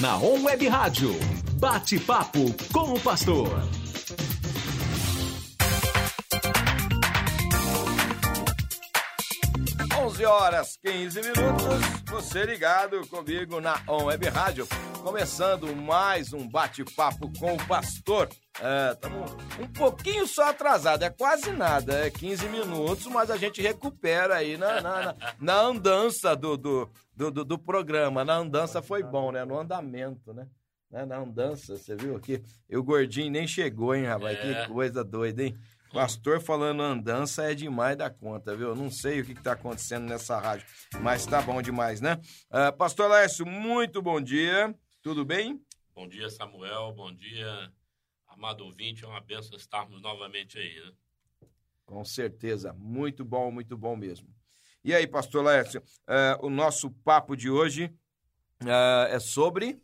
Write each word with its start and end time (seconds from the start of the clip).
na 0.00 0.16
On 0.16 0.42
Web 0.42 0.66
Rádio. 0.68 1.14
Bate-papo 1.58 2.54
com 2.72 2.94
o 2.94 3.00
pastor. 3.00 3.79
Onze 10.10 10.24
horas 10.24 10.76
15 10.84 11.20
minutos, 11.20 12.10
você 12.10 12.42
ligado 12.42 13.06
comigo 13.06 13.60
na 13.60 13.80
On 13.86 14.06
Web 14.06 14.28
Rádio. 14.28 14.66
Começando 15.04 15.72
mais 15.76 16.32
um 16.32 16.48
bate-papo 16.48 17.30
com 17.38 17.54
o 17.54 17.66
pastor. 17.68 18.28
Estamos 18.92 19.30
é, 19.30 19.62
um 19.62 19.68
pouquinho 19.68 20.26
só 20.26 20.50
atrasado, 20.50 21.04
é 21.04 21.10
quase 21.10 21.52
nada, 21.52 22.06
é 22.06 22.10
15 22.10 22.48
minutos, 22.48 23.06
mas 23.06 23.30
a 23.30 23.36
gente 23.36 23.62
recupera 23.62 24.34
aí 24.34 24.56
na, 24.56 24.80
na, 24.80 25.00
na, 25.00 25.16
na 25.38 25.60
andança 25.60 26.34
do, 26.34 26.56
do, 26.56 26.90
do, 27.14 27.30
do, 27.30 27.44
do 27.44 27.58
programa. 27.58 28.24
Na 28.24 28.34
andança 28.34 28.82
foi 28.82 29.04
bom, 29.04 29.30
né? 29.30 29.44
No 29.44 29.60
andamento, 29.60 30.34
né? 30.34 30.48
né? 30.90 31.06
Na 31.06 31.18
andança, 31.18 31.76
você 31.76 31.94
viu 31.94 32.16
aqui? 32.16 32.42
E 32.68 32.76
o 32.76 32.82
gordinho 32.82 33.30
nem 33.30 33.46
chegou, 33.46 33.94
hein, 33.94 34.06
rapaz? 34.06 34.36
É. 34.40 34.64
Que 34.64 34.72
coisa 34.72 35.04
doida, 35.04 35.44
hein? 35.44 35.56
Pastor 35.92 36.40
falando 36.40 36.82
andança 36.82 37.50
é 37.50 37.54
demais 37.54 37.96
da 37.96 38.08
conta, 38.08 38.56
viu? 38.56 38.76
Não 38.76 38.90
sei 38.90 39.20
o 39.20 39.24
que, 39.24 39.32
está 39.32 39.52
acontecendo 39.52 40.06
nessa 40.06 40.38
rádio, 40.38 40.64
mas 41.02 41.26
tá 41.26 41.42
bom 41.42 41.60
demais, 41.60 42.00
né? 42.00 42.20
Uh, 42.48 42.76
Pastor 42.76 43.10
Lécio, 43.10 43.44
muito 43.44 44.00
bom 44.00 44.20
dia. 44.20 44.72
Tudo 45.02 45.24
bem? 45.24 45.60
Bom 45.92 46.08
dia, 46.08 46.30
Samuel. 46.30 46.92
Bom 46.92 47.12
dia, 47.12 47.72
amado 48.28 48.64
ouvinte. 48.64 49.04
É 49.04 49.08
uma 49.08 49.20
benção 49.20 49.56
estarmos 49.56 50.00
novamente 50.00 50.58
aí, 50.58 50.80
né? 50.80 50.92
Com 51.84 52.04
certeza. 52.04 52.72
Muito 52.72 53.24
bom, 53.24 53.50
muito 53.50 53.76
bom 53.76 53.96
mesmo. 53.96 54.32
E 54.84 54.94
aí, 54.94 55.08
pastor 55.08 55.44
Lécio, 55.44 55.80
uh, 55.80 56.46
o 56.46 56.48
nosso 56.48 56.88
papo 57.04 57.36
de 57.36 57.50
hoje 57.50 57.92
uh, 58.62 59.08
é 59.10 59.18
sobre. 59.18 59.82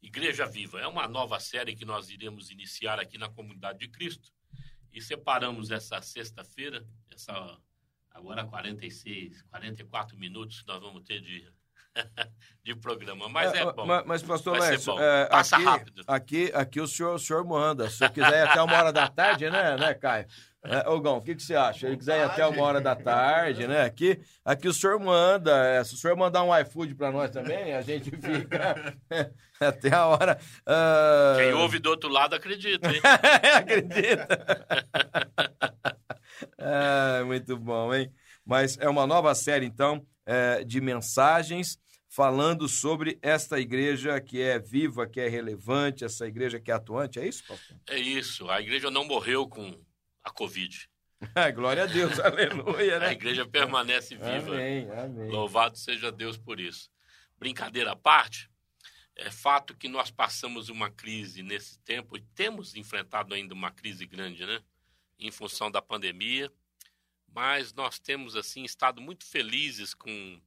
Igreja 0.00 0.46
Viva. 0.46 0.80
É 0.80 0.86
uma 0.86 1.08
nova 1.08 1.40
série 1.40 1.74
que 1.74 1.84
nós 1.84 2.10
iremos 2.10 2.48
iniciar 2.48 3.00
aqui 3.00 3.18
na 3.18 3.28
Comunidade 3.28 3.80
de 3.80 3.88
Cristo. 3.88 4.30
E 4.98 5.00
separamos 5.00 5.70
essa 5.70 6.02
sexta-feira, 6.02 6.84
essa 7.08 7.56
agora 8.10 8.44
46, 8.44 9.42
44 9.42 10.18
minutos 10.18 10.60
que 10.60 10.66
nós 10.66 10.80
vamos 10.80 11.04
ter 11.04 11.20
de, 11.20 11.48
de 12.64 12.74
programa, 12.74 13.28
mas 13.28 13.54
é, 13.54 13.58
é 13.58 13.72
bom. 13.72 13.86
Mas, 13.86 14.04
mas 14.04 14.22
pastor 14.24 14.58
Lécio, 14.58 14.98
é, 14.98 15.26
passa 15.26 15.54
aqui, 15.54 15.64
rápido. 15.64 16.02
Aqui, 16.04 16.52
aqui 16.52 16.80
o 16.80 16.88
senhor, 16.88 17.14
o 17.14 17.18
senhor 17.20 17.44
manda. 17.44 17.88
Se 17.88 18.04
o 18.04 18.10
quiser 18.10 18.44
ir 18.44 18.48
até 18.48 18.60
uma 18.60 18.76
hora 18.76 18.92
da 18.92 19.06
tarde, 19.06 19.48
né, 19.48 19.76
né, 19.76 19.94
Caio? 19.94 20.26
É, 20.64 20.88
Ogão, 20.88 21.18
o 21.18 21.22
que, 21.22 21.36
que 21.36 21.42
você 21.42 21.54
acha? 21.54 21.86
Ele 21.86 21.96
quiser 21.96 22.18
ir 22.18 22.24
até 22.24 22.44
uma 22.44 22.62
hora 22.62 22.80
da 22.80 22.96
tarde, 22.96 23.66
né? 23.66 23.82
Aqui, 23.82 24.20
aqui 24.44 24.66
o 24.66 24.72
senhor 24.74 24.98
manda. 24.98 25.56
É, 25.66 25.84
se 25.84 25.94
o 25.94 25.96
senhor 25.96 26.16
mandar 26.16 26.42
um 26.42 26.56
iFood 26.60 26.94
para 26.96 27.12
nós 27.12 27.30
também, 27.30 27.74
a 27.74 27.80
gente 27.80 28.10
fica 28.10 28.96
até 29.60 29.94
a 29.94 30.06
hora. 30.06 30.38
Uh... 30.62 31.38
Quem 31.38 31.52
ouve 31.54 31.78
do 31.78 31.90
outro 31.90 32.08
lado 32.08 32.34
acredita, 32.34 32.88
hein? 32.90 33.00
acredita. 33.54 34.26
é, 36.58 37.22
muito 37.24 37.56
bom, 37.56 37.94
hein? 37.94 38.12
Mas 38.44 38.76
é 38.78 38.88
uma 38.88 39.06
nova 39.06 39.34
série, 39.36 39.64
então, 39.64 40.04
é, 40.26 40.64
de 40.64 40.80
mensagens 40.80 41.78
falando 42.08 42.68
sobre 42.68 43.16
esta 43.22 43.60
igreja 43.60 44.20
que 44.20 44.42
é 44.42 44.58
viva, 44.58 45.06
que 45.06 45.20
é 45.20 45.28
relevante, 45.28 46.04
essa 46.04 46.26
igreja 46.26 46.58
que 46.58 46.70
é 46.70 46.74
atuante. 46.74 47.20
É 47.20 47.28
isso, 47.28 47.44
pastor? 47.46 47.76
É 47.88 47.98
isso. 47.98 48.50
A 48.50 48.60
igreja 48.60 48.90
não 48.90 49.04
morreu 49.04 49.46
com 49.46 49.78
a 50.28 50.32
Covid. 50.32 50.88
glória 51.54 51.82
a 51.82 51.86
Deus, 51.86 52.18
aleluia, 52.20 52.98
né? 52.98 53.08
A 53.08 53.12
igreja 53.12 53.46
permanece 53.46 54.14
viva. 54.14 54.54
Amém, 54.54 54.90
amém. 54.90 55.30
Louvado 55.30 55.76
seja 55.76 56.12
Deus 56.12 56.36
por 56.36 56.60
isso. 56.60 56.90
Brincadeira 57.38 57.92
à 57.92 57.96
parte, 57.96 58.50
é 59.16 59.30
fato 59.30 59.76
que 59.76 59.88
nós 59.88 60.10
passamos 60.10 60.68
uma 60.68 60.90
crise 60.90 61.42
nesse 61.42 61.80
tempo 61.80 62.16
e 62.16 62.20
temos 62.34 62.76
enfrentado 62.76 63.34
ainda 63.34 63.54
uma 63.54 63.70
crise 63.70 64.06
grande, 64.06 64.46
né? 64.46 64.62
Em 65.18 65.30
função 65.30 65.70
da 65.70 65.82
pandemia, 65.82 66.52
mas 67.26 67.72
nós 67.72 67.98
temos 67.98 68.36
assim 68.36 68.62
estado 68.64 69.00
muito 69.00 69.24
felizes 69.26 69.94
com 69.94 70.40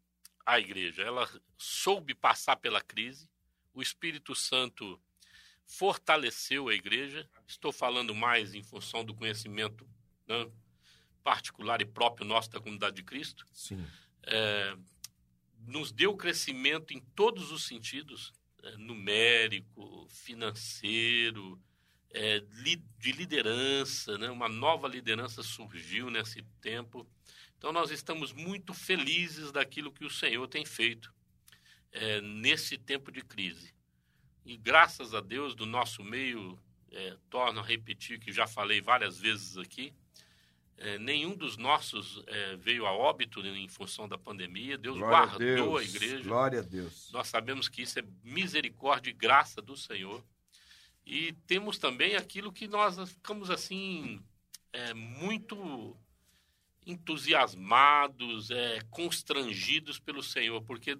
a 0.46 0.60
igreja. 0.60 1.04
Ela 1.04 1.30
soube 1.58 2.16
passar 2.16 2.56
pela 2.56 2.82
crise. 2.82 3.30
O 3.74 3.82
Espírito 3.82 4.34
Santo 4.36 5.00
fortaleceu 5.72 6.68
a 6.68 6.74
igreja. 6.74 7.28
Estou 7.48 7.72
falando 7.72 8.14
mais 8.14 8.54
em 8.54 8.62
função 8.62 9.06
do 9.06 9.16
conhecimento 9.16 9.88
né, 10.28 10.52
particular 11.24 11.82
e 11.82 11.86
próprio 11.86 12.28
nosso 12.28 12.50
da 12.50 12.60
comunidade 12.60 12.98
de 12.98 13.04
Cristo. 13.04 13.46
Sim. 13.54 13.88
É, 14.24 14.76
nos 15.66 15.92
deu 15.92 16.16
crescimento 16.16 16.94
em 16.94 17.00
todos 17.16 17.52
os 17.52 17.64
sentidos, 17.64 18.34
é, 18.62 18.76
numérico, 18.76 20.06
financeiro, 20.10 21.58
é, 22.10 22.42
de 23.00 23.12
liderança, 23.14 24.18
né? 24.18 24.30
uma 24.30 24.50
nova 24.50 24.90
liderança 24.90 25.42
surgiu 25.42 26.10
nesse 26.10 26.44
tempo. 26.60 27.08
Então 27.58 27.72
nós 27.72 27.92
estamos 27.92 28.34
muito 28.34 28.74
felizes 28.74 29.54
daquilo 29.54 29.92
que 29.92 30.04
o 30.04 30.10
Senhor 30.10 30.46
tem 30.50 30.66
feito 30.66 31.14
é, 31.94 32.20
nesse 32.20 32.78
tempo 32.78 33.10
de 33.10 33.22
crise. 33.22 33.74
E 34.46 34.58
graças 34.58 35.14
a 35.14 35.22
Deus, 35.22 35.56
do 35.56 35.66
nosso 35.66 36.04
meio, 36.04 36.58
é, 36.92 37.16
torno 37.30 37.60
a 37.60 37.64
repetir 37.64 38.20
que 38.20 38.32
já 38.32 38.48
falei 38.48 38.82
várias 38.82 39.20
vezes 39.20 39.58
aqui, 39.58 39.94
é, 40.78 40.98
nenhum 40.98 41.36
dos 41.36 41.58
nossos 41.58 42.24
é, 42.26 42.56
veio 42.56 42.88
a 42.88 42.92
óbito 42.92 43.40
em 43.46 43.68
função 43.68 44.08
da 44.08 44.18
pandemia. 44.18 44.78
Deus 44.80 44.98
Glória 44.98 45.28
guardou 45.28 45.78
a, 45.78 45.82
a, 45.82 45.84
igreja. 45.84 46.24
Glória 46.24 46.60
a 46.60 46.64
Deus. 46.64 47.10
Nós 47.14 47.28
sabemos 47.28 47.70
que 47.70 47.84
isso 47.84 48.00
é 48.00 48.04
misericórdia 48.24 49.12
e 49.12 49.14
graça 49.14 49.62
do 49.62 49.78
Senhor. 49.78 50.24
E 51.06 51.34
temos 51.46 51.78
também 51.78 52.16
aquilo 52.16 52.52
que 52.52 52.68
nós 52.68 52.98
ficamos 53.10 53.52
assim 53.52 54.24
é, 54.74 54.94
muito 54.94 55.96
entusiasmados, 56.86 58.50
é, 58.50 58.80
constrangidos 58.90 60.00
pelo 60.00 60.24
Senhor, 60.24 60.64
porque 60.64 60.98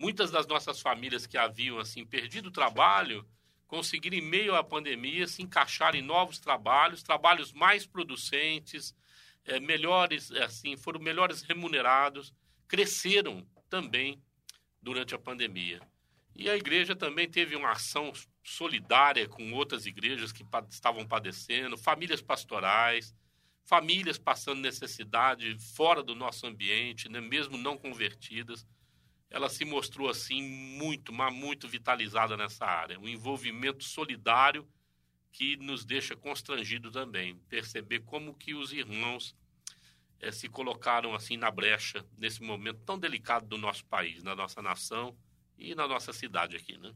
Muitas 0.00 0.30
das 0.30 0.46
nossas 0.46 0.80
famílias 0.80 1.26
que 1.26 1.36
haviam 1.36 1.78
assim 1.78 2.06
perdido 2.06 2.48
o 2.48 2.50
trabalho 2.50 3.22
conseguiram 3.66 4.16
em 4.16 4.22
meio 4.22 4.56
à 4.56 4.64
pandemia 4.64 5.26
se 5.26 5.42
encaixar 5.42 5.94
em 5.94 6.00
novos 6.00 6.38
trabalhos, 6.38 7.02
trabalhos 7.02 7.52
mais 7.52 7.84
producentes, 7.84 8.96
é, 9.44 9.60
melhores, 9.60 10.32
assim, 10.32 10.74
foram 10.74 10.98
melhores 10.98 11.42
remunerados, 11.42 12.32
cresceram 12.66 13.46
também 13.68 14.18
durante 14.80 15.14
a 15.14 15.18
pandemia. 15.18 15.82
E 16.34 16.48
a 16.48 16.56
igreja 16.56 16.96
também 16.96 17.28
teve 17.28 17.54
uma 17.54 17.72
ação 17.72 18.10
solidária 18.42 19.28
com 19.28 19.52
outras 19.52 19.84
igrejas 19.84 20.32
que 20.32 20.46
estavam 20.70 21.06
padecendo, 21.06 21.76
famílias 21.76 22.22
pastorais, 22.22 23.14
famílias 23.66 24.16
passando 24.16 24.62
necessidade 24.62 25.58
fora 25.76 26.02
do 26.02 26.14
nosso 26.14 26.46
ambiente, 26.46 27.06
né, 27.10 27.20
mesmo 27.20 27.58
não 27.58 27.76
convertidas 27.76 28.66
ela 29.30 29.48
se 29.48 29.64
mostrou 29.64 30.08
assim 30.08 30.42
muito, 30.42 31.12
mas 31.12 31.32
muito 31.32 31.68
vitalizada 31.68 32.36
nessa 32.36 32.64
área. 32.64 32.98
Um 32.98 33.08
envolvimento 33.08 33.84
solidário 33.84 34.66
que 35.32 35.56
nos 35.56 35.84
deixa 35.84 36.16
constrangido 36.16 36.90
também. 36.90 37.36
Perceber 37.48 38.00
como 38.00 38.34
que 38.34 38.54
os 38.54 38.72
irmãos 38.72 39.36
é, 40.20 40.32
se 40.32 40.48
colocaram 40.48 41.14
assim 41.14 41.36
na 41.36 41.50
brecha 41.50 42.04
nesse 42.18 42.42
momento 42.42 42.80
tão 42.84 42.98
delicado 42.98 43.46
do 43.46 43.56
nosso 43.56 43.84
país, 43.86 44.22
na 44.22 44.34
nossa 44.34 44.60
nação 44.60 45.16
e 45.56 45.74
na 45.74 45.86
nossa 45.86 46.12
cidade 46.12 46.56
aqui, 46.56 46.76
né? 46.76 46.92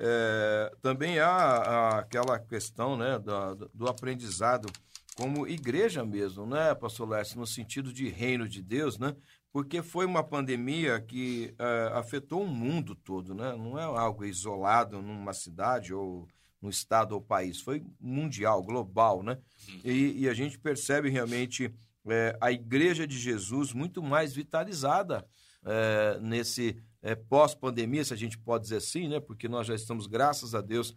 É, 0.00 0.72
também 0.80 1.18
há, 1.18 1.98
aquela 1.98 2.38
questão 2.38 2.96
né, 2.96 3.18
do, 3.18 3.68
do, 3.74 3.88
aprendizado 3.88 4.70
como 5.16 5.48
igreja 5.48 6.04
mesmo, 6.04 6.46
né, 6.46 6.72
pastor 6.76 7.08
Lécio, 7.08 7.40
no 7.40 7.46
sentido 7.46 7.92
de 7.92 8.08
reino 8.08 8.48
de 8.48 8.62
Deus, 8.62 8.96
né? 8.96 9.16
Porque 9.52 9.82
foi 9.82 10.04
uma 10.04 10.22
pandemia 10.22 11.00
que 11.00 11.54
uh, 11.58 11.96
afetou 11.96 12.42
o 12.42 12.48
mundo 12.48 12.94
todo, 12.94 13.34
né? 13.34 13.56
Não 13.56 13.78
é 13.78 13.82
algo 13.82 14.24
isolado 14.24 15.00
numa 15.00 15.32
cidade 15.32 15.94
ou 15.94 16.28
no 16.60 16.68
estado 16.68 17.12
ou 17.12 17.20
país, 17.20 17.60
foi 17.60 17.84
mundial, 18.00 18.62
global, 18.62 19.22
né? 19.22 19.38
Uhum. 19.68 19.80
E, 19.84 20.22
e 20.22 20.28
a 20.28 20.34
gente 20.34 20.58
percebe 20.58 21.08
realmente 21.08 21.72
é, 22.06 22.36
a 22.40 22.50
Igreja 22.50 23.06
de 23.06 23.18
Jesus 23.18 23.72
muito 23.72 24.02
mais 24.02 24.34
vitalizada 24.34 25.24
é, 25.64 26.18
nesse 26.20 26.76
é, 27.00 27.14
pós-pandemia, 27.14 28.04
se 28.04 28.12
a 28.12 28.16
gente 28.16 28.36
pode 28.38 28.64
dizer 28.64 28.76
assim, 28.76 29.08
né? 29.08 29.20
Porque 29.20 29.48
nós 29.48 29.66
já 29.66 29.74
estamos, 29.74 30.06
graças 30.06 30.54
a 30.54 30.60
Deus, 30.60 30.96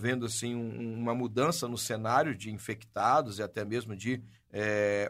vendo 0.00 0.26
assim 0.26 0.56
um, 0.56 0.98
uma 0.98 1.14
mudança 1.14 1.68
no 1.68 1.78
cenário 1.78 2.34
de 2.34 2.50
infectados 2.50 3.38
e 3.38 3.44
até 3.44 3.64
mesmo 3.64 3.94
de 3.94 4.20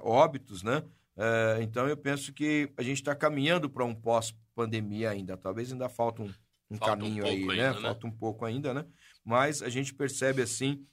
óbitos, 0.03 0.63
né? 0.63 0.85
É, 1.17 1.59
então 1.63 1.87
eu 1.89 1.97
penso 1.97 2.33
que 2.33 2.71
a 2.77 2.83
gente 2.83 2.99
está 2.99 3.15
caminhando 3.15 3.69
para 3.69 3.85
um 3.85 3.95
pós-pandemia 3.95 5.11
ainda. 5.11 5.37
Talvez 5.37 5.73
ainda 5.73 5.89
falta 5.89 6.23
um, 6.23 6.33
um 6.71 6.77
falta 6.77 6.97
caminho 6.97 7.25
um 7.25 7.29
aí, 7.29 7.47
né? 7.47 7.69
Ainda, 7.69 7.81
né? 7.81 7.83
Falta 7.83 8.07
um 8.07 8.11
pouco 8.11 8.45
ainda, 8.45 8.73
né? 8.73 8.85
Mas 9.25 9.63
a 9.63 9.69
gente 9.69 9.95
percebe 9.95 10.43
assim 10.43 10.85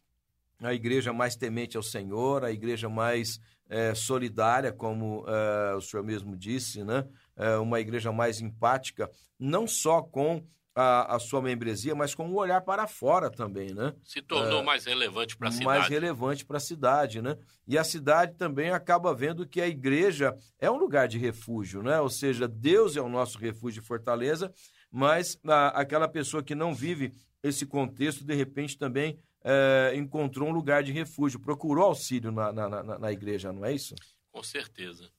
a 0.61 0.73
igreja 0.73 1.13
mais 1.13 1.35
temente 1.35 1.77
ao 1.77 1.83
Senhor, 1.83 2.43
a 2.43 2.51
igreja 2.51 2.89
mais 2.89 3.39
é, 3.69 3.93
solidária, 3.93 4.73
como 4.73 5.23
é, 5.27 5.75
o 5.75 5.81
senhor 5.81 6.03
mesmo 6.03 6.35
disse, 6.35 6.83
né? 6.83 7.07
É, 7.35 7.55
uma 7.57 7.79
igreja 7.79 8.11
mais 8.11 8.41
empática, 8.41 9.09
não 9.39 9.67
só 9.67 10.01
com 10.01 10.43
a, 10.79 11.15
a, 11.15 11.19
sua 11.19 11.41
membresia, 11.41 11.93
mas 11.93 12.15
com 12.15 12.25
um 12.25 12.35
olhar 12.35 12.61
para 12.61 12.87
fora 12.87 13.29
também, 13.29 13.73
né? 13.73 13.93
Se 14.01 14.21
tornou 14.21 14.61
é, 14.61 14.63
mais 14.63 14.85
relevante 14.85 15.35
para 15.35 15.49
a 15.49 15.51
cidade. 15.51 15.65
Mais 15.65 15.87
relevante 15.89 16.45
para 16.45 16.57
a 16.57 16.61
cidade, 16.61 17.21
né? 17.21 17.37
E 17.67 17.77
a 17.77 17.83
cidade 17.83 18.35
também 18.37 18.71
acaba 18.71 19.13
vendo 19.13 19.45
que 19.45 19.59
a 19.59 19.67
igreja 19.67 20.33
é 20.57 20.71
um 20.71 20.77
lugar 20.77 21.09
de 21.09 21.17
refúgio, 21.17 21.83
né? 21.83 21.99
Ou 21.99 22.09
seja, 22.09 22.47
Deus 22.47 22.95
é 22.95 23.01
o 23.01 23.09
nosso 23.09 23.37
refúgio 23.37 23.81
e 23.81 23.85
fortaleza, 23.85 24.53
mas 24.89 25.37
a, 25.45 25.67
aquela 25.81 26.07
pessoa 26.07 26.41
que 26.41 26.55
não 26.55 26.73
vive 26.73 27.13
esse 27.43 27.65
contexto, 27.65 28.23
de 28.23 28.33
repente 28.33 28.77
também 28.77 29.19
é, 29.43 29.91
encontrou 29.95 30.47
um 30.47 30.53
lugar 30.53 30.81
de 30.81 30.93
refúgio, 30.93 31.41
procurou 31.41 31.87
auxílio 31.87 32.31
na, 32.31 32.53
na, 32.53 32.69
na, 32.69 32.99
na 32.99 33.11
igreja, 33.11 33.51
não 33.51 33.65
é 33.65 33.73
isso? 33.73 33.95
Com 34.31 34.43
certeza. 34.43 35.09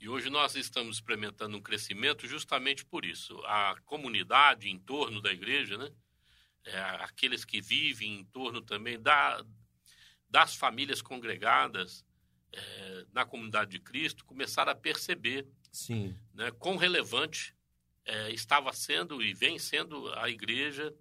E 0.00 0.08
hoje 0.08 0.30
nós 0.30 0.54
estamos 0.54 0.96
experimentando 0.96 1.56
um 1.56 1.60
crescimento 1.60 2.26
justamente 2.26 2.86
por 2.86 3.04
isso. 3.04 3.38
A 3.44 3.76
comunidade 3.84 4.70
em 4.70 4.78
torno 4.78 5.20
da 5.20 5.30
igreja, 5.30 5.76
né? 5.76 5.92
É, 6.64 6.78
aqueles 7.02 7.44
que 7.44 7.60
vivem 7.60 8.20
em 8.20 8.24
torno 8.24 8.62
também 8.62 9.00
da, 9.00 9.44
das 10.28 10.54
famílias 10.54 11.02
congregadas 11.02 12.04
é, 12.52 13.06
na 13.12 13.24
comunidade 13.26 13.72
de 13.72 13.78
Cristo, 13.78 14.24
começaram 14.24 14.72
a 14.72 14.74
perceber 14.74 15.46
Sim. 15.70 16.16
Né, 16.34 16.50
quão 16.52 16.76
relevante 16.76 17.54
é, 18.04 18.30
estava 18.30 18.72
sendo 18.72 19.22
e 19.22 19.32
vem 19.32 19.58
sendo 19.58 20.12
a 20.14 20.28
igreja 20.28 20.94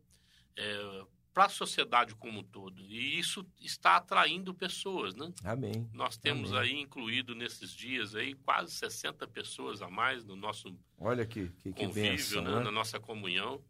é, 0.56 1.06
para 1.40 1.46
a 1.46 1.50
sociedade 1.50 2.14
como 2.16 2.42
um 2.42 2.44
todo. 2.44 2.84
E 2.86 3.18
isso 3.18 3.46
está 3.62 3.96
atraindo 3.96 4.54
pessoas, 4.54 5.16
né? 5.16 5.32
Amém. 5.42 5.90
Nós 5.94 6.18
temos 6.18 6.52
Amém. 6.52 6.74
aí 6.74 6.82
incluído 6.82 7.34
nesses 7.34 7.72
dias 7.72 8.14
aí 8.14 8.34
quase 8.34 8.74
60 8.74 9.26
pessoas 9.26 9.82
a 9.82 9.90
mais 9.90 10.26
no 10.26 10.36
nosso 10.36 10.78
Olha 10.98 11.26
que, 11.26 11.48
que, 11.48 11.72
que 11.72 11.86
convívio, 11.86 12.12
benção, 12.12 12.42
né? 12.42 12.56
né? 12.58 12.64
na 12.66 12.72
nossa 12.72 13.00
comunhão. 13.00 13.64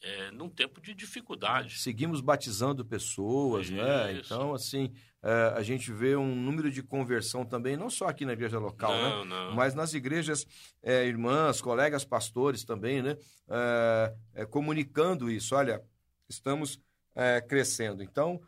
É, 0.00 0.30
num 0.30 0.48
tempo 0.48 0.80
de 0.80 0.94
dificuldade. 0.94 1.78
Seguimos 1.78 2.20
batizando 2.20 2.84
pessoas, 2.84 3.70
né? 3.70 4.12
Isso. 4.14 4.32
Então, 4.34 4.52
assim, 4.54 4.92
é, 5.22 5.54
a 5.56 5.62
gente 5.62 5.92
vê 5.92 6.14
um 6.16 6.34
número 6.36 6.70
de 6.70 6.82
conversão 6.84 7.44
também, 7.44 7.76
não 7.76 7.90
só 7.90 8.06
aqui 8.06 8.24
na 8.24 8.32
igreja 8.32 8.58
local, 8.58 8.92
Não, 8.92 9.24
né? 9.24 9.30
não. 9.30 9.54
Mas 9.54 9.74
nas 9.74 9.94
igrejas, 9.94 10.44
é, 10.82 11.04
irmãs, 11.06 11.60
colegas 11.60 12.04
pastores 12.04 12.64
também, 12.64 13.02
né? 13.02 13.16
É, 13.48 14.14
é, 14.34 14.44
comunicando 14.44 15.30
isso. 15.30 15.54
Olha, 15.54 15.80
estamos 16.28 16.80
é, 17.14 17.40
crescendo. 17.40 18.02
Então, 18.02 18.40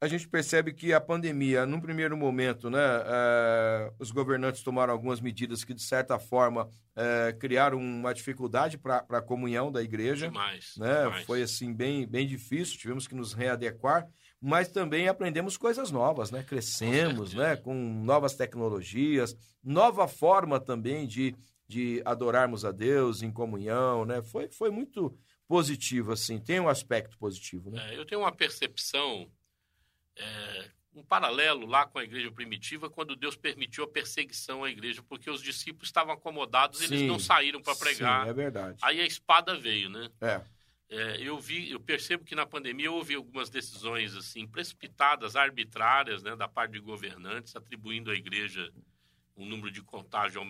a 0.00 0.06
gente 0.06 0.28
percebe 0.28 0.72
que 0.72 0.92
a 0.92 1.00
pandemia, 1.00 1.66
num 1.66 1.80
primeiro 1.80 2.16
momento, 2.16 2.70
né, 2.70 2.78
é, 3.04 3.92
os 3.98 4.12
governantes 4.12 4.62
tomaram 4.62 4.92
algumas 4.92 5.20
medidas 5.20 5.64
que, 5.64 5.74
de 5.74 5.82
certa 5.82 6.18
forma, 6.20 6.68
é, 6.94 7.32
criaram 7.32 7.78
uma 7.78 8.14
dificuldade 8.14 8.78
para 8.78 9.04
a 9.08 9.20
comunhão 9.20 9.72
da 9.72 9.82
igreja. 9.82 10.28
Demais, 10.28 10.74
Né? 10.76 11.02
demais. 11.02 11.26
Foi 11.26 11.42
assim 11.42 11.74
bem, 11.74 12.06
bem 12.06 12.28
difícil, 12.28 12.78
tivemos 12.78 13.08
que 13.08 13.14
nos 13.14 13.32
readequar, 13.32 14.06
mas 14.40 14.68
também 14.68 15.08
aprendemos 15.08 15.56
coisas 15.56 15.90
novas, 15.90 16.30
né? 16.30 16.44
Crescemos, 16.44 17.30
certeza. 17.30 17.56
né? 17.56 17.56
Com 17.56 17.74
novas 17.74 18.36
tecnologias, 18.36 19.36
nova 19.64 20.06
forma 20.06 20.60
também 20.60 21.08
de, 21.08 21.34
de 21.66 22.00
adorarmos 22.04 22.64
a 22.64 22.70
Deus 22.70 23.20
em 23.20 23.32
comunhão, 23.32 24.04
né? 24.04 24.22
Foi, 24.22 24.48
foi 24.48 24.70
muito 24.70 25.12
positivo, 25.48 26.12
assim, 26.12 26.38
tem 26.38 26.60
um 26.60 26.68
aspecto 26.68 27.16
positivo, 27.18 27.70
né? 27.70 27.94
É, 27.94 27.98
eu 27.98 28.04
tenho 28.04 28.20
uma 28.20 28.30
percepção, 28.30 29.28
é, 30.14 30.70
um 30.94 31.02
paralelo 31.02 31.66
lá 31.66 31.86
com 31.86 31.98
a 31.98 32.04
igreja 32.04 32.30
primitiva, 32.30 32.90
quando 32.90 33.16
Deus 33.16 33.34
permitiu 33.34 33.84
a 33.84 33.88
perseguição 33.88 34.62
à 34.62 34.70
igreja, 34.70 35.02
porque 35.02 35.30
os 35.30 35.42
discípulos 35.42 35.88
estavam 35.88 36.12
acomodados, 36.12 36.82
eles 36.82 37.00
Sim, 37.00 37.06
não 37.06 37.18
saíram 37.18 37.62
para 37.62 37.74
pregar. 37.74 38.24
Sim, 38.24 38.30
é 38.30 38.32
verdade. 38.34 38.78
Aí 38.82 39.00
a 39.00 39.06
espada 39.06 39.58
veio, 39.58 39.88
né? 39.88 40.10
É, 40.20 40.42
É, 40.90 41.20
eu 41.20 41.38
vi, 41.38 41.70
eu 41.70 41.78
percebo 41.78 42.24
que 42.24 42.34
na 42.34 42.46
pandemia 42.46 42.90
houve 42.90 43.14
algumas 43.14 43.50
decisões 43.50 44.16
assim 44.16 44.46
precipitadas, 44.46 45.36
arbitrárias, 45.36 46.22
né, 46.22 46.34
da 46.34 46.48
parte 46.48 46.72
de 46.72 46.80
governantes, 46.80 47.54
atribuindo 47.54 48.10
à 48.10 48.14
igreja 48.14 48.72
um 49.38 49.46
número 49.46 49.70
de 49.70 49.80
contágio 49.82 50.42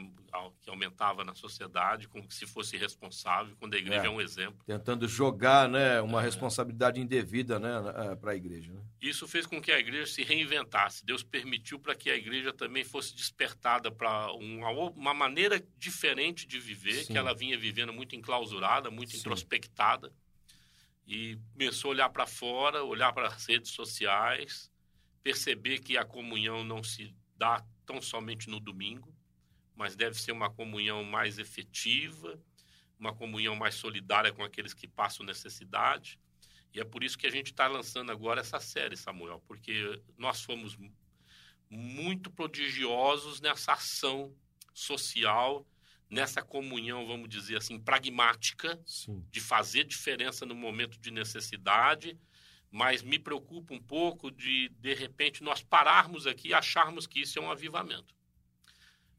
que 0.63 0.71
aumentava 0.71 1.23
na 1.23 1.35
sociedade, 1.35 2.09
como 2.09 2.31
se 2.31 2.47
fosse 2.47 2.77
responsável, 2.77 3.55
quando 3.59 3.75
a 3.75 3.77
igreja 3.79 4.05
É. 4.05 4.07
é, 4.07 4.11
um 4.11 4.21
exemplo. 4.21 4.65
tentando 4.67 5.07
jogar, 5.07 5.69
né, 5.69 6.01
uma 6.01 6.23
responsabilidade 6.23 6.99
indevida, 7.01 7.59
né, 7.59 7.71
para 8.19 8.33
a 8.33 8.35
igreja, 8.35 8.73
né? 8.73 8.81
Isso 9.01 9.29
fez 9.29 9.47
com 9.47 9.61
que 9.61 9.71
a 9.71 9.79
igreja 9.79 10.07
se 10.07 10.23
reinventasse. 10.23 11.05
Deus 11.05 11.23
permitiu 11.23 11.79
para 11.79 11.95
que 11.95 12.11
a 12.11 12.17
igreja 12.17 12.53
também 12.53 12.83
fosse 12.83 13.15
despertada 13.15 13.91
para 13.91 14.33
uma, 14.33 14.71
uma 14.71 15.15
maneira 15.15 15.63
diferente 15.77 16.47
de 16.47 16.59
viver, 16.59 17.05
Sim. 17.05 17.13
que 17.13 17.19
ela 17.19 17.35
vinha 17.35 17.59
vivendo 17.59 17.93
muito 17.93 18.17
enclausurada, 18.17 18.91
muito 18.91 19.13
Sim. 19.13 19.19
introspectada. 19.19 20.11
E 21.07 21.39
começou 21.53 21.91
a 21.91 21.95
olhar 21.95 22.09
para 22.11 22.27
fora, 22.27 22.83
olhar 22.85 23.13
para 23.13 23.29
as 23.29 23.47
redes 23.47 23.71
sociais, 23.71 24.71
perceber 25.23 25.81
que 25.81 25.97
a 25.97 26.05
comunhão 26.05 26.65
não 26.65 26.83
se 26.83 27.15
dá 27.37 27.65
tão 27.89 28.03
somente 28.03 28.51
no 28.51 28.61
domingo, 28.61 29.11
mas 29.75 29.97
deve 29.97 30.21
ser 30.21 30.33
uma 30.33 30.51
comunhão 30.51 31.03
mais 31.05 31.39
efetiva, 31.39 32.39
uma 32.99 33.15
comunhão 33.15 33.57
mais 33.57 33.77
solidária 33.77 34.31
com 34.31 34.45
aqueles 34.45 34.75
que 34.75 34.87
passam 34.87 35.25
necessidade. 35.25 36.21
E 36.75 36.81
é 36.81 36.85
por 36.85 37.03
isso 37.03 37.17
que 37.17 37.27
a 37.27 37.31
gente 37.31 37.47
está 37.47 37.67
lançando 37.67 38.13
agora 38.13 38.43
essa 38.43 38.61
série, 38.61 38.95
Samuel, 38.95 39.43
porque 39.49 40.03
nós 40.19 40.43
fomos 40.43 40.77
mu- 40.77 40.95
muito 41.71 42.31
prodigiosos 42.31 43.41
nessa 43.41 43.73
ação 43.73 44.35
social, 44.75 45.67
nessa 46.11 46.43
comunhão, 46.43 47.07
vamos 47.07 47.29
dizer 47.29 47.57
assim, 47.57 47.81
pragmática, 47.81 48.79
Sim. 48.85 49.25
de 49.31 49.41
fazer 49.41 49.85
diferença 49.85 50.45
no 50.45 50.55
momento 50.55 50.99
de 50.99 51.11
necessidade, 51.11 52.19
mas 52.71 53.03
me 53.03 53.19
preocupa 53.19 53.75
um 53.75 53.81
pouco 53.81 54.31
de, 54.31 54.69
de 54.81 54.95
repente, 54.95 55.43
nós 55.43 55.63
pararmos 55.63 56.27
aqui 56.27 56.49
e 56.49 56.55
acharmos 56.55 57.07
que 57.07 57.21
isso 57.21 57.39
é 57.39 57.43
um 57.43 57.51
avivamento. 57.51 58.15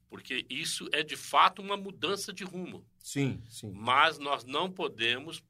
Porque 0.10 0.46
isso 0.50 0.88
é, 0.92 1.04
de 1.04 1.16
fato, 1.16 1.62
uma 1.62 1.78
mudança 1.78 2.34
de 2.34 2.44
rumo 2.44 2.86
Sim, 3.00 3.44
sim. 3.48 3.72
mas 3.72 4.18
nós 4.18 4.44
não 4.44 4.72
podemos 4.72 5.44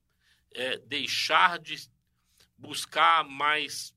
é, 0.52 0.78
deixar 0.80 1.60
de 1.60 1.90
buscar 2.58 3.24
mais 3.24 3.96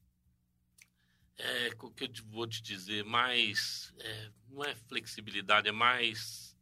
é, 1.37 1.71
o 1.81 1.91
que 1.91 2.05
eu 2.05 2.11
vou 2.27 2.47
te 2.47 2.63
dizer 2.63 3.05
mais 3.05 3.93
é, 3.99 4.31
não 4.49 4.63
é 4.63 4.77
flexibilidade 4.77 5.69
é 5.69 5.73
mais 5.73 6.57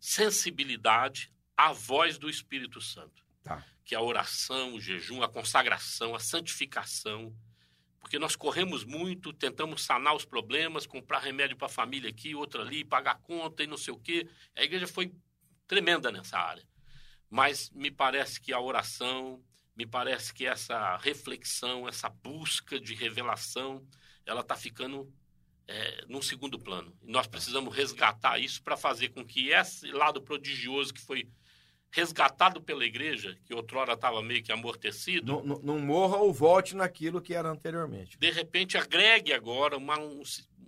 sensibilidade 0.00 1.30
à 1.54 1.72
voz 1.72 2.16
do 2.16 2.30
Espírito 2.30 2.80
Santo 2.80 3.24
Tá. 3.44 3.62
Que 3.84 3.94
é 3.94 3.98
a 3.98 4.02
oração 4.02 4.74
o 4.74 4.80
jejum 4.80 5.22
a 5.22 5.28
consagração 5.28 6.14
a 6.14 6.18
santificação 6.18 7.34
porque 8.04 8.18
nós 8.18 8.36
corremos 8.36 8.84
muito, 8.84 9.32
tentamos 9.32 9.82
sanar 9.82 10.14
os 10.14 10.26
problemas, 10.26 10.86
comprar 10.86 11.20
remédio 11.20 11.56
para 11.56 11.68
a 11.68 11.70
família 11.70 12.10
aqui, 12.10 12.34
outra 12.34 12.60
ali, 12.60 12.84
pagar 12.84 13.18
conta 13.22 13.64
e 13.64 13.66
não 13.66 13.78
sei 13.78 13.94
o 13.94 13.98
quê. 13.98 14.28
A 14.54 14.62
igreja 14.62 14.86
foi 14.86 15.10
tremenda 15.66 16.12
nessa 16.12 16.38
área. 16.38 16.62
Mas 17.30 17.70
me 17.70 17.90
parece 17.90 18.38
que 18.38 18.52
a 18.52 18.60
oração, 18.60 19.42
me 19.74 19.86
parece 19.86 20.34
que 20.34 20.44
essa 20.44 20.98
reflexão, 20.98 21.88
essa 21.88 22.10
busca 22.10 22.78
de 22.78 22.94
revelação, 22.94 23.82
ela 24.26 24.42
está 24.42 24.54
ficando 24.54 25.10
é, 25.66 26.04
num 26.06 26.20
segundo 26.20 26.58
plano. 26.58 26.94
E 27.02 27.10
nós 27.10 27.26
precisamos 27.26 27.74
resgatar 27.74 28.38
isso 28.38 28.62
para 28.62 28.76
fazer 28.76 29.08
com 29.08 29.24
que 29.24 29.48
esse 29.48 29.90
lado 29.90 30.20
prodigioso 30.20 30.92
que 30.92 31.00
foi 31.00 31.26
resgatado 31.94 32.60
pela 32.60 32.84
igreja, 32.84 33.38
que 33.44 33.54
outrora 33.54 33.92
estava 33.92 34.20
meio 34.20 34.42
que 34.42 34.50
amortecido, 34.50 35.40
Não, 35.44 35.58
não, 35.62 35.78
morra 35.78 36.16
ou 36.16 36.32
volte 36.32 36.74
naquilo 36.74 37.22
que 37.22 37.32
era 37.32 37.48
anteriormente. 37.48 38.18
de 38.18 38.30
repente 38.32 38.76
agregue 38.76 39.32
agora 39.32 39.76
uma- 39.76 40.00
um, 40.00 40.20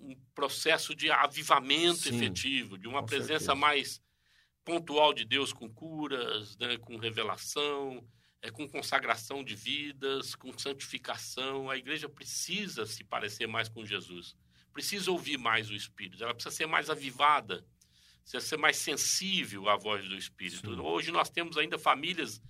um 0.02 0.14
processo 0.32 0.94
de 0.94 1.10
avivamento 1.10 1.96
Sim, 1.98 2.14
efetivo, 2.14 2.78
de 2.78 2.86
uma 2.86 3.04
presença 3.04 3.26
certeza. 3.46 3.54
mais 3.56 4.00
pontual 4.64 5.12
de 5.12 5.24
Deus 5.24 5.52
com 5.52 5.68
curas, 5.68 6.56
né, 6.58 6.76
com 6.78 6.96
revelação, 6.96 8.06
é, 8.40 8.48
com 8.48 8.68
consagração 8.68 9.42
de 9.42 9.56
vidas, 9.56 10.36
com 10.36 10.56
santificação. 10.56 11.68
A 11.68 11.76
igreja 11.76 12.08
precisa 12.08 12.86
se 12.86 13.02
parecer 13.02 13.48
mais 13.48 13.68
com 13.68 13.84
Jesus, 13.84 14.36
precisa 14.72 15.10
ouvir 15.10 15.38
mais 15.38 15.70
o 15.70 15.74
Espírito, 15.74 16.22
ela 16.22 16.32
precisa 16.34 16.54
ser 16.54 16.66
mais 16.66 16.88
avivada, 16.88 17.66
precisa 18.26 18.40
ser 18.40 18.56
mais 18.56 18.76
sensível 18.76 19.68
à 19.68 19.76
voz 19.76 20.08
do 20.08 20.16
Espírito. 20.16 20.74
Sim. 20.74 20.80
Hoje 20.80 21.12
nós 21.12 21.30
temos 21.30 21.56
ainda 21.56 21.78
famílias 21.78 22.42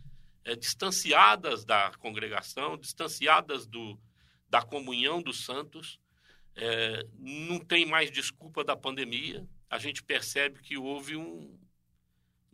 é, 0.43 0.57
distanciadas 0.57 1.67
da 1.67 1.93
congregação, 1.99 2.79
distanciadas 2.79 3.67
do, 3.67 3.99
da 4.49 4.63
comunhão 4.63 5.21
dos 5.21 5.45
santos. 5.45 6.01
É, 6.57 7.07
não 7.19 7.59
tem 7.59 7.85
mais 7.85 8.11
desculpa 8.11 8.65
da 8.65 8.75
pandemia. 8.75 9.47
A 9.69 9.79
gente 9.79 10.03
percebe 10.03 10.61
que 10.61 10.79
houve 10.79 11.15
um, 11.15 11.59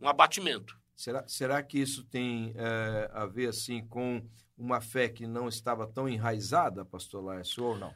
um 0.01 0.07
abatimento. 0.09 0.77
Será, 0.93 1.25
será 1.25 1.63
que 1.63 1.79
isso 1.79 2.03
tem 2.03 2.53
é, 2.57 3.09
a 3.13 3.25
ver 3.25 3.47
assim 3.47 3.87
com 3.87 4.21
uma 4.57 4.81
fé 4.81 5.07
que 5.07 5.25
não 5.25 5.47
estava 5.47 5.87
tão 5.87 6.09
enraizada, 6.09 6.83
pastor 6.83 7.23
Laércio, 7.23 7.63
ou 7.63 7.77
não? 7.77 7.93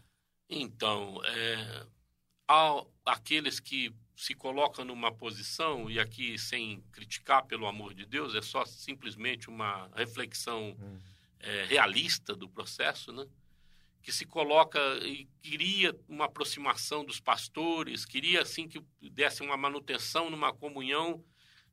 Então, 0.49 1.21
é, 1.25 1.85
há 2.47 2.85
aqueles 3.05 3.59
que 3.59 3.93
se 4.17 4.33
coloca 4.33 4.83
numa 4.83 5.13
posição, 5.13 5.87
e 5.91 5.99
aqui 5.99 6.39
sem 6.39 6.81
criticar, 6.91 7.45
pelo 7.45 7.67
amor 7.67 7.93
de 7.93 8.03
Deus, 8.03 8.33
é 8.33 8.41
só 8.41 8.65
simplesmente 8.65 9.47
uma 9.47 9.91
reflexão 9.95 10.75
hum. 10.81 10.99
é, 11.39 11.65
realista 11.65 12.35
do 12.35 12.49
processo, 12.49 13.11
né? 13.11 13.27
que 14.01 14.11
se 14.11 14.25
coloca 14.25 14.79
e 15.03 15.27
queria 15.39 15.95
uma 16.09 16.25
aproximação 16.25 17.05
dos 17.05 17.19
pastores, 17.19 18.05
queria 18.05 18.41
assim 18.41 18.67
que 18.67 18.81
desse 19.11 19.43
uma 19.43 19.55
manutenção 19.55 20.31
numa 20.31 20.51
comunhão, 20.51 21.23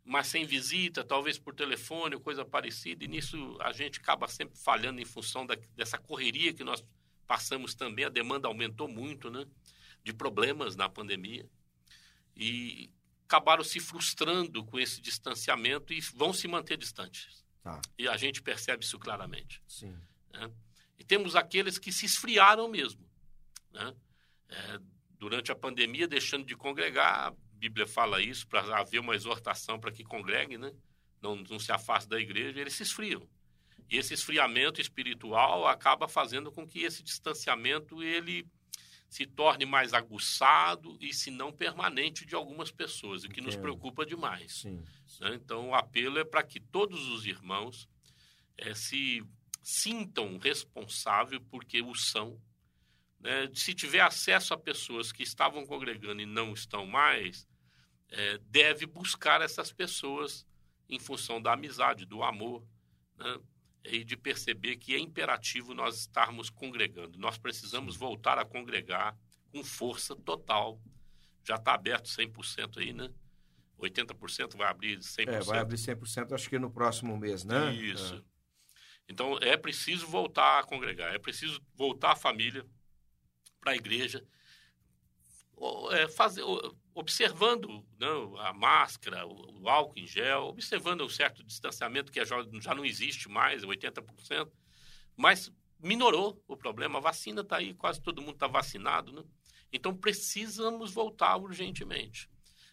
mas 0.04 0.26
sem 0.26 0.44
visita, 0.44 1.02
talvez 1.02 1.38
por 1.38 1.54
telefone 1.54 2.20
coisa 2.20 2.44
parecida, 2.44 3.04
e 3.04 3.08
nisso 3.08 3.56
a 3.62 3.72
gente 3.72 4.00
acaba 4.00 4.28
sempre 4.28 4.58
falhando 4.58 5.00
em 5.00 5.06
função 5.06 5.46
da, 5.46 5.56
dessa 5.74 5.96
correria 5.96 6.52
que 6.52 6.62
nós 6.62 6.84
passamos 7.26 7.74
também, 7.74 8.04
a 8.04 8.10
demanda 8.10 8.48
aumentou 8.48 8.86
muito, 8.86 9.30
né? 9.30 9.46
De 10.02 10.12
problemas 10.12 10.76
na 10.76 10.90
pandemia 10.90 11.48
e 12.36 12.90
acabaram 13.26 13.64
se 13.64 13.80
frustrando 13.80 14.64
com 14.64 14.78
esse 14.78 15.00
distanciamento 15.00 15.92
e 15.92 16.00
vão 16.00 16.32
se 16.32 16.46
manter 16.46 16.76
distantes. 16.76 17.44
Tá. 17.62 17.80
E 17.98 18.06
a 18.06 18.16
gente 18.16 18.42
percebe 18.42 18.84
isso 18.84 18.98
claramente. 18.98 19.62
Sim. 19.66 19.96
Né? 20.32 20.50
E 20.98 21.04
temos 21.04 21.34
aqueles 21.34 21.78
que 21.78 21.92
se 21.92 22.06
esfriaram 22.06 22.68
mesmo. 22.68 23.08
Né? 23.72 23.94
É, 24.48 24.78
durante 25.18 25.50
a 25.50 25.56
pandemia, 25.56 26.06
deixando 26.06 26.44
de 26.44 26.54
congregar, 26.54 27.28
a 27.28 27.34
Bíblia 27.54 27.86
fala 27.86 28.22
isso, 28.22 28.46
para 28.46 28.78
haver 28.78 29.00
uma 29.00 29.14
exortação 29.14 29.80
para 29.80 29.90
que 29.90 30.04
congregue, 30.04 30.58
né? 30.58 30.72
não, 31.24 31.36
não 31.36 31.58
se 31.58 31.72
afaste 31.72 32.08
da 32.08 32.20
igreja, 32.20 32.60
eles 32.60 32.74
se 32.74 32.82
esfriam. 32.82 33.26
E 33.90 33.96
esse 33.96 34.14
esfriamento 34.14 34.80
espiritual 34.80 35.66
acaba 35.66 36.06
fazendo 36.06 36.52
com 36.52 36.66
que 36.66 36.80
esse 36.80 37.02
distanciamento 37.02 38.02
ele 38.02 38.46
se 39.14 39.26
torne 39.26 39.64
mais 39.64 39.94
aguçado 39.94 40.98
e, 41.00 41.14
se 41.14 41.30
não 41.30 41.52
permanente, 41.52 42.26
de 42.26 42.34
algumas 42.34 42.72
pessoas, 42.72 43.22
o 43.22 43.28
que 43.28 43.34
Entendo. 43.34 43.44
nos 43.44 43.54
preocupa 43.54 44.04
demais. 44.04 44.62
Sim, 44.62 44.84
sim. 45.06 45.22
Né? 45.22 45.36
Então, 45.36 45.68
o 45.68 45.74
apelo 45.76 46.18
é 46.18 46.24
para 46.24 46.42
que 46.42 46.58
todos 46.58 47.06
os 47.10 47.24
irmãos 47.24 47.88
é, 48.58 48.74
se 48.74 49.24
sintam 49.62 50.36
responsáveis, 50.36 51.40
porque 51.48 51.80
o 51.80 51.94
são. 51.94 52.42
Né? 53.20 53.48
Se 53.54 53.72
tiver 53.72 54.00
acesso 54.00 54.52
a 54.52 54.58
pessoas 54.58 55.12
que 55.12 55.22
estavam 55.22 55.64
congregando 55.64 56.20
e 56.20 56.26
não 56.26 56.52
estão 56.52 56.84
mais, 56.84 57.46
é, 58.08 58.38
deve 58.38 58.84
buscar 58.84 59.40
essas 59.40 59.70
pessoas 59.70 60.44
em 60.88 60.98
função 60.98 61.40
da 61.40 61.52
amizade, 61.52 62.04
do 62.04 62.24
amor. 62.24 62.66
Né? 63.16 63.38
E 63.84 64.02
de 64.02 64.16
perceber 64.16 64.76
que 64.76 64.94
é 64.94 64.98
imperativo 64.98 65.74
nós 65.74 66.00
estarmos 66.00 66.48
congregando. 66.48 67.18
Nós 67.18 67.36
precisamos 67.36 67.96
voltar 67.96 68.38
a 68.38 68.44
congregar 68.44 69.16
com 69.52 69.62
força 69.62 70.16
total. 70.16 70.80
Já 71.44 71.56
está 71.56 71.74
aberto 71.74 72.08
100% 72.08 72.78
aí, 72.78 72.92
né? 72.92 73.10
80% 73.78 74.56
vai 74.56 74.68
abrir 74.68 74.98
100%. 74.98 75.28
É, 75.28 75.40
vai 75.40 75.58
abrir 75.58 75.76
100% 75.76 76.32
acho 76.32 76.48
que 76.48 76.58
no 76.58 76.70
próximo 76.70 77.16
mês, 77.18 77.44
né? 77.44 77.72
Isso. 77.74 78.14
É. 78.14 78.22
Então, 79.08 79.36
é 79.38 79.56
preciso 79.56 80.06
voltar 80.06 80.60
a 80.60 80.64
congregar, 80.64 81.14
é 81.14 81.18
preciso 81.18 81.60
voltar 81.74 82.12
a 82.12 82.16
família 82.16 82.66
para 83.60 83.72
a 83.72 83.76
igreja, 83.76 84.26
é, 85.92 86.08
fazer, 86.08 86.42
observando 86.94 87.84
né, 87.98 88.06
a 88.38 88.52
máscara, 88.52 89.26
o, 89.26 89.62
o, 89.62 89.68
álcool 89.68 89.98
em 89.98 90.06
gel, 90.06 90.44
observando 90.44 91.00
o 91.02 91.10
certo 91.10 91.42
distanciamento 91.42 92.12
que 92.12 92.24
já, 92.24 92.36
já 92.60 92.74
não 92.74 92.84
existe 92.84 93.28
mais, 93.28 93.64
80%, 93.64 94.50
mas 95.16 95.52
minorou 95.78 96.42
o 96.46 96.56
problema. 96.56 96.98
A 96.98 97.02
vacina 97.02 97.40
está 97.40 97.56
aí, 97.56 97.74
quase 97.74 98.00
todo 98.00 98.22
mundo 98.22 98.34
está 98.34 98.46
vacinado, 98.46 99.12
né? 99.12 99.22
Então 99.72 99.94
precisamos 99.94 100.92
voltar 100.92 101.36
urgentemente. 101.36 102.30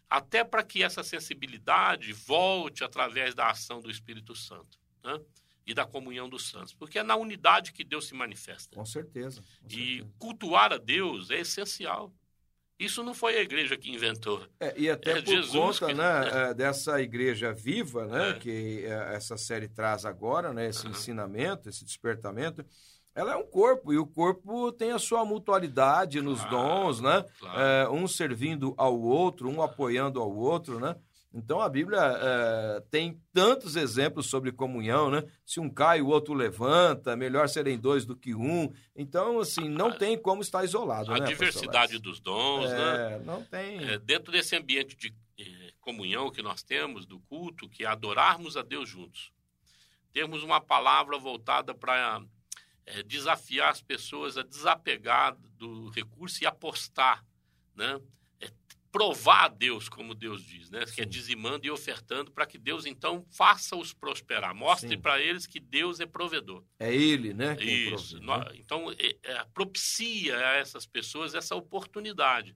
Até 0.08 0.44
para 0.44 0.64
que 0.64 0.84
essa 0.84 1.04
sensibilidade 1.04 2.14
volte 2.14 2.84
através 2.84 3.34
da 3.34 3.50
ação 3.50 3.82
do 3.82 3.90
Espírito 3.90 4.36
Santo. 4.36 4.80
Né? 5.04 5.20
e 5.66 5.74
da 5.74 5.86
comunhão 5.86 6.28
dos 6.28 6.50
santos, 6.50 6.74
porque 6.74 7.00
é 7.00 7.04
na 7.04 7.16
unidade 7.16 7.72
que 7.72 7.84
Deus 7.84 8.08
se 8.08 8.16
manifesta. 8.16 8.76
Com 8.76 8.86
certeza. 8.86 9.42
Com 9.42 9.68
e 9.68 9.70
certeza. 9.70 10.10
cultuar 10.18 10.74
a 10.74 10.78
Deus 10.78 11.30
é 11.30 11.40
essencial. 11.40 12.12
Isso 12.82 13.04
não 13.04 13.14
foi 13.14 13.38
a 13.38 13.42
igreja 13.42 13.78
que 13.78 13.92
inventou. 13.92 14.42
É, 14.60 14.74
e 14.76 14.90
até 14.90 15.12
é 15.12 15.22
por 15.22 15.28
Jesus 15.28 15.80
conta 15.80 15.86
que... 15.86 15.94
né, 15.94 16.50
é, 16.50 16.54
dessa 16.56 17.00
igreja 17.00 17.54
viva, 17.54 18.08
né, 18.08 18.30
é. 18.32 18.34
que 18.34 18.84
é, 18.86 19.16
essa 19.16 19.38
série 19.38 19.68
traz 19.68 20.04
agora, 20.04 20.52
né, 20.52 20.68
esse 20.68 20.86
uhum. 20.86 20.92
ensinamento, 20.92 21.70
esse 21.70 21.86
despertamento, 21.86 22.66
ela 23.14 23.34
é 23.34 23.36
um 23.36 23.46
corpo, 23.46 23.94
e 23.94 23.98
o 23.98 24.08
corpo 24.08 24.72
tem 24.72 24.92
a 24.92 24.98
sua 24.98 25.24
mutualidade 25.24 26.22
nos 26.22 26.40
claro, 26.42 26.58
dons, 26.58 27.02
né? 27.02 27.26
Claro. 27.40 27.62
É, 27.62 27.90
um 27.90 28.08
servindo 28.08 28.74
ao 28.78 29.00
outro, 29.00 29.50
um 29.50 29.62
apoiando 29.62 30.20
ao 30.20 30.34
outro, 30.34 30.80
né? 30.80 30.96
Então 31.34 31.62
a 31.62 31.70
Bíblia 31.70 32.00
é, 32.02 32.84
tem 32.92 33.22
tantos 33.32 33.78
exemplos 33.78 34.28
sobre 34.28 34.52
comunhão, 34.52 35.10
né? 35.10 35.24
Se 35.46 35.62
um 35.62 35.70
cai, 35.70 36.02
o 36.02 36.08
outro 36.08 36.34
levanta, 36.34 37.16
melhor 37.16 37.48
serem 37.48 37.80
dois 37.80 38.06
do 38.06 38.18
que 38.18 38.36
um. 38.36 38.74
Então, 38.94 39.40
assim, 39.40 39.70
não 39.70 39.98
tem 39.98 40.18
como 40.18 40.42
estar 40.42 40.64
isolado. 40.66 41.14
A 41.14 41.20
né, 41.20 41.26
diversidade 41.26 41.98
dos 42.00 42.20
dons, 42.20 42.70
é, 42.70 42.78
né? 42.78 43.22
Não 43.26 43.44
tem. 43.44 43.82
É, 43.82 43.98
dentro 43.98 44.32
desse 44.32 44.58
ambiente 44.58 44.98
de 44.98 45.14
eh, 45.40 45.72
comunhão 45.80 46.30
que 46.30 46.42
nós 46.42 46.64
temos, 46.64 47.06
do 47.06 47.20
culto, 47.22 47.70
que 47.70 47.86
é 47.86 47.88
adorarmos 47.88 48.58
a 48.58 48.62
Deus 48.62 48.90
juntos. 48.90 49.32
Temos 50.12 50.44
uma 50.44 50.60
palavra 50.60 51.18
voltada 51.18 51.74
para 51.74 52.22
eh, 52.86 53.04
desafiar 53.04 53.70
as 53.70 53.82
pessoas 53.82 54.38
a 54.38 54.44
desapegar 54.44 55.38
do 55.58 55.90
recurso 55.92 56.44
e 56.44 56.46
apostar, 56.46 57.24
né? 57.74 58.02
Provar 58.92 59.46
a 59.46 59.48
Deus, 59.48 59.88
como 59.88 60.14
Deus 60.14 60.44
diz, 60.44 60.70
né? 60.70 60.84
que 60.86 61.02
é 61.02 61.06
dizimando 61.06 61.66
e 61.66 61.72
ofertando, 61.72 62.32
para 62.32 62.46
que 62.46 62.58
Deus 62.58 62.86
então 62.86 63.26
faça-os 63.32 63.94
prosperar. 63.94 64.54
Mostre 64.54 64.98
para 64.98 65.20
eles 65.22 65.48
que 65.48 65.60
Deus 65.60 66.00
é 66.00 66.06
provedor. 66.06 66.64
É 66.78 66.94
Ele, 66.94 67.34
né? 67.34 67.56
Isso. 67.60 68.20
Provê, 68.22 68.46
né? 68.46 68.52
Então, 68.56 68.92
é, 68.92 69.18
é, 69.24 69.46
propicia 69.54 70.38
a 70.38 70.58
essas 70.58 70.86
pessoas 70.86 71.34
essa 71.34 71.56
oportunidade. 71.56 72.56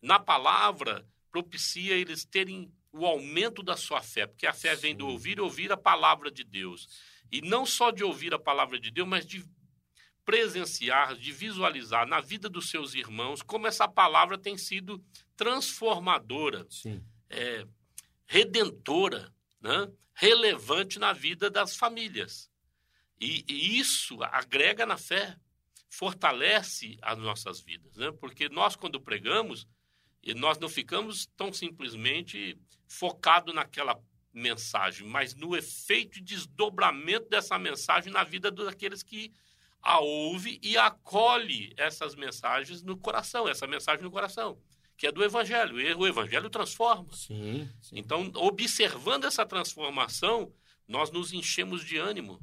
Na 0.00 0.20
palavra, 0.20 1.06
propicia 1.30 1.94
eles 1.94 2.24
terem 2.24 2.72
o 2.92 3.04
aumento 3.04 3.62
da 3.62 3.76
sua 3.76 4.00
fé, 4.00 4.26
porque 4.26 4.46
a 4.46 4.52
fé 4.52 4.76
Sim. 4.76 4.82
vem 4.82 4.96
do 4.96 5.08
ouvir 5.08 5.38
e 5.38 5.40
ouvir 5.40 5.72
a 5.72 5.76
palavra 5.76 6.30
de 6.30 6.44
Deus. 6.44 6.88
E 7.32 7.40
não 7.40 7.66
só 7.66 7.90
de 7.90 8.04
ouvir 8.04 8.32
a 8.32 8.38
palavra 8.38 8.78
de 8.78 8.90
Deus, 8.92 9.08
mas 9.08 9.26
de 9.26 9.44
presenciar, 10.24 11.14
de 11.16 11.32
visualizar 11.32 12.06
na 12.06 12.20
vida 12.20 12.48
dos 12.48 12.70
seus 12.70 12.94
irmãos 12.94 13.42
como 13.42 13.66
essa 13.66 13.86
palavra 13.86 14.38
tem 14.38 14.56
sido 14.56 15.04
transformadora, 15.36 16.66
é, 17.28 17.66
redentora, 18.26 19.32
né? 19.60 19.90
relevante 20.14 20.98
na 20.98 21.12
vida 21.12 21.50
das 21.50 21.76
famílias. 21.76 22.50
E, 23.20 23.44
e, 23.48 23.78
isso 23.78 24.22
agrega 24.22 24.86
na 24.86 24.96
fé, 24.96 25.36
fortalece 25.88 26.98
as 27.02 27.18
nossas 27.18 27.60
vidas, 27.60 27.96
né? 27.96 28.10
porque 28.12 28.48
nós, 28.48 28.76
quando 28.76 29.00
pregamos, 29.00 29.66
nós 30.36 30.58
não 30.58 30.68
ficamos 30.68 31.26
tão 31.36 31.52
simplesmente 31.52 32.58
focado 32.88 33.52
naquela 33.52 34.00
mensagem, 34.32 35.06
mas 35.06 35.34
no 35.34 35.54
efeito 35.54 36.14
de 36.14 36.34
desdobramento 36.34 37.28
dessa 37.28 37.58
mensagem 37.58 38.12
na 38.12 38.24
vida 38.24 38.50
daqueles 38.50 39.02
que 39.02 39.32
a 39.84 40.00
ouve 40.00 40.58
e 40.62 40.78
acolhe 40.78 41.74
essas 41.76 42.14
mensagens 42.14 42.82
no 42.82 42.96
coração, 42.96 43.46
essa 43.46 43.66
mensagem 43.66 44.02
no 44.02 44.10
coração, 44.10 44.58
que 44.96 45.06
é 45.06 45.12
do 45.12 45.22
Evangelho. 45.22 45.76
O 45.98 46.06
Evangelho 46.06 46.48
transforma. 46.48 47.12
Sim, 47.12 47.68
sim. 47.82 47.98
Então, 47.98 48.32
observando 48.34 49.26
essa 49.26 49.44
transformação, 49.44 50.50
nós 50.88 51.10
nos 51.10 51.34
enchemos 51.34 51.84
de 51.84 51.98
ânimo, 51.98 52.40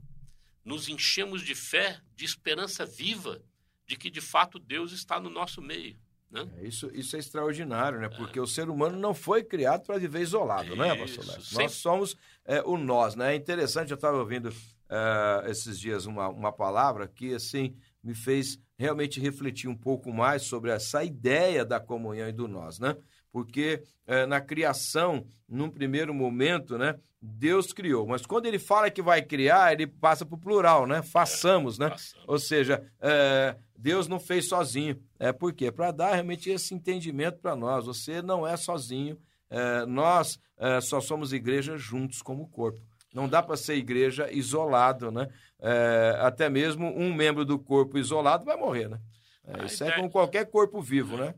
nos 0.64 0.88
enchemos 0.88 1.42
de 1.42 1.56
fé, 1.56 2.00
de 2.16 2.26
esperança 2.26 2.86
viva, 2.86 3.42
de 3.88 3.96
que 3.98 4.12
de 4.12 4.22
fato 4.22 4.60
Deus 4.60 4.92
está 4.92 5.20
no 5.20 5.30
nosso 5.30 5.62
meio. 5.64 5.98
Né? 6.30 6.48
É, 6.60 6.68
isso, 6.68 6.90
isso 6.94 7.16
é 7.16 7.20
extraordinário, 7.20 8.00
né? 8.00 8.08
Porque 8.08 8.40
é. 8.40 8.42
o 8.42 8.48
ser 8.48 8.70
humano 8.70 8.98
não 8.98 9.14
foi 9.14 9.44
criado 9.44 9.84
para 9.84 9.98
viver 9.98 10.22
isolado, 10.22 10.78
né, 10.78 10.96
pastor 10.96 11.26
Nós 11.52 11.74
somos 11.74 12.16
é, 12.46 12.62
o 12.62 12.78
nós, 12.78 13.16
né? 13.16 13.34
É 13.34 13.36
interessante, 13.36 13.92
eu 13.92 13.96
estava 13.96 14.18
ouvindo 14.18 14.54
uh, 14.92 15.48
esses 15.50 15.80
dias 15.80 16.06
uma, 16.06 16.28
uma 16.28 16.52
palavra 16.52 17.08
que, 17.08 17.34
assim, 17.34 17.76
me 18.04 18.14
fez 18.14 18.60
realmente 18.78 19.20
refletir 19.20 19.70
um 19.70 19.78
pouco 19.78 20.12
mais 20.12 20.44
sobre 20.44 20.72
essa 20.72 21.04
ideia 21.04 21.64
da 21.64 21.80
comunhão 21.80 22.28
e 22.28 22.34
do 22.34 22.48
nós, 22.48 22.80
né? 22.80 22.98
Porque 23.32 23.82
uh, 24.08 24.28
na 24.28 24.42
criação, 24.42 25.26
num 25.48 25.70
primeiro 25.70 26.14
momento, 26.14 26.78
né, 26.78 27.00
Deus 27.22 27.72
criou, 27.72 28.08
mas 28.08 28.26
quando 28.26 28.48
ele 28.48 28.60
fala 28.60 28.90
que 28.90 29.02
vai 29.02 29.22
criar, 29.22 29.72
ele 29.72 29.86
passa 29.88 30.26
para 30.26 30.36
o 30.36 30.40
plural, 30.40 30.86
né? 30.86 31.02
Façamos, 31.02 31.78
né? 31.78 31.90
Façamos. 31.90 32.26
Ou 32.28 32.40
seja, 32.40 32.84
uh, 32.98 33.62
Deus 33.78 34.08
não 34.08 34.20
fez 34.20 34.50
sozinho. 34.50 35.00
É 35.18 35.32
por 35.32 35.54
quê? 35.54 35.72
Para 35.72 35.92
dar 35.92 36.14
realmente 36.14 36.50
esse 36.50 36.74
entendimento 36.74 37.40
para 37.40 37.56
nós. 37.56 37.86
Você 37.86 38.22
não 38.22 38.46
é 38.46 38.58
sozinho. 38.58 39.18
É, 39.54 39.86
nós 39.86 40.40
só 40.84 41.02
somos 41.02 41.34
igreja 41.34 41.78
juntos 41.78 42.22
como 42.22 42.48
corpo. 42.48 42.80
Não 43.14 43.28
dá 43.28 43.42
para 43.44 43.58
ser 43.58 43.76
igreja 43.76 44.32
isolado, 44.32 45.12
né? 45.12 45.28
É, 45.60 46.16
até 46.22 46.50
mesmo 46.50 46.88
um 46.88 47.14
membro 47.14 47.44
do 47.46 47.60
corpo 47.60 47.98
isolado 47.98 48.46
vai 48.46 48.56
morrer, 48.58 48.88
né? 48.90 49.00
É, 49.44 49.66
isso 49.66 49.84
é 49.84 49.88
ideia... 49.88 50.00
é 50.00 50.02
com 50.02 50.10
qualquer 50.10 50.46
corpo 50.50 50.82
vivo, 50.82 51.18
né? 51.18 51.36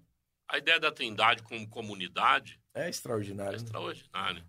A 0.47 0.57
ideia 0.57 0.79
da 0.79 0.91
Trindade 0.91 1.41
como 1.41 1.67
comunidade 1.67 2.59
É 2.73 2.87
extraordinário. 2.89 3.49
é 3.55 3.57
né? 3.57 3.63
extraordinária. 3.63 4.45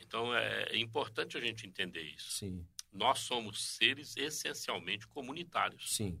Então 0.00 0.34
é 0.34 0.76
importante 0.76 1.36
a 1.36 1.40
gente 1.40 1.66
entender 1.66 2.02
isso. 2.02 2.32
Sim, 2.32 2.66
Nós 2.92 3.20
somos 3.20 3.76
seres 3.76 4.16
essencialmente 4.16 5.06
comunitários. 5.06 5.94
sim. 5.94 6.18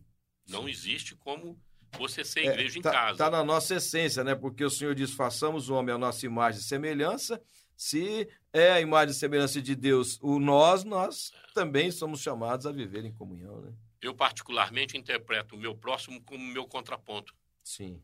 Não 0.48 0.66
existe 0.68 1.14
como 1.14 1.60
você 1.98 2.24
ser 2.24 2.40
É, 2.40 2.52
igreja 2.52 2.78
em 2.78 2.82
tá, 2.82 2.90
casa. 2.90 3.18
tá 3.18 3.30
na 3.30 3.44
nossa 3.44 3.74
essência, 3.74 4.24
né? 4.24 4.34
Porque 4.34 4.64
o 4.64 4.70
Senhor 4.70 4.94
diz: 4.94 5.12
façamos 5.12 5.68
o 5.68 5.74
homem 5.74 5.94
a 5.94 5.98
nossa 5.98 6.24
imagem 6.24 6.60
e 6.60 6.64
semelhança. 6.64 7.38
Se 7.76 8.26
é 8.52 8.70
a 8.72 8.80
imagem 8.80 9.10
e 9.12 9.14
semelhança 9.14 9.60
de 9.60 9.74
Deus 9.74 10.18
o 10.22 10.38
nós, 10.38 10.84
nós 10.84 11.32
também 11.54 11.90
somos 11.90 12.20
chamados 12.20 12.66
a 12.66 12.72
viver 12.72 13.04
em 13.04 13.12
comunhão, 13.12 13.60
né? 13.60 13.72
Eu, 14.00 14.14
particularmente, 14.14 14.96
interpreto 14.96 15.56
o 15.56 15.58
meu 15.58 15.74
próximo 15.74 16.22
como 16.22 16.44
meu 16.44 16.66
contraponto. 16.66 17.34
Sim. 17.64 18.00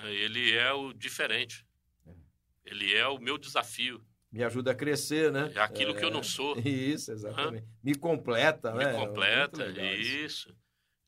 né? 0.00 0.12
Ele 0.14 0.52
é 0.52 0.72
o 0.72 0.92
diferente. 0.92 1.66
É. 2.06 2.10
Ele 2.64 2.94
é 2.94 3.06
o 3.08 3.18
meu 3.18 3.36
desafio. 3.36 4.04
Me 4.30 4.42
ajuda 4.44 4.70
a 4.70 4.74
crescer, 4.74 5.30
né? 5.32 5.52
É 5.54 5.60
aquilo 5.60 5.94
que 5.94 6.04
eu 6.04 6.10
não 6.10 6.22
sou. 6.22 6.56
Isso, 6.64 7.10
exatamente. 7.12 7.66
Me 7.82 7.94
completa, 7.94 8.72
Me 8.72 8.84
né? 8.84 8.92
completa, 8.94 9.64
Muito 9.64 9.76
legal 9.76 9.94
isso. 9.94 10.48
isso. 10.48 10.56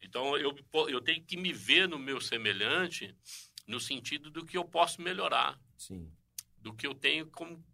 Então, 0.02 0.36
eu, 0.36 0.54
eu 0.88 1.00
tenho 1.00 1.24
que 1.24 1.36
me 1.36 1.52
ver 1.52 1.88
no 1.88 1.98
meu 1.98 2.20
semelhante 2.20 3.16
no 3.66 3.80
sentido 3.80 4.30
do 4.30 4.44
que 4.44 4.58
eu 4.58 4.64
posso 4.64 5.00
melhorar, 5.00 5.58
Sim, 5.78 6.12
do 6.58 6.74
que 6.74 6.86
eu 6.86 6.94
tenho 6.94 7.26
como 7.30 7.64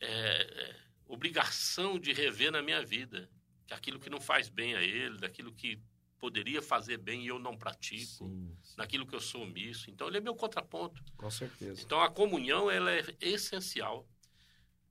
é, 0.00 0.08
é, 0.08 0.76
obrigação 1.06 1.98
de 1.98 2.12
rever 2.12 2.52
na 2.52 2.62
minha 2.62 2.84
vida. 2.84 3.28
Que 3.66 3.74
aquilo 3.74 4.00
que 4.00 4.08
não 4.08 4.20
faz 4.20 4.48
bem 4.48 4.74
a 4.74 4.82
ele, 4.82 5.18
daquilo 5.18 5.52
que 5.52 5.80
poderia 6.18 6.60
fazer 6.60 6.98
bem 6.98 7.24
e 7.24 7.28
eu 7.28 7.38
não 7.38 7.56
pratico, 7.56 8.26
sim, 8.26 8.56
sim, 8.62 8.74
naquilo 8.76 9.06
que 9.06 9.14
eu 9.14 9.20
sou 9.20 9.42
omisso. 9.42 9.90
Então, 9.90 10.08
ele 10.08 10.18
é 10.18 10.20
meu 10.20 10.34
contraponto. 10.34 11.02
com 11.16 11.30
certeza. 11.30 11.80
Então, 11.82 12.00
a 12.00 12.10
comunhão 12.10 12.70
ela 12.70 12.90
é 12.90 13.04
essencial. 13.20 14.08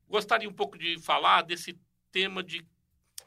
Gostaria 0.08 0.48
um 0.48 0.54
pouco 0.54 0.78
de 0.78 0.98
falar 1.00 1.42
desse 1.42 1.78
tema 2.12 2.42
de 2.42 2.66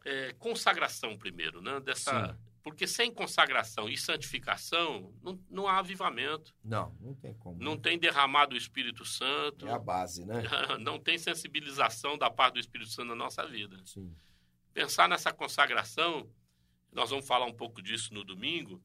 é, 0.04 0.32
consagração 0.34 1.16
primeiro, 1.18 1.60
né? 1.60 1.78
Dessa, 1.80 2.28
Sim. 2.28 2.38
Porque 2.62 2.86
sem 2.86 3.12
consagração 3.12 3.88
e 3.88 3.96
santificação 3.96 5.12
não, 5.22 5.40
não 5.50 5.66
há 5.68 5.78
avivamento, 5.78 6.54
Não, 6.64 6.94
não 7.00 7.14
tem 7.14 7.34
como. 7.34 7.58
não 7.62 7.76
tem 7.76 7.98
derramado 7.98 8.54
o 8.54 8.58
Espírito 8.58 9.04
Santo, 9.04 9.66
É 9.66 9.72
a 9.72 9.78
base, 9.78 10.24
né? 10.24 10.42
não 10.80 10.98
tem 10.98 11.16
sensibilização 11.18 12.18
da 12.18 12.30
parte 12.30 12.54
do 12.54 12.60
Espírito 12.60 12.90
Santo 12.90 13.08
na 13.08 13.14
nossa 13.14 13.46
vida. 13.46 13.80
Sim, 13.84 14.14
Pensar 14.74 15.08
nessa 15.08 15.32
consagração, 15.32 16.30
nós 16.92 17.10
vamos 17.10 17.26
falar 17.26 17.46
um 17.46 17.52
pouco 17.54 17.82
disso 17.82 18.12
no 18.14 18.22
domingo, 18.24 18.82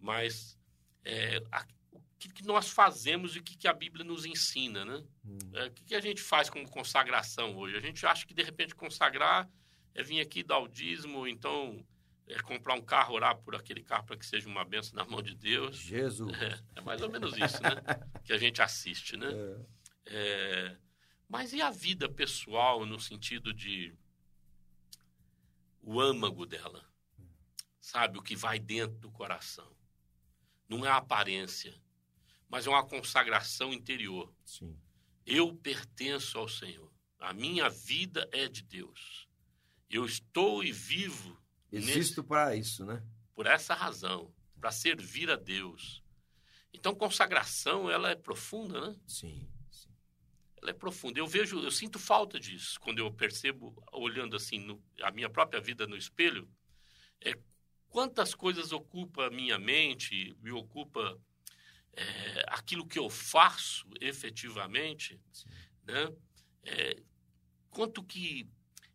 mas 0.00 0.58
é, 1.04 1.42
a- 1.50 1.66
o 1.92 2.00
que, 2.18 2.28
que 2.28 2.44
nós 2.46 2.68
fazemos 2.70 3.34
e 3.34 3.38
o 3.38 3.42
que, 3.42 3.56
que 3.56 3.66
a 3.68 3.72
Bíblia 3.72 4.04
nos 4.04 4.24
ensina, 4.24 4.84
né? 4.84 5.02
Hum, 5.24 5.38
É, 5.54 5.66
o 5.66 5.70
que, 5.72 5.84
que 5.84 5.94
a 5.94 6.00
gente 6.00 6.20
faz 6.22 6.48
como 6.50 6.68
consagração 6.68 7.56
hoje? 7.56 7.76
A 7.76 7.80
gente 7.80 8.04
acha 8.06 8.26
que, 8.26 8.34
de 8.34 8.42
repente, 8.42 8.74
consagrar 8.74 9.48
é 9.94 10.02
vir 10.02 10.20
aqui 10.20 10.42
dar 10.42 10.58
o 10.58 10.68
dízimo, 10.68 11.26
então 11.26 11.84
é 12.26 12.40
comprar 12.40 12.74
um 12.74 12.82
carro, 12.82 13.14
orar 13.14 13.36
por 13.36 13.54
aquele 13.54 13.82
carro 13.82 14.06
para 14.06 14.16
que 14.16 14.26
seja 14.26 14.48
uma 14.48 14.64
benção 14.64 14.94
na 14.94 15.04
mão 15.04 15.22
de 15.22 15.34
Deus. 15.34 15.76
Jesus. 15.76 16.32
É, 16.40 16.62
é 16.76 16.80
mais 16.80 17.02
ou 17.02 17.10
menos 17.10 17.36
isso, 17.36 17.62
né? 17.62 17.70
que 18.24 18.32
a 18.32 18.38
gente 18.38 18.62
assiste, 18.62 19.16
né? 19.16 19.28
É, 19.32 19.56
É, 20.06 20.76
mas 21.28 21.52
e 21.52 21.62
a 21.62 21.70
vida 21.70 22.08
pessoal 22.08 22.84
no 22.84 23.00
sentido 23.00 23.54
de 23.54 23.96
o 25.82 26.00
âmago 26.00 26.46
dela? 26.46 26.84
Sabe, 27.80 28.18
o 28.18 28.22
que 28.22 28.36
vai 28.36 28.58
dentro 28.58 28.96
do 28.98 29.10
coração. 29.10 29.74
Não 30.68 30.86
é 30.86 30.88
a 30.88 30.98
aparência, 30.98 31.74
mas 32.48 32.66
é 32.66 32.70
uma 32.70 32.86
consagração 32.86 33.72
interior. 33.72 34.32
sim, 34.44 34.78
Eu 35.26 35.54
pertenço 35.56 36.38
ao 36.38 36.48
Senhor. 36.48 36.92
A 37.18 37.32
minha 37.32 37.68
vida 37.68 38.28
é 38.32 38.48
de 38.48 38.62
Deus. 38.62 39.28
Eu 39.90 40.04
estou 40.04 40.62
e 40.62 40.72
vivo 40.72 41.41
existo 41.72 42.22
para 42.22 42.54
isso, 42.56 42.84
né? 42.84 43.02
por 43.34 43.46
essa 43.46 43.74
razão, 43.74 44.32
para 44.60 44.70
servir 44.70 45.30
a 45.30 45.36
Deus. 45.36 46.02
Então, 46.72 46.94
consagração, 46.94 47.90
ela 47.90 48.10
é 48.10 48.14
profunda, 48.14 48.88
né? 48.88 48.96
Sim, 49.06 49.48
sim. 49.70 49.88
Ela 50.60 50.70
é 50.70 50.74
profunda. 50.74 51.18
Eu 51.18 51.26
vejo, 51.26 51.58
eu 51.60 51.70
sinto 51.70 51.98
falta 51.98 52.38
disso 52.38 52.78
quando 52.80 52.98
eu 52.98 53.12
percebo, 53.12 53.74
olhando 53.92 54.36
assim 54.36 54.58
no- 54.58 54.82
a 55.02 55.10
minha 55.10 55.28
própria 55.30 55.60
vida 55.60 55.86
no 55.86 55.96
espelho, 55.96 56.48
é 57.20 57.38
quantas 57.88 58.34
coisas 58.34 58.70
ocupa 58.70 59.26
a 59.26 59.30
minha 59.30 59.58
mente, 59.58 60.36
me 60.40 60.52
ocupa 60.52 61.18
é, 61.94 62.44
aquilo 62.48 62.86
que 62.86 62.98
eu 62.98 63.10
faço 63.10 63.86
efetivamente, 64.00 65.20
Sim. 65.32 65.48
né? 65.84 66.14
É, 66.64 67.02
quanto 67.70 68.02
que 68.02 68.48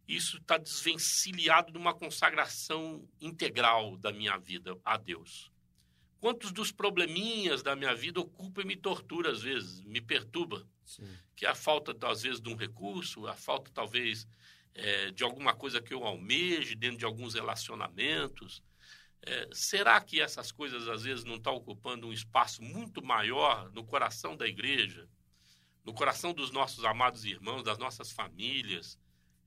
isso 0.07 0.37
está 0.37 0.57
desvencilhado 0.57 1.71
de 1.71 1.77
uma 1.77 1.93
consagração 1.93 3.07
integral 3.19 3.97
da 3.97 4.11
minha 4.11 4.37
vida 4.37 4.77
a 4.85 4.95
Deus. 4.95 5.51
Quantos 6.19 6.51
dos 6.51 6.71
probleminhas 6.71 7.61
da 7.61 7.75
minha 7.75 7.93
vida 7.93 8.19
ocupam 8.19 8.61
e 8.61 8.65
me 8.65 8.75
tortura 8.75 9.31
às 9.31 9.41
vezes, 9.41 9.81
me 9.81 10.01
perturba 10.01 10.65
sim. 10.85 11.07
que 11.35 11.45
é 11.45 11.49
a 11.49 11.55
falta, 11.55 11.95
às 12.07 12.23
vezes, 12.23 12.41
de 12.41 12.49
um 12.49 12.55
recurso, 12.55 13.27
a 13.27 13.35
falta, 13.35 13.69
talvez, 13.71 14.27
é, 14.73 15.11
de 15.11 15.23
alguma 15.23 15.53
coisa 15.53 15.81
que 15.81 15.93
eu 15.93 16.03
almeje 16.05 16.73
dentro 16.75 16.97
de 16.97 17.05
alguns 17.05 17.33
relacionamentos. 17.33 18.63
É, 19.21 19.49
será 19.51 19.99
que 19.99 20.21
essas 20.21 20.51
coisas, 20.51 20.87
às 20.87 21.03
vezes, 21.03 21.25
não 21.25 21.35
estão 21.35 21.53
ocupando 21.53 22.07
um 22.07 22.13
espaço 22.13 22.63
muito 22.63 23.03
maior 23.03 23.69
no 23.71 23.83
coração 23.83 24.37
da 24.37 24.47
igreja, 24.47 25.07
no 25.83 25.93
coração 25.93 26.33
dos 26.33 26.51
nossos 26.51 26.83
amados 26.85 27.25
irmãos, 27.25 27.63
das 27.63 27.77
nossas 27.77 28.11
famílias, 28.11 28.97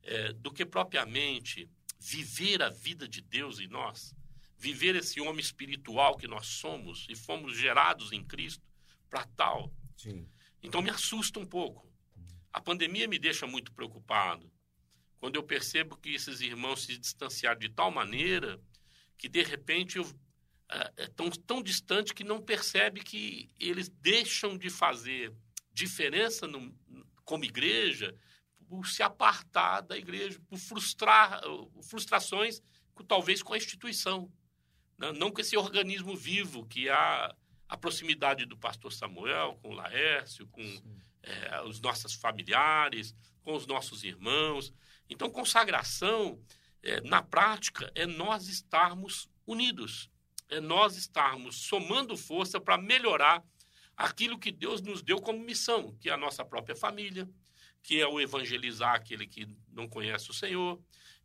é, 0.03 0.33
do 0.33 0.53
que 0.53 0.65
propriamente 0.65 1.69
viver 1.99 2.63
a 2.63 2.71
vida 2.71 3.07
de 3.07 3.21
Deus 3.21 3.61
em 3.61 3.69
nós? 3.69 4.15
Viver 4.57 4.95
esse 4.97 5.21
homem 5.21 5.41
espiritual 5.41 6.17
que 6.17 6.29
nós 6.29 6.47
somos 6.47 7.07
e 7.09 7.15
fomos 7.15 7.57
gerados 7.57 8.13
em 8.13 8.25
Cristo 8.25 8.63
para 9.09 9.25
tal. 9.37 9.73
Sim. 9.97 10.29
Então 10.63 10.83
me 10.83 10.91
assusta 10.91 11.39
um 11.39 11.47
pouco. 11.47 11.91
A 12.53 12.61
pandemia 12.61 13.07
me 13.07 13.19
deixa 13.19 13.47
muito 13.47 13.73
preocupado. 13.73 14.51
Quando 15.19 15.37
eu 15.37 15.43
percebo 15.43 15.97
que 15.97 16.15
esses 16.15 16.41
irmãos 16.41 16.85
se 16.85 16.99
distanciaram 16.99 17.59
de 17.59 17.69
tal 17.69 17.91
maneira 17.91 18.61
que, 19.17 19.29
de 19.29 19.43
repente, 19.43 19.99
eu, 19.99 20.11
é, 20.71 20.93
é 21.05 21.07
tão, 21.09 21.31
tão 21.31 21.63
distante 21.63 22.15
que 22.15 22.25
não 22.25 22.41
percebe 22.41 23.03
que 23.03 23.51
eles 23.59 23.89
deixam 23.89 24.57
de 24.57 24.71
fazer 24.71 25.33
diferença 25.73 26.47
no, 26.47 26.75
como 27.25 27.45
igreja 27.45 28.17
por 28.71 28.87
se 28.87 29.03
apartar 29.03 29.81
da 29.81 29.99
igreja, 29.99 30.41
por 30.49 30.57
frustrar, 30.57 31.45
uh, 31.45 31.83
frustrações, 31.83 32.63
talvez 33.09 33.43
com 33.43 33.53
a 33.53 33.57
instituição. 33.57 34.31
Né? 34.97 35.11
Não 35.11 35.33
com 35.33 35.41
esse 35.41 35.57
organismo 35.57 36.17
vivo 36.17 36.65
que 36.67 36.89
há 36.89 37.35
a 37.69 37.77
proximidade 37.77 38.47
do 38.47 38.57
pastor 38.57 38.93
Samuel 38.93 39.59
com 39.61 39.71
o 39.71 39.75
Laércio, 39.75 40.47
com 40.47 40.63
é, 41.21 41.63
os 41.63 41.81
nossos 41.81 42.15
familiares, 42.15 43.13
com 43.43 43.57
os 43.57 43.67
nossos 43.67 44.05
irmãos. 44.05 44.73
Então, 45.09 45.29
consagração, 45.29 46.41
é, 46.81 47.01
na 47.01 47.23
prática, 47.23 47.91
é 47.97 48.07
nós 48.07 48.47
estarmos 48.47 49.29
unidos, 49.45 50.09
é 50.49 50.61
nós 50.61 50.97
estarmos 50.97 51.57
somando 51.57 52.17
força 52.17 52.61
para 52.61 52.79
melhorar 52.79 53.43
aquilo 53.97 54.39
que 54.39 54.53
Deus 54.53 54.81
nos 54.81 55.03
deu 55.03 55.21
como 55.21 55.41
missão, 55.41 55.97
que 56.01 56.09
é 56.09 56.13
a 56.13 56.17
nossa 56.17 56.45
própria 56.45 56.77
família, 56.77 57.29
que 57.83 58.01
é 58.01 58.07
o 58.07 58.21
evangelizar 58.21 58.95
aquele 58.95 59.27
que 59.27 59.47
não 59.73 59.89
conhece 59.89 60.31
o 60.31 60.35
Senhor, 60.35 60.81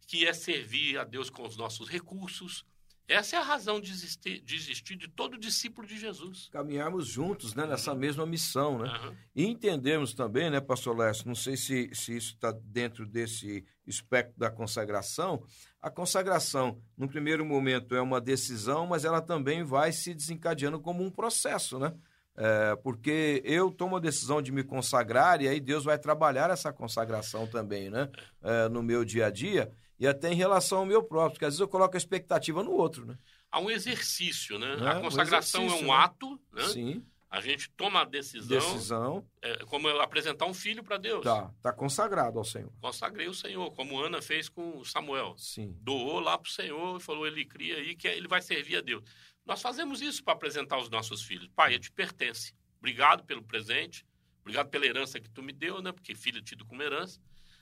que 0.08 0.26
é 0.26 0.34
servir 0.34 0.98
a 0.98 1.04
Deus 1.04 1.30
com 1.30 1.46
os 1.46 1.58
nossos 1.58 1.90
recursos. 1.90 2.66
Essa 3.08 3.36
é 3.36 3.40
a 3.40 3.44
razão 3.44 3.80
de 3.80 3.92
existir 3.92 4.42
de, 4.42 4.56
existir 4.56 4.96
de 4.96 5.08
todo 5.08 5.38
discípulo 5.38 5.88
de 5.88 5.98
Jesus. 5.98 6.50
Caminharmos 6.52 7.08
juntos 7.08 7.54
né, 7.54 7.66
nessa 7.68 7.94
mesma 7.94 8.26
missão, 8.26 8.80
né? 8.80 8.90
Aham. 8.90 9.16
E 9.36 9.46
entendemos 9.46 10.14
também, 10.14 10.50
né, 10.50 10.60
pastor 10.60 10.98
Lécio, 10.98 11.28
não 11.28 11.36
sei 11.36 11.56
se, 11.56 11.94
se 11.94 12.18
isso 12.18 12.34
está 12.34 12.52
dentro 12.52 13.06
desse 13.06 13.64
espectro 13.86 14.40
da 14.40 14.50
consagração, 14.50 15.46
a 15.80 15.92
consagração, 15.92 16.82
no 16.98 17.08
primeiro 17.08 17.46
momento, 17.46 17.94
é 17.94 18.02
uma 18.02 18.20
decisão, 18.20 18.88
mas 18.88 19.06
ela 19.06 19.22
também 19.22 19.64
vai 19.64 19.92
se 19.92 20.16
desencadeando 20.16 20.80
como 20.80 21.04
um 21.04 21.12
processo, 21.12 21.78
né? 21.78 21.94
É, 22.38 22.76
porque 22.78 23.42
eu 23.46 23.72
tomo 23.72 23.96
a 23.96 24.00
decisão 24.00 24.42
de 24.42 24.52
me 24.52 24.64
consagrar 24.64 25.42
e 25.42 25.48
aí 25.48 25.60
Deus 25.60 25.86
vai 25.86 25.98
trabalhar 25.98 26.50
essa 26.50 26.74
consagração 26.74 27.48
também, 27.48 27.90
né? 27.90 28.10
É, 28.44 28.68
no 28.68 28.84
meu 28.84 29.06
dia 29.06 29.28
a 29.28 29.30
dia 29.32 29.72
e 29.98 30.06
até 30.06 30.32
em 30.32 30.36
relação 30.36 30.80
ao 30.80 30.86
meu 30.86 31.02
próprio, 31.02 31.34
porque 31.34 31.46
às 31.46 31.54
vezes 31.54 31.62
eu 31.62 31.68
coloco 31.68 31.96
a 31.96 31.98
expectativa 31.98 32.62
no 32.62 32.72
outro, 32.72 33.06
né? 33.06 33.18
Há 33.50 33.60
um 33.60 33.72
exercício, 33.72 34.60
né? 34.60 34.76
É, 34.82 34.88
a 34.90 34.98
um 34.98 35.02
consagração 35.04 35.62
é 35.62 35.66
exercício, 35.66 35.88
um 35.88 35.98
né? 35.98 36.04
ato, 36.04 36.42
né? 36.52 36.68
Sim, 36.68 37.06
A 37.30 37.40
gente 37.40 37.70
toma 37.72 38.02
a 38.02 38.06
decisão, 38.06 38.60
decisão, 38.60 39.26
é, 39.42 39.64
como 39.66 39.88
apresentar 39.88 40.46
um 40.46 40.54
filho 40.54 40.84
para 40.84 40.98
Deus. 40.98 41.24
tá, 41.24 41.50
tá 41.62 41.72
consagrado 41.72 42.38
ao 42.38 42.44
Senhor. 42.44 42.72
Consagrei 42.82 43.30
o 43.30 43.34
Senhor, 43.34 43.72
como 43.72 43.98
Ana 43.98 44.22
fez 44.22 44.50
com 44.50 44.84
Samuel. 44.84 45.36
Sim, 45.38 45.74
Doou 45.80 46.20
lá 46.20 46.38
para 46.38 46.50
o 46.50 46.52
Senhor 46.52 47.00
e 47.00 47.04
falou: 47.04 47.26
ele 47.26 47.46
cria 47.46 47.78
aí 47.78 47.96
que 47.96 48.10
ele 48.10 48.28
vai 48.28 48.42
servir 48.42 48.78
a 48.78 48.82
Deus. 48.82 49.04
Nós 49.46 49.62
fazemos 49.62 50.02
isso 50.02 50.24
para 50.24 50.34
apresentar 50.34 50.78
os 50.80 50.90
nossos 50.90 51.22
filhos. 51.22 51.50
Pai, 51.56 51.74
ele 51.74 51.80
te 51.80 51.92
pertence. 51.92 52.54
obrigado 52.78 53.24
pelo 53.24 53.44
presente, 53.44 54.06
obrigado 54.42 54.70
pela 54.70 54.86
herança 54.86 55.20
que 55.20 55.30
tu 55.30 55.44
me 55.44 55.54
deu, 55.54 55.82
né? 55.82 55.92
Porque 55.92 56.16
filho 56.16 56.40
é 56.40 56.42
tido 56.42 56.66
como 56.66 56.82
herança. 56.82 57.20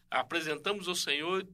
Apresentamos 0.10 0.88
ao 0.88 0.96
Senhor, 0.96 1.48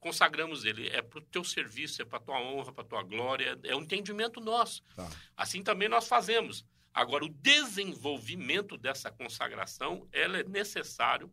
consagramos 0.00 0.64
ele. 0.64 0.88
É 0.88 1.02
para 1.02 1.18
o 1.18 1.22
teu 1.22 1.44
serviço, 1.44 2.02
é 2.02 2.04
para 2.04 2.18
a 2.18 2.22
tua 2.22 2.40
honra, 2.40 2.72
para 2.72 2.82
a 2.82 2.86
tua 2.86 3.02
glória, 3.02 3.58
é 3.62 3.76
um 3.76 3.82
entendimento 3.82 4.40
nosso. 4.40 4.82
Tá. 4.96 5.08
Assim 5.36 5.62
também 5.62 5.88
nós 5.88 6.08
fazemos. 6.08 6.64
Agora, 6.92 7.24
o 7.24 7.28
desenvolvimento 7.28 8.76
dessa 8.76 9.10
consagração, 9.10 10.08
ela 10.10 10.38
é 10.38 10.42
necessário 10.42 11.30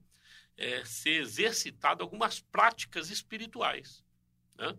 é, 0.58 0.86
ser 0.86 1.22
exercitado 1.22 2.04
algumas 2.04 2.40
práticas 2.40 3.10
espirituais. 3.10 4.04
Né? 4.56 4.78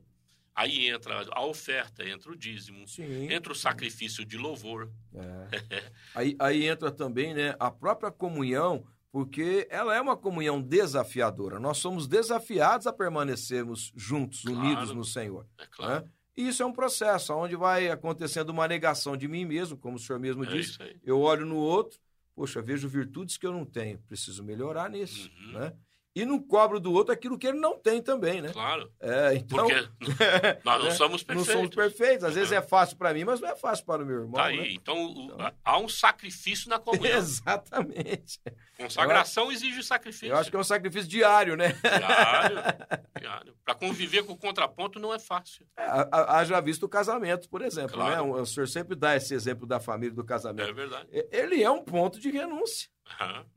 Aí 0.56 0.88
entra 0.88 1.22
a 1.32 1.44
oferta, 1.44 2.02
entra 2.08 2.32
o 2.32 2.36
dízimo, 2.36 2.88
Sim. 2.88 3.30
entra 3.30 3.52
o 3.52 3.54
sacrifício 3.54 4.24
de 4.24 4.38
louvor. 4.38 4.90
É. 5.14 5.90
aí, 6.14 6.34
aí 6.38 6.66
entra 6.66 6.90
também 6.90 7.34
né, 7.34 7.54
a 7.60 7.70
própria 7.70 8.10
comunhão, 8.10 8.86
porque 9.12 9.66
ela 9.70 9.94
é 9.94 10.00
uma 10.00 10.16
comunhão 10.16 10.60
desafiadora. 10.62 11.60
Nós 11.60 11.76
somos 11.76 12.08
desafiados 12.08 12.86
a 12.86 12.92
permanecermos 12.92 13.92
juntos, 13.94 14.42
Claro. 14.42 14.58
unidos 14.58 14.92
no 14.92 15.04
Senhor. 15.04 15.46
É 15.58 15.66
claro. 15.66 16.04
né? 16.06 16.10
E 16.36 16.48
isso 16.48 16.62
é 16.62 16.66
um 16.66 16.72
processo, 16.72 17.32
onde 17.34 17.56
vai 17.56 17.88
acontecendo 17.90 18.50
uma 18.50 18.68
negação 18.68 19.16
de 19.16 19.26
mim 19.26 19.44
mesmo, 19.46 19.76
como 19.76 19.96
o 19.96 19.98
senhor 19.98 20.18
mesmo 20.18 20.44
É 20.44 20.48
disse. 20.48 20.78
Eu 21.02 21.18
olho 21.20 21.46
no 21.46 21.56
outro, 21.56 21.98
poxa, 22.34 22.60
vejo 22.60 22.86
virtudes 22.88 23.38
que 23.38 23.46
eu 23.46 23.52
não 23.52 23.64
tenho, 23.64 23.98
preciso 24.00 24.44
melhorar 24.44 24.90
nisso. 24.90 25.30
Uhum. 25.46 25.52
Né? 25.52 25.72
E 26.16 26.24
não 26.24 26.38
cobro 26.40 26.80
do 26.80 26.92
outro 26.94 27.12
aquilo 27.12 27.36
que 27.38 27.46
ele 27.46 27.60
não 27.60 27.78
tem 27.78 28.00
também, 28.00 28.40
né? 28.40 28.48
Claro. 28.50 28.90
É, 28.98 29.34
então, 29.34 29.58
Porque 29.68 29.88
nós 30.64 30.78
não 30.78 30.84
né? 30.86 30.90
somos 30.92 31.20
não 31.20 31.26
perfeitos. 31.26 31.52
somos 31.52 31.74
perfeitos. 31.76 32.24
Às 32.24 32.34
vezes 32.34 32.50
Uhum. 32.52 32.56
é 32.56 32.62
fácil 32.62 32.96
para 32.96 33.12
mim, 33.12 33.24
mas 33.24 33.38
não 33.38 33.48
é 33.50 33.54
fácil 33.54 33.84
para 33.84 34.02
o 34.02 34.06
meu 34.06 34.20
irmão. 34.22 34.32
Tá 34.32 34.46
aí. 34.46 34.56
né? 34.56 34.68
Então, 34.70 34.96
o- 34.96 35.24
Então- 35.26 35.52
há 35.62 35.78
um 35.78 35.88
sacrifício 35.90 36.70
na 36.70 36.78
comunhão. 36.80 37.18
Exatamente. 37.18 38.40
Consagração 38.78 39.52
exige 39.52 39.82
sacrifício. 39.82 40.28
Eu 40.28 40.36
acho 40.36 40.50
que 40.50 40.56
é 40.56 40.58
um 40.60 40.64
sacrifício 40.64 41.08
diário, 41.08 41.54
né? 41.56 41.74
Diário, 41.82 42.56
diário. 43.20 43.54
Para 43.64 43.74
conviver 43.74 44.22
com 44.24 44.32
o 44.32 44.36
contraponto 44.38 44.98
não 44.98 45.12
é 45.12 45.18
fácil. 45.18 45.66
É, 45.76 45.82
ha- 45.82 46.08
ha- 46.12 46.38
Haja 46.38 46.60
visto 46.60 46.84
o 46.84 46.88
casamento, 46.88 47.48
por 47.48 47.60
exemplo. 47.62 47.94
Claro. 47.94 48.14
Né? 48.34 48.40
O 48.40 48.46
senhor 48.46 48.68
sempre 48.68 48.94
dá 48.96 49.16
esse 49.16 49.34
exemplo 49.34 49.66
da 49.66 49.78
família 49.80 50.14
do 50.14 50.22
É 50.22 50.26
casamento. 50.26 50.74
verdade. 50.74 51.08
E- 51.12 51.28
Ele 51.30 51.62
é 51.62 51.70
um 51.70 51.82
ponto 51.82 52.18
de 52.20 52.30
renúncia. 52.30 52.88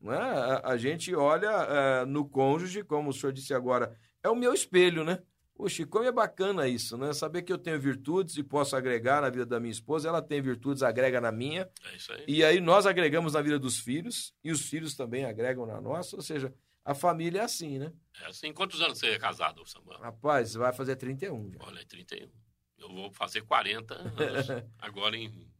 Né? 0.01 0.17
A, 0.17 0.71
a 0.71 0.77
gente 0.77 1.13
olha 1.15 1.49
eh, 1.49 2.05
no 2.05 2.27
cônjuge, 2.27 2.83
como 2.83 3.09
o 3.09 3.13
senhor 3.13 3.33
disse 3.33 3.53
agora, 3.53 3.97
é 4.23 4.29
o 4.29 4.35
meu 4.35 4.53
espelho, 4.53 5.03
né? 5.03 5.21
Poxa, 5.55 5.85
como 5.85 6.05
é 6.05 6.11
bacana 6.11 6.67
isso, 6.67 6.97
né? 6.97 7.11
Saber 7.11 7.41
que 7.41 7.51
eu 7.51 7.57
tenho 7.57 7.77
virtudes 7.79 8.37
e 8.37 8.43
posso 8.43 8.77
agregar 8.77 9.21
na 9.21 9.29
vida 9.29 9.45
da 9.45 9.59
minha 9.59 9.71
esposa, 9.71 10.07
ela 10.07 10.21
tem 10.21 10.41
virtudes, 10.41 10.83
agrega 10.83 11.19
na 11.19 11.33
minha, 11.33 11.69
É 11.83 11.95
isso 11.95 12.13
aí. 12.13 12.23
e 12.27 12.43
aí 12.45 12.61
nós 12.61 12.85
agregamos 12.85 13.33
na 13.33 13.41
vida 13.41 13.59
dos 13.59 13.77
filhos, 13.79 14.33
e 14.41 14.51
os 14.51 14.61
filhos 14.69 14.95
também 14.95 15.25
agregam 15.25 15.65
na 15.65 15.81
nossa, 15.81 16.15
ou 16.15 16.21
seja, 16.21 16.53
a 16.85 16.95
família 16.95 17.41
é 17.41 17.43
assim, 17.43 17.77
né? 17.77 17.91
É 18.21 18.27
assim. 18.27 18.53
Quantos 18.53 18.81
anos 18.81 18.97
você 18.99 19.07
é 19.07 19.19
casado, 19.19 19.65
Samuel? 19.67 19.99
Rapaz, 19.99 20.53
vai 20.53 20.71
fazer 20.71 20.95
31 20.95 21.51
já. 21.51 21.59
Olha, 21.61 21.85
31. 21.85 22.29
Eu 22.77 22.89
vou 22.89 23.11
fazer 23.11 23.41
40 23.41 23.93
anos 23.93 24.47
agora 24.79 25.17
em, 25.17 25.51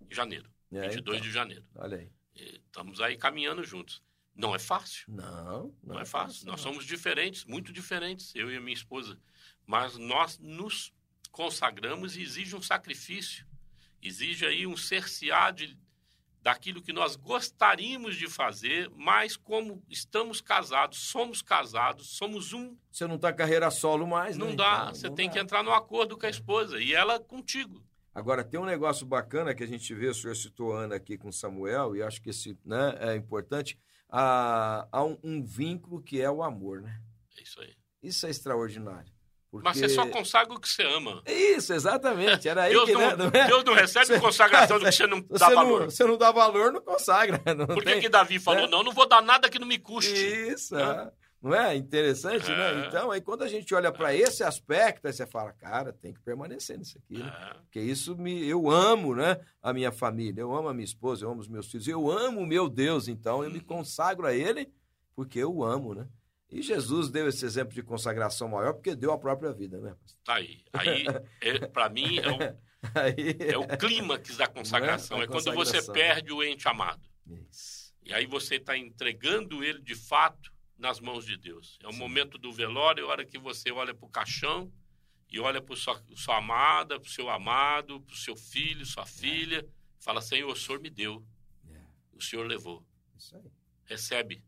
em 0.00 0.14
janeiro. 0.14 0.48
É, 0.70 0.82
22 0.88 1.16
então, 1.16 1.20
de 1.20 1.32
janeiro. 1.32 1.64
Olha 1.74 1.98
aí. 1.98 2.10
Estamos 2.38 3.00
aí 3.00 3.16
caminhando 3.16 3.64
juntos. 3.64 4.02
Não 4.34 4.54
é 4.54 4.58
fácil. 4.58 5.04
Não, 5.08 5.74
Não, 5.82 5.98
é 5.98 6.04
fácil. 6.04 6.46
Nós 6.46 6.62
não. 6.64 6.70
somos 6.72 6.84
diferentes, 6.84 7.44
muito 7.44 7.72
diferentes, 7.72 8.32
eu 8.36 8.50
e 8.52 8.56
a 8.56 8.60
minha 8.60 8.74
esposa. 8.74 9.18
Mas 9.66 9.96
nós 9.98 10.38
nos 10.38 10.92
consagramos 11.32 12.16
e 12.16 12.22
exige 12.22 12.54
um 12.54 12.62
sacrifício. 12.62 13.46
Exige 14.00 14.46
aí 14.46 14.64
um 14.64 14.76
cercear 14.76 15.52
de, 15.52 15.76
daquilo 16.40 16.80
que 16.80 16.92
nós 16.92 17.16
gostaríamos 17.16 18.14
de 18.16 18.28
fazer, 18.28 18.88
mas 18.94 19.36
como 19.36 19.82
estamos 19.90 20.40
casados, 20.40 20.98
somos 21.00 21.42
casados, 21.42 22.06
somos 22.10 22.52
um, 22.52 22.76
Você 22.92 23.06
não 23.08 23.18
tá 23.18 23.32
carreira 23.32 23.70
solo 23.72 24.06
mais, 24.06 24.36
não 24.36 24.50
né? 24.50 24.54
dá. 24.56 24.78
Então, 24.82 24.94
Você 24.94 25.08
não 25.08 25.14
tem 25.16 25.26
dá. 25.26 25.32
que 25.32 25.38
entrar 25.40 25.62
no 25.64 25.72
acordo 25.72 26.16
com 26.16 26.26
a 26.26 26.30
esposa 26.30 26.80
e 26.80 26.94
ela 26.94 27.18
contigo. 27.18 27.82
Agora, 28.18 28.42
tem 28.42 28.58
um 28.58 28.64
negócio 28.64 29.06
bacana 29.06 29.54
que 29.54 29.62
a 29.62 29.66
gente 29.66 29.94
vê, 29.94 30.08
o 30.08 30.14
senhor 30.14 30.34
citou 30.34 30.74
a 30.74 30.80
Ana 30.80 30.96
aqui 30.96 31.16
com 31.16 31.30
Samuel, 31.30 31.94
e 31.94 32.02
acho 32.02 32.20
que 32.20 32.30
esse 32.30 32.58
né, 32.64 32.96
é 32.98 33.14
importante. 33.14 33.78
Há, 34.10 34.88
há 34.90 35.04
um, 35.04 35.16
um 35.22 35.40
vínculo 35.44 36.02
que 36.02 36.20
é 36.20 36.28
o 36.28 36.42
amor, 36.42 36.80
né? 36.80 37.00
É 37.38 37.42
isso 37.44 37.60
aí. 37.60 37.74
Isso 38.02 38.26
é 38.26 38.30
extraordinário. 38.30 39.12
Porque... 39.50 39.66
Mas 39.68 39.78
você 39.78 39.88
só 39.88 40.04
consagra 40.08 40.52
o 40.52 40.60
que 40.60 40.68
você 40.68 40.82
ama. 40.82 41.22
Isso, 41.26 41.72
exatamente. 41.72 42.48
Era 42.48 42.68
Deus 42.68 42.86
que, 42.86 42.92
não, 42.92 43.00
né, 43.00 43.16
não 43.16 43.26
é? 43.26 43.46
Deus 43.46 43.64
não 43.64 43.72
recebe 43.72 44.18
consagração 44.20 44.78
do 44.80 44.84
que 44.84 44.92
você 44.92 45.06
não 45.06 45.20
dá 45.20 45.38
Você 45.38 45.44
não, 45.46 45.54
valor. 45.54 45.84
você 45.84 46.04
não 46.04 46.18
dá 46.18 46.32
valor, 46.32 46.72
não 46.72 46.80
consagra. 46.82 47.40
Não 47.54 47.66
Por 47.66 47.76
que, 47.78 47.84
tem- 47.84 48.00
que 48.00 48.08
Davi 48.08 48.40
falou, 48.40 48.62
né? 48.62 48.68
não, 48.68 48.82
não 48.82 48.92
vou 48.92 49.06
dar 49.08 49.22
nada 49.22 49.48
que 49.48 49.58
não 49.60 49.66
me 49.66 49.78
custe? 49.78 50.12
Isso, 50.12 50.74
Hã? 50.74 51.12
é. 51.14 51.27
Não 51.40 51.54
é 51.54 51.76
interessante, 51.76 52.48
né? 52.48 52.84
É. 52.84 52.86
Então, 52.86 53.10
aí 53.10 53.20
quando 53.20 53.42
a 53.42 53.48
gente 53.48 53.72
olha 53.74 53.92
para 53.92 54.14
esse 54.14 54.42
aspecto, 54.42 55.06
aí 55.06 55.12
você 55.12 55.26
fala, 55.26 55.52
cara, 55.52 55.92
tem 55.92 56.12
que 56.12 56.20
permanecer 56.20 56.76
nisso 56.76 56.98
aqui, 56.98 57.18
né? 57.18 57.32
É. 57.50 57.54
Porque 57.60 57.80
isso 57.80 58.16
me, 58.16 58.46
eu 58.46 58.68
amo, 58.68 59.14
né? 59.14 59.38
A 59.62 59.72
minha 59.72 59.92
família, 59.92 60.40
eu 60.40 60.54
amo 60.54 60.68
a 60.68 60.74
minha 60.74 60.84
esposa, 60.84 61.24
eu 61.24 61.30
amo 61.30 61.40
os 61.40 61.48
meus 61.48 61.70
filhos, 61.70 61.86
eu 61.86 62.10
amo 62.10 62.40
o 62.40 62.46
meu 62.46 62.68
Deus, 62.68 63.06
então 63.06 63.44
eu 63.44 63.50
me 63.50 63.60
consagro 63.60 64.26
a 64.26 64.34
Ele 64.34 64.72
porque 65.14 65.38
eu 65.38 65.54
o 65.54 65.64
amo, 65.64 65.94
né? 65.94 66.08
E 66.50 66.62
Jesus 66.62 67.10
deu 67.10 67.28
esse 67.28 67.44
exemplo 67.44 67.74
de 67.74 67.82
consagração 67.82 68.48
maior 68.48 68.72
porque 68.72 68.94
deu 68.94 69.12
a 69.12 69.18
própria 69.18 69.52
vida, 69.52 69.78
né? 69.80 69.94
Tá 70.24 70.34
aí. 70.36 70.64
Aí, 70.72 71.04
é, 71.40 71.66
para 71.66 71.88
mim, 71.90 72.18
é 72.18 72.28
o, 72.30 72.38
Aí... 72.94 73.36
é 73.52 73.58
o 73.58 73.66
clímax 73.76 74.36
da 74.36 74.46
consagração. 74.46 75.18
Não 75.18 75.22
é? 75.22 75.26
É, 75.26 75.28
quando 75.28 75.52
você 75.54 75.82
perde 75.92 76.32
o 76.32 76.42
ente 76.42 76.66
amado. 76.66 77.02
Isso. 77.26 77.92
E 78.02 78.14
aí 78.14 78.26
você 78.26 78.54
está 78.54 78.76
entregando 78.76 79.62
ele, 79.62 79.82
de 79.82 79.94
fato, 79.94 80.50
nas 80.78 81.00
mãos 81.00 81.26
de 81.26 81.36
Deus. 81.36 81.78
É 81.82 81.88
o 81.88 81.92
Sim. 81.92 81.98
momento 81.98 82.38
do 82.38 82.52
velório, 82.52 83.02
é 83.04 83.06
a 83.06 83.10
hora 83.10 83.24
que 83.24 83.38
você 83.38 83.70
olha 83.70 83.92
para 83.92 84.06
o 84.06 84.10
caixão 84.10 84.72
e 85.30 85.38
olha 85.40 85.60
para 85.60 85.74
sua, 85.76 86.02
sua 86.14 86.38
amada, 86.38 86.98
para 87.00 87.06
o 87.08 87.10
seu 87.10 87.28
amado, 87.28 88.00
para 88.00 88.14
o 88.14 88.16
seu 88.16 88.36
filho, 88.36 88.86
sua 88.86 89.04
filha. 89.04 89.66
Fala, 89.98 90.20
Senhor, 90.22 90.50
o 90.50 90.56
Senhor 90.56 90.80
me 90.80 90.88
deu. 90.88 91.26
É, 91.68 91.80
O 92.12 92.22
Senhor 92.22 92.46
levou. 92.46 92.86
isso 93.16 93.36
aí. 93.36 93.50
Recebe. 93.84 94.42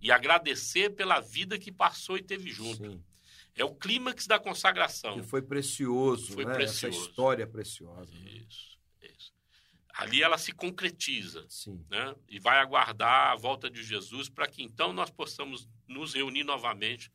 E 0.00 0.10
agradecer 0.10 0.90
pela 0.90 1.20
vida 1.20 1.58
que 1.58 1.72
passou 1.72 2.16
e 2.18 2.22
teve 2.22 2.50
junto. 2.50 2.76
Sim. 2.90 3.02
É 3.54 3.64
o 3.64 3.74
clímax 3.74 4.26
da 4.26 4.38
consagração. 4.38 5.14
Que 5.20 5.22
foi 5.26 5.42
precioso, 5.42 6.32
Foi 6.34 6.44
né? 6.44 6.54
precioso. 6.54 6.96
Essa 6.98 7.08
história 7.08 7.46
preciosa. 7.46 8.12
né? 8.14 8.30
Isso, 8.30 8.46
isso. 8.48 8.78
Ali 9.94 10.22
ela 10.22 10.38
se 10.38 10.52
concretiza, 10.52 11.44
Sim. 11.48 11.84
né? 11.90 12.14
E 12.28 12.38
vai 12.38 12.58
aguardar 12.58 13.32
a 13.32 13.36
volta 13.36 13.70
de 13.70 13.82
Jesus 13.82 14.28
para 14.28 14.46
que 14.48 14.62
então 14.62 14.92
nós 14.92 15.10
possamos 15.10 15.68
nos 15.86 16.14
reunir 16.14 16.44
novamente, 16.44 17.10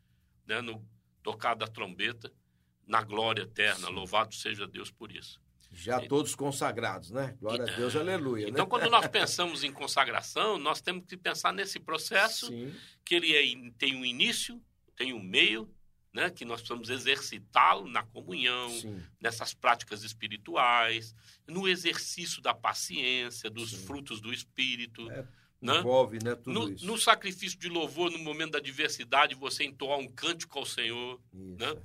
né? 0.45 0.61
No 0.61 0.85
tocar 1.23 1.55
da 1.55 1.67
trombeta, 1.67 2.31
na 2.85 3.01
glória 3.01 3.41
eterna. 3.43 3.87
Sim. 3.87 3.93
Louvado 3.93 4.33
seja 4.35 4.67
Deus 4.67 4.91
por 4.91 5.11
isso. 5.11 5.41
Já 5.71 5.99
todos 5.99 6.33
consagrados, 6.33 7.11
né? 7.11 7.35
Glória 7.41 7.65
a 7.65 7.75
Deus, 7.75 7.93
É. 7.95 7.99
aleluia. 7.99 8.47
Então, 8.49 8.63
né? 8.65 8.69
quando 8.69 8.89
nós 8.89 9.05
pensamos 9.07 9.63
em 9.63 9.71
consagração, 9.71 10.57
nós 10.57 10.79
temos 10.79 11.05
que 11.05 11.17
pensar 11.17 11.51
nesse 11.51 11.79
processo 11.79 12.47
Sim, 12.47 12.73
que 13.03 13.15
ele 13.15 13.35
é- 13.35 13.71
tem 13.77 13.93
um 13.95 14.05
início, 14.05 14.61
tem 14.95 15.11
um 15.13 15.21
meio, 15.21 15.69
né? 16.17 16.31
Que 16.31 16.43
nós 16.43 16.61
precisamos 16.61 16.89
exercitá-lo 16.89 17.87
na 17.87 18.01
comunhão, 18.03 18.69
sim. 18.71 18.99
nessas 19.21 19.53
práticas 19.53 20.03
espirituais, 20.03 21.13
no 21.47 21.67
exercício 21.67 22.41
da 22.41 22.53
paciência, 22.53 23.49
dos 23.51 23.69
Sim. 23.69 23.85
frutos 23.85 24.19
do 24.19 24.33
espírito, 24.33 25.09
É, 25.11 25.23
né? 25.61 25.77
Envolve, 25.79 26.17
né? 26.23 26.35
Tudo 26.35 26.51
no, 26.59 26.69
isso. 26.73 26.85
no 26.85 26.97
sacrifício 26.97 27.59
de 27.59 27.69
louvor, 27.69 28.09
no 28.11 28.17
momento 28.17 28.53
da 28.53 28.57
adversidade, 28.57 29.35
você 29.35 29.63
entoar 29.63 29.99
um 29.99 30.07
cântico 30.11 30.57
ao 30.57 30.65
Senhor, 30.65 31.21
Isso. 31.31 31.55
né? 31.59 31.75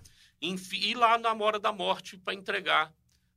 Enfim, 0.40 0.78
ir 0.78 0.94
lá 0.96 1.18
na 1.18 1.32
hora 1.34 1.58
da 1.60 1.70
morte 1.72 2.16
para 2.16 2.34
entregar 2.34 2.92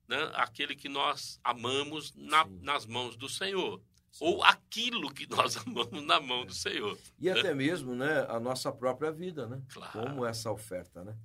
né, 0.07 0.17
aquele 0.35 0.75
que 0.75 0.87
nós 0.87 1.39
amamos 1.43 2.13
na- 2.15 2.45
nas 2.61 2.85
mãos 2.85 3.15
do 3.17 3.27
Senhor. 3.27 3.81
Ou 4.19 4.43
aquilo 4.43 5.13
que 5.13 5.29
nós 5.29 5.57
amamos 5.65 6.03
na 6.03 6.19
mão 6.19 6.45
do 6.45 6.53
Senhor. 6.53 6.97
E 7.19 7.29
até 7.29 7.53
mesmo, 7.53 7.95
né, 7.95 8.25
a 8.29 8.39
nossa 8.39 8.71
própria 8.71 9.11
vida, 9.11 9.47
né? 9.47 9.61
Claro. 9.73 9.91
Como 9.91 10.25
essa 10.25 10.51
oferta, 10.51 11.03
né? 11.03 11.15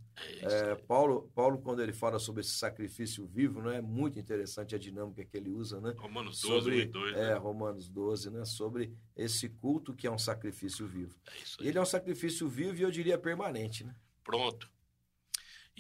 É 0.43 0.73
É. 0.73 0.75
Paulo, 0.75 1.31
Paulo, 1.35 1.59
quando 1.59 1.83
ele 1.83 1.93
fala 1.93 2.19
sobre 2.19 2.41
esse 2.43 2.51
sacrifício 2.51 3.25
vivo, 3.27 3.63
né, 3.63 3.77
é 3.77 3.81
muito 3.81 4.19
interessante 4.19 4.75
a 4.75 4.79
dinâmica 4.79 5.25
que 5.25 5.37
ele 5.37 5.51
usa, 5.51 5.81
né? 5.81 5.95
Romanos 5.97 6.41
12, 6.43 6.55
1 6.55 6.61
Sobre, 6.61 6.81
e 6.83 6.85
2. 6.87 7.17
é, 7.17 7.27
né? 7.29 7.35
Romanos 7.35 7.89
12, 7.89 8.31
né? 8.31 8.45
Sobre 8.45 8.93
esse 9.17 9.49
culto 9.49 9.95
que 9.95 10.07
é 10.07 10.11
um 10.11 10.19
sacrifício 10.19 10.87
vivo. 10.87 11.15
É 11.27 11.43
isso 11.43 11.57
aí. 11.61 11.69
ele 11.69 11.79
é 11.79 11.81
um 11.83 11.87
sacrifício 11.87 12.49
vivo 12.49 12.77
e 12.79 12.83
eu 12.83 12.91
diria 12.91 13.17
permanente, 13.19 13.85
né? 13.85 13.95
Pronto. 14.25 14.71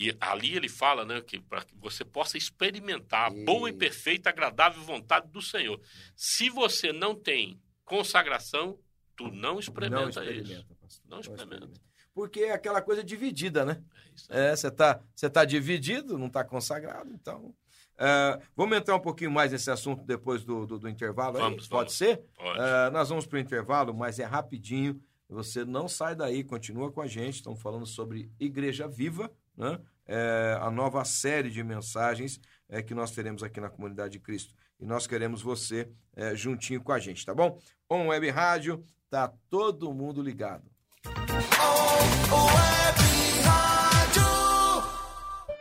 E 0.02 0.16
ali 0.18 0.56
ele 0.56 0.68
fala, 0.68 1.04
né, 1.04 1.20
que 1.20 1.38
para 1.38 1.62
que 1.62 1.76
você 1.76 2.06
possa 2.06 2.38
experimentar 2.38 3.26
a 3.26 3.44
boa 3.44 3.68
e 3.68 3.72
Isso. 3.72 3.78
perfeita, 3.78 4.30
agradável 4.30 4.82
vontade 4.82 5.28
do 5.28 5.42
Senhor. 5.42 5.78
Se 6.16 6.48
você 6.48 6.90
não 6.90 7.14
tem 7.14 7.60
consagração, 7.84 8.78
tu 9.14 9.30
não 9.30 9.58
experimenta, 9.60 10.00
não 10.02 10.08
isso. 10.08 10.20
experimenta, 10.20 10.74
pastor. 10.80 11.10
Não 11.10 11.20
experimenta. 11.20 11.80
Porque 12.14 12.40
é 12.40 12.52
aquela 12.52 12.80
coisa 12.80 13.04
dividida, 13.04 13.62
né? 13.64 13.82
É 13.82 14.14
isso 14.16 14.32
aí. 14.32 14.38
É, 14.40 14.56
você 14.56 14.70
tá, 14.70 15.00
você 15.14 15.28
tá 15.28 15.44
dividido, 15.44 16.16
não 16.16 16.30
tá 16.30 16.42
consagrado, 16.44 17.12
então 17.12 17.54
É, 18.02 18.40
vamos 18.56 18.78
entrar 18.78 18.96
um 18.96 19.00
pouquinho 19.00 19.30
mais 19.30 19.52
nesse 19.52 19.70
assunto 19.70 20.02
depois 20.04 20.42
do, 20.42 20.64
do, 20.66 20.78
do 20.78 20.88
intervalo? 20.88 21.36
aí? 21.36 21.42
Vamos, 21.42 21.68
Pode 21.68 21.90
vamos. 21.90 21.98
ser? 21.98 22.22
Pode. 22.34 22.58
É, 22.58 22.90
nós 22.90 23.10
vamos 23.10 23.26
para 23.26 23.36
o 23.36 23.38
intervalo, 23.38 23.92
mas 23.92 24.18
é 24.18 24.24
rapidinho. 24.24 24.98
Você 25.28 25.66
não 25.66 25.86
sai 25.86 26.16
daí, 26.16 26.42
continua 26.42 26.90
com 26.90 27.02
a 27.02 27.06
gente. 27.06 27.34
Estamos 27.34 27.60
falando 27.60 27.84
sobre 27.84 28.30
Igreja 28.40 28.88
Viva, 28.88 29.30
né? 29.60 29.78
É, 30.06 30.58
a 30.60 30.70
nova 30.70 31.04
série 31.04 31.50
de 31.50 31.62
mensagens 31.62 32.40
é, 32.68 32.82
que 32.82 32.94
nós 32.94 33.10
teremos 33.10 33.42
aqui 33.42 33.60
na 33.60 33.68
Comunidade 33.68 34.14
de 34.14 34.18
Cristo. 34.18 34.54
E 34.80 34.86
nós 34.86 35.06
queremos 35.06 35.42
você 35.42 35.88
é, 36.16 36.34
juntinho 36.34 36.82
com 36.82 36.90
a 36.90 36.98
gente, 36.98 37.24
tá 37.24 37.34
bom? 37.34 37.60
On 37.88 38.08
Web 38.08 38.30
Rádio, 38.30 38.82
tá 39.10 39.32
todo 39.50 39.92
mundo 39.92 40.22
ligado. 40.22 40.64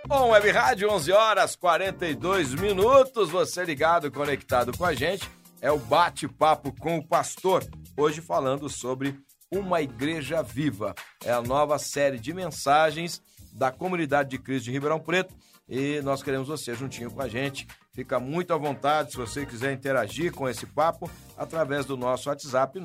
On 0.09 0.29
Web 0.29 0.49
Rádio, 0.49 0.89
11 0.89 1.11
horas 1.11 1.55
42 1.55 2.55
minutos. 2.55 3.29
Você 3.29 3.63
ligado, 3.63 4.09
conectado 4.11 4.75
com 4.75 4.85
a 4.85 4.93
gente. 4.93 5.29
É 5.61 5.69
o 5.69 5.77
bate-papo 5.77 6.73
com 6.79 6.97
o 6.97 7.05
pastor. 7.05 7.63
Hoje 7.97 8.21
falando 8.21 8.69
sobre 8.69 9.19
uma 9.51 9.81
igreja 9.81 10.41
viva. 10.41 10.95
É 11.23 11.31
a 11.31 11.41
nova 11.41 11.77
série 11.77 12.17
de 12.17 12.33
mensagens 12.33 13.21
da 13.59 13.71
comunidade 13.71 14.29
de 14.29 14.39
Cristo 14.39 14.65
de 14.65 14.71
Ribeirão 14.71 14.99
Preto. 15.01 15.35
E 15.67 15.99
nós 16.01 16.23
queremos 16.23 16.47
você 16.47 16.73
juntinho 16.73 17.11
com 17.11 17.21
a 17.21 17.27
gente. 17.27 17.67
Fica 17.91 18.17
muito 18.19 18.51
à 18.53 18.57
vontade 18.57 19.11
se 19.11 19.17
você 19.17 19.45
quiser 19.45 19.71
interagir 19.73 20.31
com 20.31 20.49
esse 20.49 20.65
papo 20.65 21.11
através 21.37 21.85
do 21.85 21.95
nosso 21.97 22.29
WhatsApp 22.29 22.79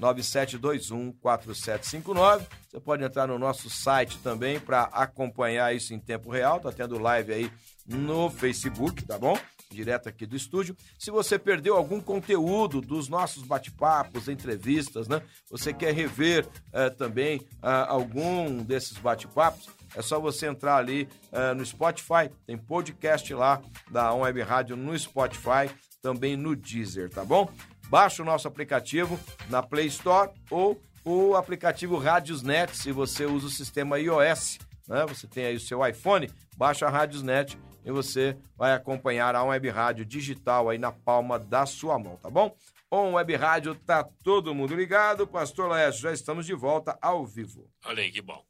997214759. 0.00 2.46
Você 2.68 2.80
pode 2.80 3.04
entrar 3.04 3.28
no 3.28 3.38
nosso 3.38 3.70
site 3.70 4.18
também 4.18 4.58
para 4.58 4.82
acompanhar 4.84 5.76
isso 5.76 5.92
em 5.94 6.00
tempo 6.00 6.30
real. 6.30 6.58
Tá 6.58 6.72
tendo 6.72 6.98
live 6.98 7.32
aí 7.32 7.52
no 7.86 8.28
Facebook, 8.30 9.04
tá 9.04 9.16
bom? 9.18 9.38
Direto 9.70 10.08
aqui 10.08 10.26
do 10.26 10.34
estúdio. 10.34 10.74
Se 10.98 11.10
você 11.10 11.38
perdeu 11.38 11.76
algum 11.76 12.00
conteúdo 12.00 12.80
dos 12.80 13.06
nossos 13.08 13.44
bate-papos, 13.44 14.28
entrevistas, 14.28 15.06
né? 15.06 15.20
Você 15.50 15.74
quer 15.74 15.92
rever 15.92 16.48
eh, 16.72 16.88
também 16.88 17.46
ah, 17.60 17.84
algum 17.86 18.64
desses 18.64 18.96
bate-papos? 18.96 19.68
É 19.94 20.02
só 20.02 20.20
você 20.20 20.46
entrar 20.46 20.76
ali 20.76 21.08
eh, 21.32 21.54
no 21.54 21.64
Spotify, 21.64 22.30
tem 22.46 22.56
podcast 22.56 23.32
lá 23.34 23.60
da 23.90 24.12
On 24.12 24.20
Web 24.20 24.42
Rádio 24.42 24.76
no 24.76 24.98
Spotify, 24.98 25.70
também 26.02 26.36
no 26.36 26.54
Deezer, 26.54 27.10
tá 27.10 27.24
bom? 27.24 27.50
Baixa 27.88 28.22
o 28.22 28.26
nosso 28.26 28.46
aplicativo 28.46 29.18
na 29.48 29.62
Play 29.62 29.86
Store 29.86 30.30
ou 30.50 30.80
o 31.04 31.34
aplicativo 31.34 31.96
Radiosnet, 31.96 32.76
se 32.76 32.92
você 32.92 33.24
usa 33.24 33.46
o 33.46 33.50
sistema 33.50 33.98
iOS, 33.98 34.58
né? 34.86 35.06
Você 35.06 35.26
tem 35.26 35.46
aí 35.46 35.56
o 35.56 35.60
seu 35.60 35.86
iPhone, 35.86 36.30
baixa 36.56 36.86
a 36.86 36.90
Radiosnet 36.90 37.58
e 37.84 37.90
você 37.90 38.36
vai 38.56 38.74
acompanhar 38.74 39.34
a 39.34 39.42
Web 39.42 39.68
Rádio 39.70 40.04
digital 40.04 40.68
aí 40.68 40.78
na 40.78 40.92
palma 40.92 41.38
da 41.38 41.64
sua 41.64 41.98
mão, 41.98 42.16
tá 42.16 42.28
bom? 42.28 42.54
On 42.90 43.12
Web 43.12 43.36
Rádio, 43.36 43.74
tá 43.74 44.02
todo 44.24 44.54
mundo 44.54 44.74
ligado. 44.74 45.26
Pastor 45.26 45.68
Laércio, 45.68 46.02
já 46.02 46.12
estamos 46.12 46.46
de 46.46 46.54
volta 46.54 46.98
ao 47.02 47.26
vivo. 47.26 47.68
Olha 47.84 48.02
aí 48.02 48.10
que 48.10 48.22
bom. 48.22 48.42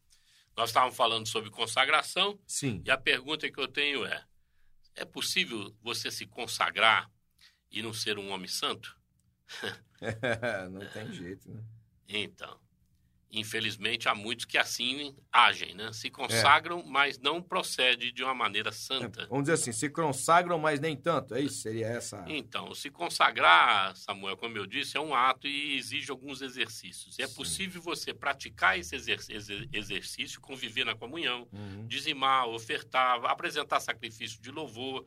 Nós 0.58 0.70
estávamos 0.70 0.96
falando 0.96 1.24
sobre 1.28 1.50
consagração 1.50 2.36
Sim. 2.44 2.82
e 2.84 2.90
a 2.90 2.98
pergunta 2.98 3.48
que 3.48 3.60
eu 3.60 3.68
tenho 3.68 4.04
é: 4.04 4.24
é 4.96 5.04
possível 5.04 5.72
você 5.80 6.10
se 6.10 6.26
consagrar 6.26 7.08
e 7.70 7.80
não 7.80 7.92
ser 7.92 8.18
um 8.18 8.30
homem 8.32 8.48
santo? 8.48 8.98
Não 10.72 10.84
tem 10.92 11.12
jeito, 11.12 11.48
né? 11.48 11.62
Então, 12.08 12.60
infelizmente 13.30 14.08
há 14.08 14.14
muitos 14.14 14.44
que 14.44 14.56
assim 14.56 15.14
agem, 15.30 15.74
né? 15.74 15.92
Se 15.92 16.10
consagram, 16.10 16.82
mas 16.86 17.18
não 17.18 17.42
procede 17.42 18.10
de 18.10 18.22
uma 18.24 18.34
maneira 18.34 18.72
santa. 18.72 19.26
Vamos 19.26 19.44
dizer 19.44 19.54
assim, 19.54 19.72
se 19.72 19.88
consagram, 19.90 20.58
mas 20.58 20.80
nem 20.80 20.96
tanto. 20.96 21.34
É 21.34 21.40
isso? 21.40 21.60
Seria 21.60 21.86
essa. 21.86 22.24
Então, 22.26 22.74
se 22.74 22.90
consagrar, 22.90 23.94
Samuel, 23.96 24.36
como 24.36 24.56
eu 24.56 24.66
disse, 24.66 24.96
é 24.96 25.00
um 25.00 25.14
ato 25.14 25.46
e 25.46 25.76
exige 25.76 26.10
alguns 26.10 26.40
exercícios. 26.40 27.18
E 27.18 27.22
é 27.22 27.26
Sim. 27.26 27.34
possível 27.34 27.82
você 27.82 28.14
praticar 28.14 28.78
esse 28.78 28.94
exer- 28.96 29.20
exer- 29.28 29.68
exercício, 29.72 30.40
conviver 30.40 30.84
na 30.84 30.94
comunhão, 30.94 31.46
Uhum. 31.52 31.86
dizimar, 31.86 32.46
ofertar, 32.48 33.24
apresentar 33.26 33.80
sacrifício 33.80 34.40
de 34.40 34.50
louvor. 34.50 35.06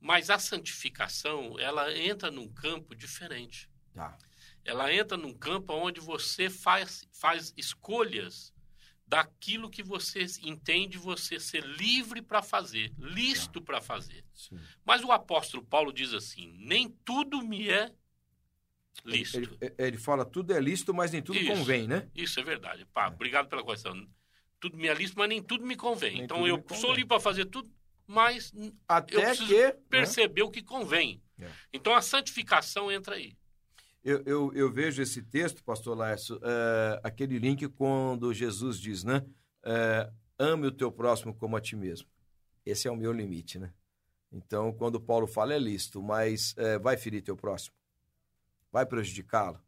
Mas 0.00 0.30
a 0.30 0.38
santificação, 0.38 1.56
ela 1.58 1.96
entra 1.96 2.30
num 2.30 2.48
campo 2.48 2.94
diferente. 2.94 3.70
Tá. 3.94 4.16
Ela 4.64 4.92
entra 4.94 5.16
num 5.16 5.34
campo 5.34 5.72
onde 5.72 6.00
você 6.00 6.48
faz, 6.48 7.06
faz 7.12 7.52
escolhas 7.56 8.52
daquilo 9.06 9.68
que 9.68 9.82
você 9.82 10.24
entende 10.42 10.96
você 10.96 11.38
ser 11.40 11.64
livre 11.64 12.22
para 12.22 12.42
fazer, 12.42 12.92
listo 12.96 13.60
para 13.60 13.80
fazer. 13.80 14.24
Sim. 14.34 14.58
Mas 14.84 15.02
o 15.02 15.10
apóstolo 15.12 15.64
Paulo 15.64 15.92
diz 15.92 16.14
assim: 16.14 16.54
nem 16.58 16.88
tudo 17.04 17.42
me 17.42 17.68
é 17.68 17.92
lícito. 19.04 19.38
Ele, 19.38 19.58
ele- 19.60 19.74
ele 19.78 19.98
fala 19.98 20.24
tudo 20.24 20.52
é 20.54 20.60
lícito, 20.60 20.94
mas 20.94 21.10
nem 21.10 21.22
tudo 21.22 21.38
Isso. 21.38 21.48
convém, 21.52 21.88
né? 21.88 22.08
Isso 22.14 22.38
é 22.38 22.42
verdade. 22.42 22.84
Pá, 22.86 23.08
obrigado 23.08 23.48
pela 23.48 23.64
questão. 23.64 24.06
Tudo 24.60 24.76
me 24.76 24.86
é 24.86 24.94
lícito, 24.94 25.18
mas 25.18 25.28
nem 25.28 25.42
tudo 25.42 25.66
me 25.66 25.74
convem. 25.76 26.12
Nem 26.14 26.22
então 26.22 26.46
eu 26.46 26.62
convém. 26.62 26.80
sou 26.80 26.90
livre 26.92 27.08
para 27.08 27.18
fazer 27.20 27.46
tudo, 27.46 27.68
mas 28.06 28.52
eu 28.54 28.72
Até 28.86 29.20
preciso 29.26 29.46
que. 29.48 29.60
né? 29.66 29.72
perceber 29.90 30.42
o 30.42 30.50
que 30.50 30.62
convém. 30.62 31.20
É. 31.38 31.50
Então 31.72 31.92
a 31.94 32.00
santificação 32.00 32.90
entra 32.92 33.16
aí. 33.16 33.36
Eu, 34.04 34.22
eu, 34.26 34.52
eu 34.52 34.72
vejo 34.72 35.00
esse 35.00 35.22
texto, 35.22 35.62
pastor 35.62 35.96
Laércio, 35.96 36.38
é, 36.42 37.00
aquele 37.04 37.38
link 37.38 37.68
quando 37.68 38.34
Jesus 38.34 38.78
diz, 38.78 39.04
né? 39.04 39.24
É, 39.64 40.10
ame 40.38 40.66
o 40.66 40.72
teu 40.72 40.90
próximo 40.90 41.32
como 41.34 41.56
a 41.56 41.60
ti 41.60 41.76
mesmo. 41.76 42.08
Esse 42.66 42.88
é 42.88 42.90
o 42.90 42.96
meu 42.96 43.12
limite, 43.12 43.58
né? 43.58 43.72
Então, 44.32 44.72
quando 44.72 45.00
Paulo 45.00 45.26
fala 45.26 45.54
é 45.54 45.58
lícito, 45.58 46.02
mas 46.02 46.54
é, 46.56 46.78
vai 46.78 46.96
ferir 46.96 47.22
teu 47.22 47.36
próximo? 47.36 47.76
Vai 48.72 48.86
prejudicá-lo? 48.86 49.60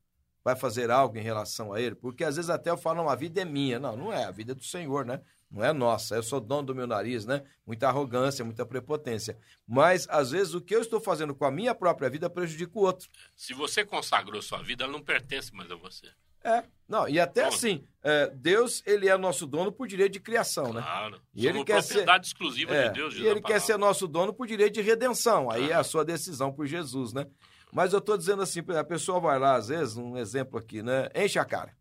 Vai 0.45 0.55
fazer 0.55 0.91
algo 0.91 1.17
em 1.17 1.23
relação 1.23 1.73
a 1.73 1.81
ele? 1.81 1.95
Porque 1.95 2.23
às 2.23 2.37
vezes 2.37 2.51
até 2.51 2.69
eu 2.71 2.77
falo, 2.77 2.99
não, 3.03 3.09
a 3.09 3.15
vida 3.17 3.41
é 3.41 3.45
minha. 3.47 3.79
Não, 3.79 3.97
não 3.97 4.13
é, 4.13 4.25
a 4.25 4.31
vida 4.31 4.53
é 4.53 4.55
do 4.55 4.63
Senhor, 4.63 5.05
né? 5.07 5.21
Não 5.51 5.65
é 5.65 5.73
nossa, 5.73 6.17
eu 6.17 6.23
sou 6.23 6.41
dono 6.41 6.65
do 6.67 6.75
meu 6.75 6.87
nariz, 6.87 7.25
né? 7.25 7.43
Muita 7.67 7.89
arrogância, 7.89 8.45
muita 8.45 8.67
prepotência. 8.67 9.39
Mas, 9.67 10.07
às 10.11 10.33
vezes, 10.33 10.53
o 10.53 10.61
que 10.61 10.75
eu 10.75 10.81
estou 10.81 11.01
fazendo 11.01 11.35
com 11.35 11.45
a 11.45 11.51
minha 11.51 11.75
própria 11.75 12.11
vida 12.11 12.29
prejudica 12.29 12.73
o 12.79 12.83
outro. 12.83 13.09
Se 13.37 13.55
você 13.55 13.85
consagrou 13.85 14.43
sua 14.43 14.61
vida, 14.63 14.85
ela 14.85 14.93
não 14.93 15.01
pertence 15.01 15.55
mais 15.55 15.71
a 15.71 15.77
você. 15.77 16.09
É, 16.43 16.63
não, 16.87 17.09
e 17.09 17.19
até 17.19 17.45
Ponto. 17.45 17.55
assim, 17.55 17.87
é, 18.03 18.27
Deus, 18.35 18.83
ele 18.85 19.09
é 19.09 19.17
nosso 19.17 19.47
dono 19.47 19.73
por 19.73 19.89
direito 19.89 20.13
de 20.13 20.21
criação, 20.21 20.75
né? 20.75 20.83
Claro. 20.83 21.23
E 21.35 21.47
ele 21.47 21.65
quer 21.65 21.83
ser- 21.83 22.07
exclusiva 22.21 22.75
É, 22.75 22.89
de 22.89 22.95
Deus. 22.95 23.15
diz 23.15 23.23
e 23.23 23.27
ele 23.27 23.41
quer 23.41 23.61
ser 23.63 23.79
nosso 23.79 24.07
dono 24.07 24.35
por 24.35 24.47
direito 24.47 24.75
de 24.75 24.83
redenção. 24.83 25.51
Aí 25.51 25.71
é 25.71 25.75
Ah. 25.75 25.81
a 25.81 25.85
sua 25.85 26.05
decisão 26.05 26.53
por 26.53 26.67
Jesus, 26.67 27.15
né? 27.15 27.27
Mas 27.75 27.93
eu 27.93 28.01
tô 28.01 28.17
dizendo 28.17 28.41
assim, 28.41 28.61
a 28.79 28.85
pessoa 28.85 29.19
vai 29.19 29.37
lá, 29.37 29.57
às 29.57 29.67
vezes, 29.67 29.97
um 29.97 30.17
exemplo 30.17 30.57
aqui, 30.57 30.81
né? 30.81 31.09
Enche 31.13 31.41
a 31.41 31.45
cara. 31.45 31.77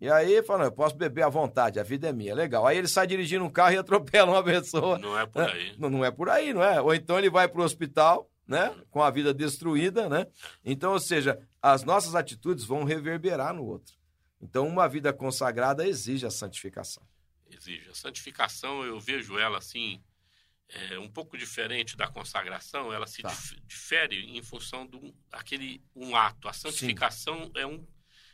E 0.00 0.08
aí 0.08 0.40
fala, 0.44 0.60
não, 0.60 0.66
eu 0.66 0.72
posso 0.72 0.94
beber 0.94 1.22
à 1.22 1.28
vontade, 1.28 1.80
a 1.80 1.82
vida 1.82 2.08
é 2.08 2.12
minha, 2.12 2.32
legal. 2.32 2.64
Aí 2.64 2.78
ele 2.78 2.86
sai 2.86 3.04
dirigindo 3.04 3.44
um 3.44 3.50
carro 3.50 3.74
e 3.74 3.78
atropela 3.78 4.30
uma 4.30 4.44
pessoa. 4.44 4.98
Não 4.98 5.18
é 5.18 5.26
por 5.26 5.42
aí. 5.42 5.74
Não, 5.76 5.90
não 5.90 6.04
é 6.04 6.10
por 6.12 6.28
aí, 6.28 6.54
não 6.54 6.62
é? 6.62 6.80
Ou 6.80 6.94
então 6.94 7.18
ele 7.18 7.28
vai 7.28 7.48
para 7.48 7.60
o 7.60 7.64
hospital, 7.64 8.30
né? 8.46 8.72
Com 8.92 9.02
a 9.02 9.10
vida 9.10 9.34
destruída, 9.34 10.08
né? 10.08 10.24
Então, 10.64 10.92
ou 10.92 11.00
seja, 11.00 11.36
as 11.60 11.82
nossas 11.82 12.14
atitudes 12.14 12.64
vão 12.64 12.84
reverberar 12.84 13.52
no 13.52 13.64
outro. 13.64 13.96
Então, 14.40 14.68
uma 14.68 14.88
vida 14.88 15.12
consagrada 15.12 15.84
exige 15.84 16.24
a 16.24 16.30
santificação. 16.30 17.02
Exige. 17.50 17.88
A 17.90 17.94
santificação, 17.94 18.84
eu 18.84 19.00
vejo 19.00 19.36
ela 19.36 19.58
assim, 19.58 20.00
é, 20.74 20.98
um 20.98 21.08
pouco 21.08 21.36
diferente 21.36 21.96
da 21.96 22.06
consagração. 22.08 22.92
Ela 22.92 23.06
se 23.06 23.22
Tá. 23.22 23.28
dif- 23.28 23.60
difere 23.66 24.36
em 24.36 24.42
função 24.42 24.88
um, 24.94 25.12
aquele, 25.30 25.82
um 25.94 26.16
ato. 26.16 26.48
A 26.48 26.52
santificação 26.52 27.50
é, 27.54 27.66
um, 27.66 27.86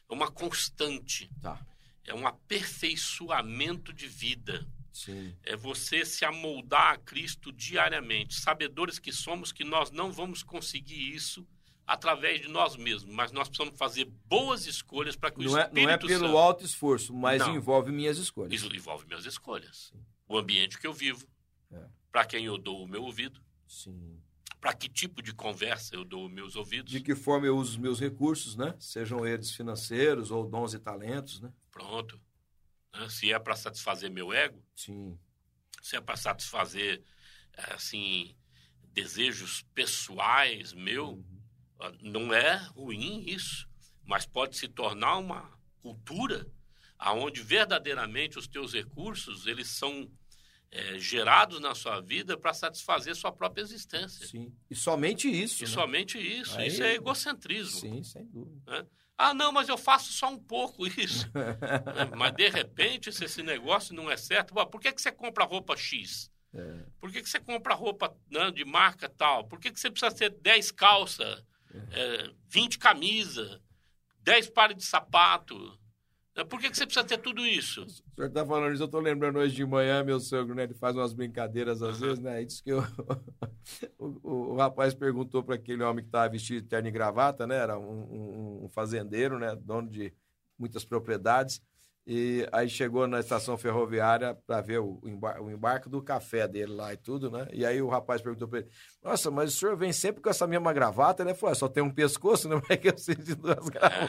é 0.09 0.13
uma 0.15 0.31
constante. 0.31 1.31
Tá. 1.41 1.61
É 2.05 2.15
um 2.15 2.27
aperfeiçoamento 2.27 3.93
de 3.93 4.07
vida. 4.07 4.67
Sim. 4.93 5.37
É 5.45 5.55
você 5.55 6.05
se 6.05 6.25
amoldar 6.25 6.93
a 6.93 6.97
Cristo 6.97 7.53
diariamente. 7.53 8.35
Sabedores 8.35 8.99
que 8.99 9.13
somos 9.13 9.53
que 9.53 9.63
nós 9.65 9.91
não 9.91 10.11
vamos 10.11 10.43
conseguir 10.43 11.15
isso 11.15 11.47
através 11.87 12.41
de 12.43 12.49
nós 12.49 12.77
mesmos, 12.77 13.15
mas 13.15 13.33
nós 13.33 13.49
precisamos 13.49 13.79
fazer 13.79 14.05
boas 14.27 14.67
escolhas 14.67 15.17
para 15.17 15.31
que 15.31 15.41
o 15.41 15.45
Não 15.45 15.57
é, 15.57 15.63
Espírito 15.63 15.87
não 15.87 15.91
é 15.95 15.97
pelo 15.99 16.27
Santo... 16.27 16.37
alto 16.39 16.65
esforço, 16.65 17.15
mas 17.15 17.41
Não. 17.41 17.55
envolve 17.57 17.91
minhas 17.91 18.19
escolhas. 18.19 18.53
Isso 18.53 18.75
envolve 18.75 19.07
minhas 19.07 19.25
escolhas. 19.25 19.91
O 20.29 20.37
ambiente 20.37 20.79
que 20.79 20.87
eu 20.87 20.93
vivo, 20.93 21.25
É. 21.25 21.38
para 22.11 22.25
quem 22.25 22.45
eu 22.45 22.59
dou 22.59 22.83
o 22.83 22.89
meu 22.89 23.03
ouvido, 23.05 23.41
Sim. 23.67 24.21
para 24.61 24.75
que 24.75 24.89
tipo 24.89 25.23
de 25.23 25.33
conversa 25.35 25.95
eu 25.95 26.05
dou 26.05 26.27
os 26.27 26.33
meus 26.33 26.57
ouvidos. 26.57 26.91
De 26.91 27.01
que 27.01 27.15
forma 27.15 27.47
eu 27.47 27.57
uso 27.57 27.73
os 27.73 27.77
meus 27.77 28.01
recursos, 28.01 28.57
né? 28.57 28.75
Sejam 28.81 29.27
eles 29.27 29.53
financeiros 29.53 30.31
ou 30.31 30.45
dons 30.49 30.75
e 30.75 30.79
talentos, 30.79 31.41
né? 31.41 31.53
Pronto. 31.71 32.21
Né? 32.95 33.09
Se 33.09 33.33
é 33.33 33.39
para 33.39 33.55
satisfazer 33.57 34.11
meu 34.11 34.33
ego, 34.33 34.63
Sim. 34.75 35.19
se 35.83 35.97
é 35.97 36.01
para 36.01 36.17
satisfazer, 36.17 37.03
eh, 37.53 37.75
assim, 37.75 38.35
desejos 38.93 39.63
pessoais 39.75 40.73
meu, 40.73 41.11
Uhum. 41.81 41.99
não 42.01 42.33
é 42.35 42.57
ruim 42.75 43.23
isso, 43.29 43.69
mas 44.03 44.27
pode 44.27 44.57
se 44.57 44.67
tornar 44.67 45.19
uma 45.19 45.57
cultura 45.81 46.51
aonde 46.99 47.41
verdadeiramente 47.43 48.39
os 48.39 48.49
teus 48.49 48.73
recursos, 48.73 49.47
eles 49.47 49.69
são 49.69 50.11
é, 50.71 50.99
gerados 50.99 51.61
na 51.61 51.75
sua 51.75 52.01
vida 52.01 52.37
para 52.37 52.53
satisfazer 52.53 53.15
sua 53.17 53.33
própria 53.33 53.63
existência. 53.63 54.27
Sim. 54.27 54.53
E 54.71 54.75
somente 54.75 55.29
isso. 55.29 55.65
E 55.65 55.67
né? 55.67 55.73
somente 55.73 56.19
isso. 56.19 56.59
Aí- 56.59 56.69
Isso 56.69 56.83
é 56.83 56.95
egocentrismo. 56.95 57.81
Sim, 57.81 58.03
sem 58.03 58.27
dúvida. 58.27 58.61
né? 58.71 58.87
Ah, 59.17 59.35
não, 59.35 59.51
mas 59.51 59.69
eu 59.69 59.77
faço 59.77 60.13
só 60.13 60.29
um 60.31 60.39
pouco 60.39 60.87
isso. 60.87 61.29
É, 61.97 62.17
mas 62.17 62.33
de 62.35 62.49
repente, 62.49 63.11
se 63.13 63.25
esse 63.25 63.43
negócio 63.43 63.93
não 63.95 64.09
é 64.11 64.17
certo, 64.17 64.55
por 64.67 64.81
que, 64.81 64.93
que 64.93 65.03
você 65.03 65.11
compra 65.11 65.45
roupa 65.45 65.77
X? 65.77 66.31
É. 66.55 66.85
Por 67.01 67.11
que, 67.11 67.21
que 67.23 67.29
você 67.29 67.41
compra 67.41 67.75
roupa 67.75 68.17
né, 68.31 68.51
de 68.51 68.65
marca 68.65 69.09
tal? 69.09 69.45
Por 69.49 69.59
que, 69.59 69.71
que 69.73 69.81
você 69.81 69.91
precisa 69.91 70.15
ter 70.15 70.31
10 70.31 70.71
calças, 70.71 71.43
é, 71.91 72.31
20 72.49 72.79
camisas, 72.79 73.61
10 74.21 74.49
pares 74.51 74.77
de 74.77 74.85
sapato? 74.85 75.79
Por 76.45 76.61
que, 76.61 76.71
que 76.71 76.77
você 76.77 76.87
precisa 76.87 77.05
ter 77.07 77.19
tudo 77.19 77.47
isso? 77.47 77.83
O 77.85 77.89
senhor 77.91 78.29
está 78.29 78.45
falando 78.47 78.73
isso, 78.73 78.83
eu 78.83 78.87
estou 78.87 79.01
lembrando 79.01 79.39
hoje 79.39 79.55
de 79.55 79.65
manhã, 79.67 80.03
meu 80.05 80.21
sogro, 80.21 80.55
né? 80.55 80.65
Ele 80.65 80.75
faz 80.75 80.95
umas 80.97 81.13
brincadeiras 81.13 81.83
às 81.83 82.01
vezes, 82.01 82.19
né? 82.21 82.37
Aí 82.37 82.47
disse 82.47 82.63
que 82.63 82.71
eu- 82.71 82.83
o, 83.99 84.07
o- 84.23 84.53
o 84.53 84.57
rapaz 84.57 84.95
perguntou 84.95 85.43
para 85.43 85.55
aquele 85.57 85.83
homem 85.83 86.03
que 86.05 86.09
estava 86.09 86.29
vestido 86.29 86.63
de 86.63 86.69
terno 86.69 86.89
e 86.89 86.93
gravata, 86.93 87.47
né? 87.47 87.57
Era 87.57 87.79
um, 87.79 87.85
um- 87.85 88.65
um 88.65 88.69
fazendeiro, 88.69 89.39
né? 89.39 89.57
Dono 89.57 89.89
de 89.89 90.13
muitas 90.59 90.85
propriedades. 90.85 91.63
E 92.11 92.49
aí 92.51 92.71
chegou 92.71 93.07
na 93.07 93.21
estação 93.21 93.59
ferroviária 93.59 94.35
para 94.47 94.63
ver 94.63 94.79
o, 94.81 94.99
embar- 95.05 95.43
o 95.43 95.51
embarque 95.51 95.91
do 95.91 96.01
café 96.03 96.49
dele 96.49 96.73
lá 96.73 96.95
e 96.95 96.97
tudo, 96.97 97.31
né? 97.31 97.47
E 97.53 97.67
aí 97.67 97.83
o 97.83 97.89
rapaz 97.89 98.23
perguntou 98.23 98.49
para 98.49 98.61
ele: 98.61 98.69
Nossa, 99.05 99.31
mas 99.31 99.53
o 99.55 99.57
senhor 99.59 99.77
vem 99.77 99.93
sempre 99.93 100.23
com 100.23 100.31
essa 100.31 100.47
mesma 100.47 100.73
gravata, 100.73 101.23
né? 101.23 101.35
Falou: 101.35 101.53
"Ah, 101.53 101.55
só 101.55 101.69
tem 101.69 101.83
um 101.83 101.91
pescoço, 101.91 102.49
né? 102.49 102.59
Mas 102.67 102.79
que 102.79 102.89
eu 102.89 102.95
preciso 102.95 103.23
de 103.23 103.35
duas 103.35 103.59
gravatas. 103.69 104.09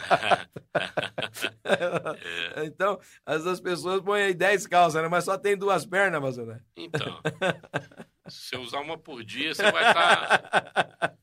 Então, 2.63 2.99
essas 3.25 3.59
pessoas 3.59 4.01
põem 4.01 4.23
aí 4.23 4.33
10 4.33 4.65
calças, 4.65 5.01
né? 5.01 5.09
Mas 5.09 5.25
só 5.25 5.37
tem 5.37 5.57
duas 5.57 5.85
pernas, 5.85 6.21
mas 6.21 6.37
né? 6.37 6.61
Então, 6.77 7.19
se 8.29 8.55
eu 8.55 8.61
usar 8.61 8.79
uma 8.79 8.97
por 8.97 9.25
dia, 9.25 9.53
você 9.53 9.69
vai 9.71 9.89
estar. 9.89 11.18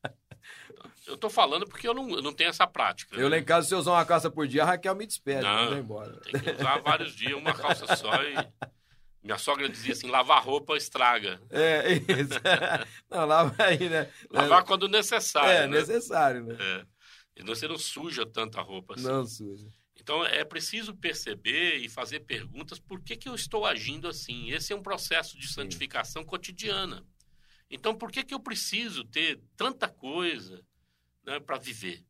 Eu 1.06 1.14
estou 1.14 1.30
falando 1.30 1.66
porque 1.66 1.86
eu 1.86 1.94
não, 1.94 2.10
eu 2.10 2.22
não 2.22 2.32
tenho 2.32 2.50
essa 2.50 2.66
prática. 2.66 3.14
Eu 3.16 3.24
lá 3.24 3.36
né? 3.36 3.38
em 3.38 3.44
casa, 3.44 3.68
se 3.68 3.74
eu 3.74 3.78
usar 3.78 3.92
uma 3.92 4.04
calça 4.04 4.28
por 4.28 4.46
dia, 4.48 4.64
a 4.64 4.66
Raquel 4.66 4.94
me 4.94 5.06
despede, 5.06 5.42
Não. 5.42 5.70
vai 5.70 5.78
embora. 5.78 6.20
Tem 6.20 6.40
que 6.40 6.50
usar 6.50 6.78
vários 6.80 7.14
dias, 7.14 7.34
uma 7.34 7.54
calça 7.54 7.94
só 7.96 8.22
e. 8.22 8.34
Minha 9.22 9.38
sogra 9.38 9.68
dizia 9.68 9.92
assim: 9.92 10.08
lavar 10.08 10.42
roupa 10.42 10.76
estraga. 10.76 11.40
É, 11.50 11.92
isso. 11.94 12.40
Não, 13.10 13.26
lá 13.26 13.44
vai, 13.44 13.76
né? 13.76 14.08
Lavar 14.30 14.64
quando 14.64 14.88
necessário. 14.88 15.50
É, 15.50 15.66
né? 15.66 15.78
necessário, 15.78 16.44
né? 16.44 16.56
É. 16.60 16.86
E 17.36 17.42
você 17.44 17.68
não 17.68 17.76
suja 17.76 18.24
tanta 18.24 18.62
roupa 18.62 18.94
assim. 18.94 19.04
Não 19.04 19.26
suja. 19.26 19.66
Então 20.00 20.24
é 20.24 20.44
preciso 20.44 20.94
perceber 20.94 21.76
e 21.76 21.88
fazer 21.88 22.20
perguntas 22.20 22.78
por 22.78 23.02
que, 23.02 23.16
que 23.16 23.28
eu 23.28 23.34
estou 23.34 23.66
agindo 23.66 24.08
assim. 24.08 24.50
Esse 24.50 24.72
é 24.72 24.76
um 24.76 24.82
processo 24.82 25.36
de 25.38 25.48
santificação 25.48 26.24
cotidiana. 26.24 27.04
Então 27.68 27.94
por 27.94 28.10
que, 28.10 28.22
que 28.22 28.32
eu 28.32 28.40
preciso 28.40 29.04
ter 29.04 29.40
tanta 29.56 29.88
coisa 29.88 30.62
né, 31.26 31.40
para 31.40 31.58
viver? 31.58 32.04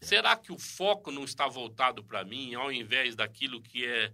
Será 0.00 0.36
que 0.36 0.52
o 0.52 0.58
foco 0.58 1.10
não 1.10 1.24
está 1.24 1.48
voltado 1.48 2.04
para 2.04 2.24
mim 2.24 2.54
ao 2.54 2.70
invés 2.70 3.16
daquilo 3.16 3.60
que 3.60 3.84
é 3.84 4.12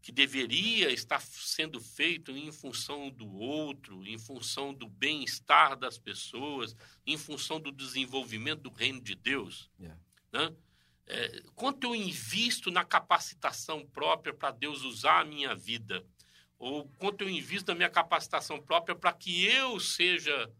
que 0.00 0.12
deveria 0.12 0.92
estar 0.92 1.20
sendo 1.20 1.80
feito 1.80 2.30
em 2.30 2.52
função 2.52 3.10
do 3.10 3.28
outro, 3.28 4.06
em 4.06 4.16
função 4.16 4.72
do 4.72 4.88
bem-estar 4.88 5.76
das 5.76 5.98
pessoas, 5.98 6.76
em 7.04 7.16
função 7.16 7.58
do 7.58 7.72
desenvolvimento 7.72 8.62
do 8.62 8.70
reino 8.70 9.00
de 9.00 9.16
Deus? 9.16 9.68
Yeah. 9.80 10.00
Né? 10.32 10.54
É, 11.08 11.42
quanto 11.56 11.88
eu 11.88 11.94
invisto 11.96 12.70
na 12.70 12.84
capacitação 12.84 13.84
própria 13.84 14.32
para 14.32 14.52
Deus 14.52 14.82
usar 14.82 15.22
a 15.22 15.24
minha 15.24 15.56
vida? 15.56 16.06
Ou 16.56 16.88
quanto 16.98 17.22
eu 17.22 17.28
invisto 17.28 17.72
na 17.72 17.74
minha 17.74 17.90
capacitação 17.90 18.62
própria 18.62 18.94
para 18.94 19.12
que 19.12 19.44
eu 19.44 19.80
seja 19.80 20.52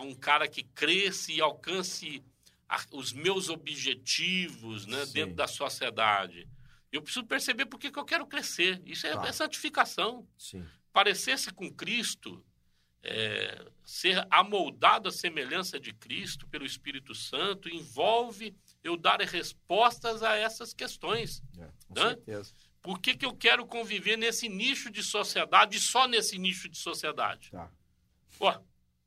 um 0.00 0.14
cara 0.14 0.46
que 0.46 0.62
cresça 0.62 1.32
e 1.32 1.40
alcance 1.40 2.24
a- 2.68 2.84
os 2.92 3.12
meus 3.12 3.48
objetivos 3.48 4.86
né, 4.86 5.04
dentro 5.06 5.34
da 5.34 5.46
sociedade? 5.46 6.48
Eu 6.92 7.02
preciso 7.02 7.26
perceber 7.26 7.66
por 7.66 7.78
que, 7.78 7.88
eu 7.94 8.04
quero 8.04 8.26
crescer. 8.26 8.80
Isso 8.86 9.06
é, 9.06 9.12
Tá. 9.14 9.26
é 9.26 9.32
santificação 9.32 10.26
parecer-se 10.92 11.52
com 11.52 11.70
Cristo, 11.70 12.42
é, 13.02 13.66
ser 13.84 14.26
amoldado 14.30 15.08
à 15.08 15.12
semelhança 15.12 15.78
de 15.78 15.92
Cristo 15.92 16.46
pelo 16.48 16.64
Espírito 16.64 17.14
Santo, 17.14 17.68
envolve 17.68 18.56
eu 18.82 18.96
dar 18.96 19.20
respostas 19.20 20.22
a 20.22 20.36
essas 20.36 20.72
questões. 20.72 21.42
É, 21.58 21.68
com 21.86 22.00
Hã? 22.00 22.08
certeza. 22.08 22.54
Por 22.82 22.98
que, 23.00 23.14
que 23.16 23.26
eu 23.26 23.34
quero 23.36 23.66
conviver 23.66 24.16
nesse 24.16 24.48
nicho 24.48 24.90
de 24.90 25.02
sociedade 25.02 25.76
e 25.76 25.80
só 25.80 26.06
nesse 26.08 26.38
nicho 26.38 26.68
de 26.68 26.78
sociedade? 26.78 27.50
Tá. 27.50 27.70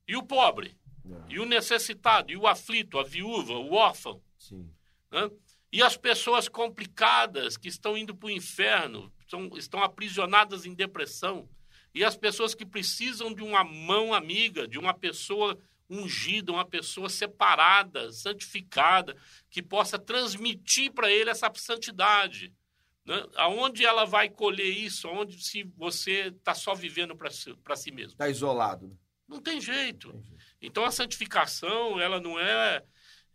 E 0.07 0.15
o 0.15 0.23
pobre? 0.23 0.75
É, 1.11 1.33
E 1.33 1.39
o 1.39 1.45
necessitado? 1.45 2.31
E 2.31 2.37
o 2.37 2.47
aflito? 2.47 2.99
A 2.99 3.03
viúva? 3.03 3.53
O 3.53 3.73
órfão? 3.73 4.21
Sim. 4.37 4.69
né? 5.11 5.29
E 5.71 5.83
as 5.83 5.95
pessoas 5.95 6.47
complicadas 6.47 7.55
que 7.55 7.67
estão 7.67 7.95
indo 7.95 8.15
para 8.15 8.27
o 8.27 8.31
inferno, 8.31 9.11
são, 9.27 9.49
estão 9.55 9.83
aprisionadas 9.83 10.65
em 10.65 10.73
depressão. 10.73 11.47
E 11.93 12.03
as 12.03 12.15
pessoas 12.15 12.55
que 12.55 12.65
precisam 12.65 13.33
de 13.33 13.43
uma 13.43 13.63
mão 13.63 14.13
amiga, 14.13 14.67
de 14.67 14.79
uma 14.79 14.93
pessoa 14.93 15.57
ungida, 15.89 16.51
uma 16.51 16.65
pessoa 16.65 17.09
separada, 17.09 18.11
santificada, 18.11 19.15
que 19.49 19.61
possa 19.61 19.97
transmitir 19.97 20.91
para 20.91 21.11
ele 21.11 21.29
essa 21.29 21.51
santidade. 21.55 22.53
Né? 23.05 23.25
Aonde 23.35 23.85
ela 23.85 24.05
vai 24.05 24.29
colher 24.29 24.69
isso? 24.69 25.07
Aonde 25.07 25.43
se 25.43 25.63
você 25.75 26.27
está 26.27 26.53
só 26.53 26.75
vivendo 26.75 27.15
para 27.15 27.31
si, 27.31 27.55
si 27.77 27.91
mesmo? 27.91 28.17
Tá 28.17 28.29
isolado, 28.29 28.87
né? 28.87 28.95
Não 29.27 29.39
tem 29.39 29.61
jeito. 29.61 30.11
Então 30.61 30.83
a 30.85 30.91
santificação 30.91 31.99
ela 31.99 32.19
não 32.19 32.39
é, 32.39 32.83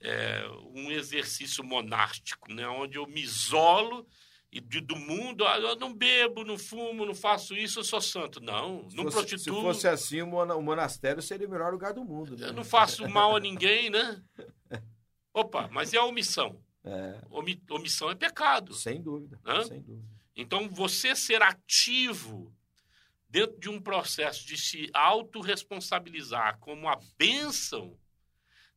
é, 0.00 0.46
um 0.74 0.90
exercício 0.90 1.64
monástico, 1.64 2.52
né? 2.52 2.66
onde 2.68 2.98
eu 2.98 3.06
me 3.06 3.22
isolo 3.22 4.06
e 4.52 4.60
de- 4.60 4.80
do 4.80 4.94
mundo, 4.94 5.44
ah, 5.46 5.58
eu 5.58 5.74
não 5.76 5.92
bebo, 5.92 6.44
não 6.44 6.56
fumo, 6.56 7.04
não 7.04 7.14
faço 7.14 7.54
isso, 7.56 7.80
eu 7.80 7.84
sou 7.84 8.00
santo. 8.00 8.40
Não, 8.40 8.88
Se 8.88 8.96
não 8.96 9.04
fosse, 9.04 9.16
se 9.16 9.28
prostituo, 9.28 9.62
fosse 9.62 9.88
assim, 9.88 10.22
o 10.22 10.26
mona- 10.26 10.54
o 10.54 10.62
monastério 10.62 11.20
seria 11.22 11.48
o 11.48 11.50
melhor 11.50 11.72
lugar 11.72 11.92
do 11.92 12.04
mundo. 12.04 12.36
Né? 12.36 12.48
eu 12.48 12.52
não 12.52 12.64
faço 12.64 13.08
mal 13.08 13.34
a 13.34 13.40
ninguém, 13.40 13.90
né? 13.90 14.22
Opa, 15.32 15.68
mas 15.72 15.92
é 15.92 15.96
a 15.98 16.04
omissão. 16.04 16.60
É, 16.84 17.18
Omi- 17.30 17.60
omissão 17.70 18.10
é 18.10 18.14
pecado. 18.14 18.74
sem 18.74 19.00
dúvida. 19.02 19.40
Hã? 19.44 19.64
Sem 19.64 19.80
dúvida. 19.80 20.06
Então, 20.36 20.68
você 20.68 21.16
ser 21.16 21.40
ativo 21.42 22.52
dentro 23.34 23.58
de 23.58 23.68
um 23.68 23.80
processo 23.80 24.46
de 24.46 24.56
se 24.56 24.88
autorresponsabilizar 24.94 26.56
como 26.60 26.86
a 26.88 26.96
bênção 27.18 27.98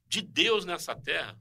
de 0.08 0.20
Deus 0.20 0.66
nessa 0.66 0.96
terra. 0.96 1.40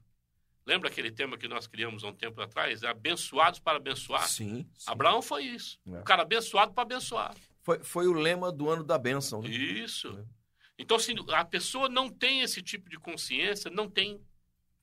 Lembra 0.63 0.87
aquele 0.87 1.09
tema 1.09 1.35
que 1.35 1.47
nós 1.47 1.65
criamos 1.65 2.03
há 2.03 2.09
um 2.09 2.13
tempo 2.13 2.39
atrás? 2.39 2.83
Abençoados 2.83 3.59
para 3.59 3.77
abençoar. 3.77 4.27
Sim. 4.27 4.69
sim. 4.77 4.85
Abraão 4.85 5.23
foi 5.23 5.45
isso. 5.45 5.79
É. 5.87 5.99
O 5.99 6.03
cara 6.03 6.21
abençoado 6.21 6.73
para 6.73 6.83
abençoar. 6.83 7.33
Foi, 7.63 7.83
foi 7.83 8.07
o 8.07 8.13
lema 8.13 8.51
do 8.51 8.69
ano 8.69 8.83
da 8.83 8.99
bênção. 8.99 9.41
Né? 9.41 9.49
Isso. 9.49 10.09
É. 10.09 10.23
Então, 10.77 10.99
se 10.99 11.15
a 11.33 11.43
pessoa 11.43 11.89
não 11.89 12.09
tem 12.09 12.41
esse 12.41 12.61
tipo 12.61 12.87
de 12.87 12.99
consciência, 12.99 13.71
não 13.71 13.89
tem 13.89 14.21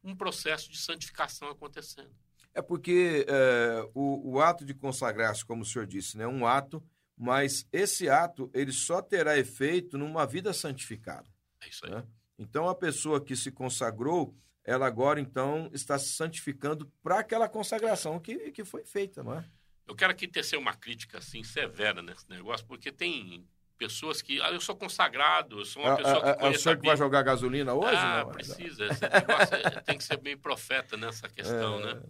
um 0.03 0.17
processo 0.17 0.69
de 0.73 0.79
santificação 0.79 1.51
acontecendo. 1.51 2.11
É 2.53 2.61
porque 2.61 3.25
é, 3.29 3.89
o, 3.95 4.33
o 4.33 4.41
ato 4.41 4.65
de 4.65 4.75
consagrar-se, 4.75 5.45
como 5.45 5.63
o 5.63 5.65
senhor 5.65 5.87
disse, 5.87 6.19
né, 6.19 6.25
é 6.25 6.29
um 6.29 6.45
ato, 6.45 6.83
mas 7.17 7.67
esse 7.73 8.09
ato 8.09 8.51
ele 8.55 8.73
só 8.73 9.01
terá 9.03 9.37
efeito 9.39 9.97
numa 9.99 10.27
vida 10.27 10.53
santificada. 10.53 11.29
É 11.63 11.69
isso 11.69 11.85
aí. 11.87 11.93
né? 11.93 12.05
Então 12.39 12.69
a 12.69 12.75
pessoa 12.75 13.25
que 13.25 13.37
se 13.37 13.51
consagrou, 13.51 14.35
ela 14.65 14.87
agora 14.87 15.21
então 15.21 15.71
está 15.73 15.99
se 15.99 16.09
santificando 16.15 16.91
para 17.03 17.19
aquela 17.21 17.49
consagração 17.49 18.19
que, 18.19 18.51
que 18.51 18.65
foi 18.65 18.85
feita, 18.85 19.23
não 19.23 19.35
é? 19.39 19.45
Eu 19.87 19.95
quero 19.95 20.11
aqui 20.13 20.27
tecer 20.27 20.57
uma 20.59 20.75
crítica 20.75 21.19
assim 21.19 21.45
severa 21.45 22.01
nesse 22.03 22.29
negócio, 22.31 22.67
porque 22.67 22.91
tem 22.91 23.47
pessoas 23.77 24.23
que. 24.23 24.41
Ah, 24.41 24.51
eu 24.51 24.61
sou 24.61 24.75
consagrado, 24.75 25.59
eu 25.61 25.65
sou 25.65 25.83
uma 25.83 25.93
É, 25.93 25.97
pessoa 25.97 26.17
é, 26.17 26.21
que 26.23 26.29
é 26.29 26.33
o 26.33 26.37
conhece 26.39 26.57
a 26.59 26.63
senhor 26.63 26.79
que 26.81 26.87
vai 26.87 26.97
jogar 26.97 27.23
gasolina 27.23 27.75
hoje? 27.75 27.95
Ah, 27.97 28.25
não? 28.25 28.33
precisa. 28.33 28.87
Esse 28.87 29.03
negócio 29.03 29.55
é- 29.55 29.81
tem 29.83 29.99
que 29.99 30.05
ser 30.05 30.17
bem 30.17 30.39
profeta 30.39 30.97
nessa 30.97 31.29
questão, 31.29 31.79
É. 31.87 31.95
né? 31.95 32.03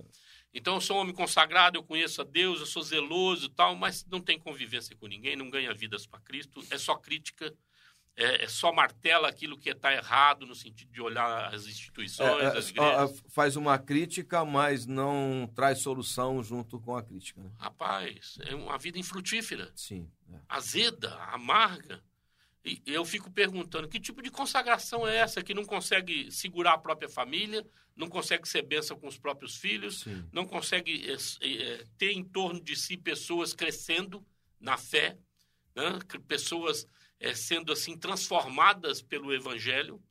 Então, 0.54 0.76
eu 0.76 0.80
sou 0.80 0.96
um 0.96 1.00
homem 1.00 1.14
consagrado, 1.14 1.76
eu 1.76 1.82
conheço 1.82 2.20
a 2.22 2.24
Deus, 2.24 2.60
eu 2.60 2.66
sou 2.66 2.82
zeloso 2.82 3.46
e 3.46 3.50
tal, 3.50 3.74
mas 3.74 4.04
não 4.06 4.20
tem 4.20 4.38
convivência 4.38 4.94
com 4.96 5.08
ninguém, 5.08 5.34
não 5.34 5.50
ganha 5.50 5.74
vidas 5.74 6.06
para 6.06 6.20
Cristo, 6.20 6.64
é 6.70 6.78
só 6.78 6.94
crítica, 6.94 7.52
é, 8.16 8.44
é 8.44 8.48
só 8.48 8.72
martela 8.72 9.28
aquilo 9.28 9.58
que 9.58 9.68
está 9.68 9.92
errado 9.92 10.46
no 10.46 10.54
sentido 10.54 10.92
de 10.92 11.00
olhar 11.02 11.52
as 11.52 11.66
instituições, 11.66 12.40
É, 12.40 12.44
é, 12.44 12.46
as 12.46 12.66
ó, 12.66 12.70
igrejas. 12.70 13.22
ó, 13.24 13.28
faz 13.30 13.56
uma 13.56 13.76
crítica, 13.76 14.44
mas 14.44 14.86
não 14.86 15.50
traz 15.56 15.80
solução 15.80 16.40
junto 16.40 16.78
com 16.80 16.96
a 16.96 17.02
crítica. 17.02 17.42
Né? 17.42 17.50
Rapaz, 17.58 18.38
é 18.42 18.54
uma 18.54 18.78
vida 18.78 18.98
infrutífera. 18.98 19.72
Sim. 19.74 20.08
é. 20.32 20.38
azeda, 20.48 21.12
amarga. 21.32 22.00
Eu 22.86 23.04
fico 23.04 23.30
perguntando 23.30 23.88
que 23.88 24.00
tipo 24.00 24.22
de 24.22 24.30
consagração 24.30 25.06
é 25.06 25.16
essa 25.16 25.42
que 25.42 25.52
não 25.52 25.64
consegue 25.64 26.30
segurar 26.32 26.72
a 26.72 26.78
própria 26.78 27.10
família, 27.10 27.66
não 27.94 28.08
consegue 28.08 28.48
ser 28.48 28.62
bênção 28.62 28.98
com 28.98 29.06
os 29.06 29.18
próprios 29.18 29.56
filhos, 29.56 30.00
Sim. 30.00 30.24
não 30.32 30.46
consegue 30.46 31.06
eh, 31.10 31.84
ter 31.98 32.12
em 32.12 32.24
torno 32.24 32.60
de 32.60 32.74
si 32.74 32.96
pessoas 32.96 33.52
crescendo 33.52 34.24
na 34.58 34.78
fé, 34.78 35.18
né? 35.76 35.98
Pessoas 36.26 36.88
é, 37.20 37.34
sendo 37.34 37.72
assim 37.72 37.98
transformadas 37.98 39.02
pelo 39.02 39.34
Evangelho, 39.34 40.02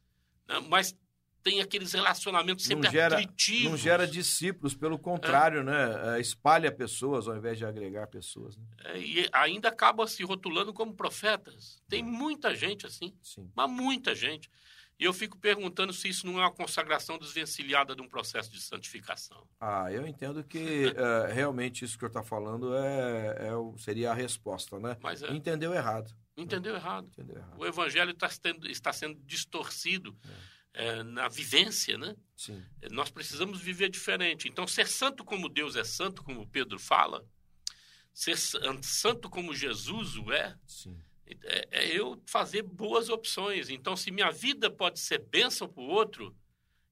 né? 0.47 0.59
mas 0.67 0.95
tem 1.43 1.61
aqueles 1.61 1.91
relacionamentos 1.91 2.65
sempre 2.65 2.85
não 2.85 2.91
gera, 2.91 3.15
atritivos. 3.15 3.71
Não 3.71 3.77
gera 3.77 4.07
discípulos, 4.07 4.73
pelo 4.73 4.97
contrário, 4.97 5.59
é. 5.59 5.63
né? 5.63 6.17
É, 6.17 6.21
espalha 6.21 6.71
pessoas 6.71 7.27
ao 7.27 7.35
invés 7.35 7.57
de 7.57 7.65
agregar 7.65 8.07
pessoas. 8.07 8.57
Né? 8.57 8.63
É, 8.85 8.99
e 8.99 9.29
ainda 9.33 9.67
acaba 9.67 10.07
se 10.07 10.23
rotulando 10.23 10.73
como 10.73 10.93
profetas. 10.93 11.83
Tem 11.89 12.01
muita 12.01 12.55
gente 12.55 12.85
assim, 12.85 13.13
Sim. 13.21 13.51
mas 13.53 13.69
muita 13.69 14.15
gente. 14.15 14.49
E 14.99 15.05
eu 15.05 15.13
fico 15.13 15.37
perguntando 15.37 15.91
se 15.91 16.07
isso 16.07 16.25
não 16.25 16.39
é 16.39 16.43
uma 16.43 16.51
consagração 16.51 17.17
desvencilhada 17.17 17.95
de 17.95 18.01
um 18.01 18.07
processo 18.07 18.49
de 18.49 18.61
santificação. 18.61 19.45
Ah, 19.59 19.91
eu 19.91 20.07
entendo 20.07 20.43
que 20.43 20.85
uh, 20.85 21.27
realmente 21.33 21.83
isso 21.83 21.97
que 21.97 22.05
eu 22.05 22.07
está 22.07 22.23
falando 22.23 22.73
é, 22.75 23.49
é, 23.49 23.77
seria 23.79 24.11
a 24.11 24.13
resposta, 24.13 24.79
né? 24.79 24.95
Mas 25.01 25.21
é. 25.21 25.31
Entendeu 25.33 25.73
errado. 25.73 26.13
Entendeu 26.37 26.75
errado. 26.75 27.07
Entendeu 27.07 27.37
errado. 27.37 27.59
O 27.59 27.65
evangelho 27.65 28.13
tá 28.13 28.29
sendo, 28.29 28.69
está 28.69 28.93
sendo 28.93 29.19
distorcido 29.25 30.15
é, 30.23 30.53
na 31.05 31.27
vivência, 31.27 31.97
né? 31.97 32.15
Sim. 32.35 32.63
Nós 32.91 33.09
precisamos 33.09 33.61
viver 33.61 33.89
diferente. 33.89 34.47
Então, 34.47 34.65
ser 34.67 34.87
santo 34.87 35.23
como 35.23 35.47
Deus 35.47 35.75
é 35.75 35.83
santo, 35.83 36.23
como 36.23 36.47
Pedro 36.47 36.79
fala, 36.79 37.25
ser 38.13 38.37
santo 38.37 39.29
como 39.29 39.53
Jesus 39.53 40.15
o 40.15 40.31
é, 40.31 40.57
Sim. 40.67 40.97
É, 41.25 41.67
é, 41.71 41.97
eu 41.97 42.21
fazer 42.25 42.63
boas 42.63 43.09
opções. 43.09 43.69
Então, 43.69 43.95
se 43.95 44.11
minha 44.11 44.31
vida 44.31 44.69
pode 44.69 44.99
ser 44.99 45.19
bênção 45.19 45.67
para 45.67 45.81
o 45.81 45.87
outro, 45.87 46.35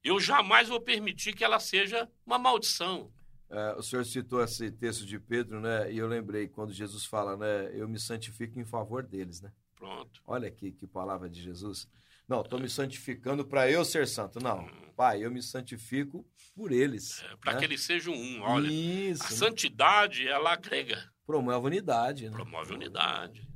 eu 0.02 0.18
jamais 0.18 0.68
vou 0.68 0.80
permitir 0.80 1.34
que 1.34 1.44
ela 1.44 1.60
seja 1.60 2.08
uma 2.26 2.38
maldição. 2.38 3.12
É, 3.50 3.74
o 3.74 3.82
senhor 3.82 4.04
citou 4.06 4.42
esse 4.42 4.70
texto 4.70 5.04
de 5.04 5.18
Pedro, 5.18 5.60
né? 5.60 5.92
E 5.92 5.98
eu 5.98 6.08
lembrei 6.08 6.48
quando 6.48 6.72
Jesus 6.72 7.04
fala, 7.04 7.36
né? 7.36 7.70
Eu 7.74 7.86
me 7.86 7.98
santifico 7.98 8.58
em 8.58 8.64
favor 8.64 9.02
deles, 9.02 9.42
né? 9.42 9.52
Pronto. 9.76 10.22
Olha 10.26 10.48
aqui 10.48 10.72
que 10.72 10.86
palavra 10.86 11.28
de 11.28 11.42
Jesus. 11.42 11.86
Não, 12.32 12.40
estou 12.40 12.58
me 12.58 12.66
santificando 12.66 13.44
para 13.44 13.70
eu 13.70 13.84
ser 13.84 14.08
santo. 14.08 14.42
Não, 14.42 14.66
pai, 14.96 15.22
eu 15.22 15.30
me 15.30 15.42
santifico 15.42 16.26
por 16.54 16.72
eles. 16.72 17.22
É, 17.22 17.36
para 17.36 17.52
né? 17.52 17.58
que 17.58 17.64
eles 17.66 17.82
sejam 17.82 18.14
um. 18.14 18.40
Olha, 18.40 18.72
Isso, 18.72 19.22
a 19.22 19.28
né? 19.28 19.36
santidade, 19.36 20.26
ela 20.26 20.54
agrega. 20.54 21.12
Promove 21.26 21.66
unidade. 21.66 22.24
Né? 22.24 22.30
Promove 22.30 22.72
unidade. 22.72 23.46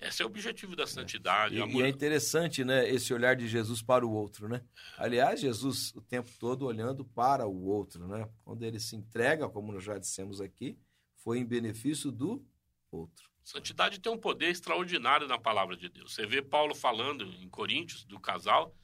Esse 0.00 0.20
é 0.20 0.24
o 0.24 0.28
objetivo 0.28 0.74
da 0.74 0.84
santidade. 0.84 1.62
É. 1.62 1.64
E, 1.64 1.76
e, 1.76 1.82
é 1.82 1.88
interessante, 1.88 2.64
né, 2.64 2.90
esse 2.90 3.14
olhar 3.14 3.36
de 3.36 3.46
Jesus 3.46 3.80
para 3.80 4.04
o 4.04 4.10
outro, 4.10 4.48
né? 4.48 4.62
Aliás, 4.98 5.40
Jesus 5.40 5.94
o 5.94 6.02
tempo 6.02 6.28
todo 6.40 6.66
olhando 6.66 7.04
para 7.04 7.46
o 7.46 7.66
outro, 7.66 8.08
né? 8.08 8.28
Quando 8.42 8.64
ele 8.64 8.80
se 8.80 8.96
entrega, 8.96 9.48
como 9.48 9.70
nós 9.70 9.84
já 9.84 9.96
dissemos 9.96 10.40
aqui, 10.40 10.76
foi 11.18 11.38
em 11.38 11.44
benefício 11.44 12.10
do 12.10 12.44
outro. 12.90 13.33
Santidade 13.44 14.00
tem 14.00 14.10
um 14.10 14.18
poder 14.18 14.48
extraordinário 14.48 15.28
na 15.28 15.38
palavra 15.38 15.76
de 15.76 15.90
Deus. 15.90 16.14
Você 16.14 16.24
vê 16.24 16.40
Paulo 16.40 16.74
falando 16.74 17.24
em 17.24 17.48
Coríntios 17.48 18.02
do 18.04 18.18
casal 18.18 18.74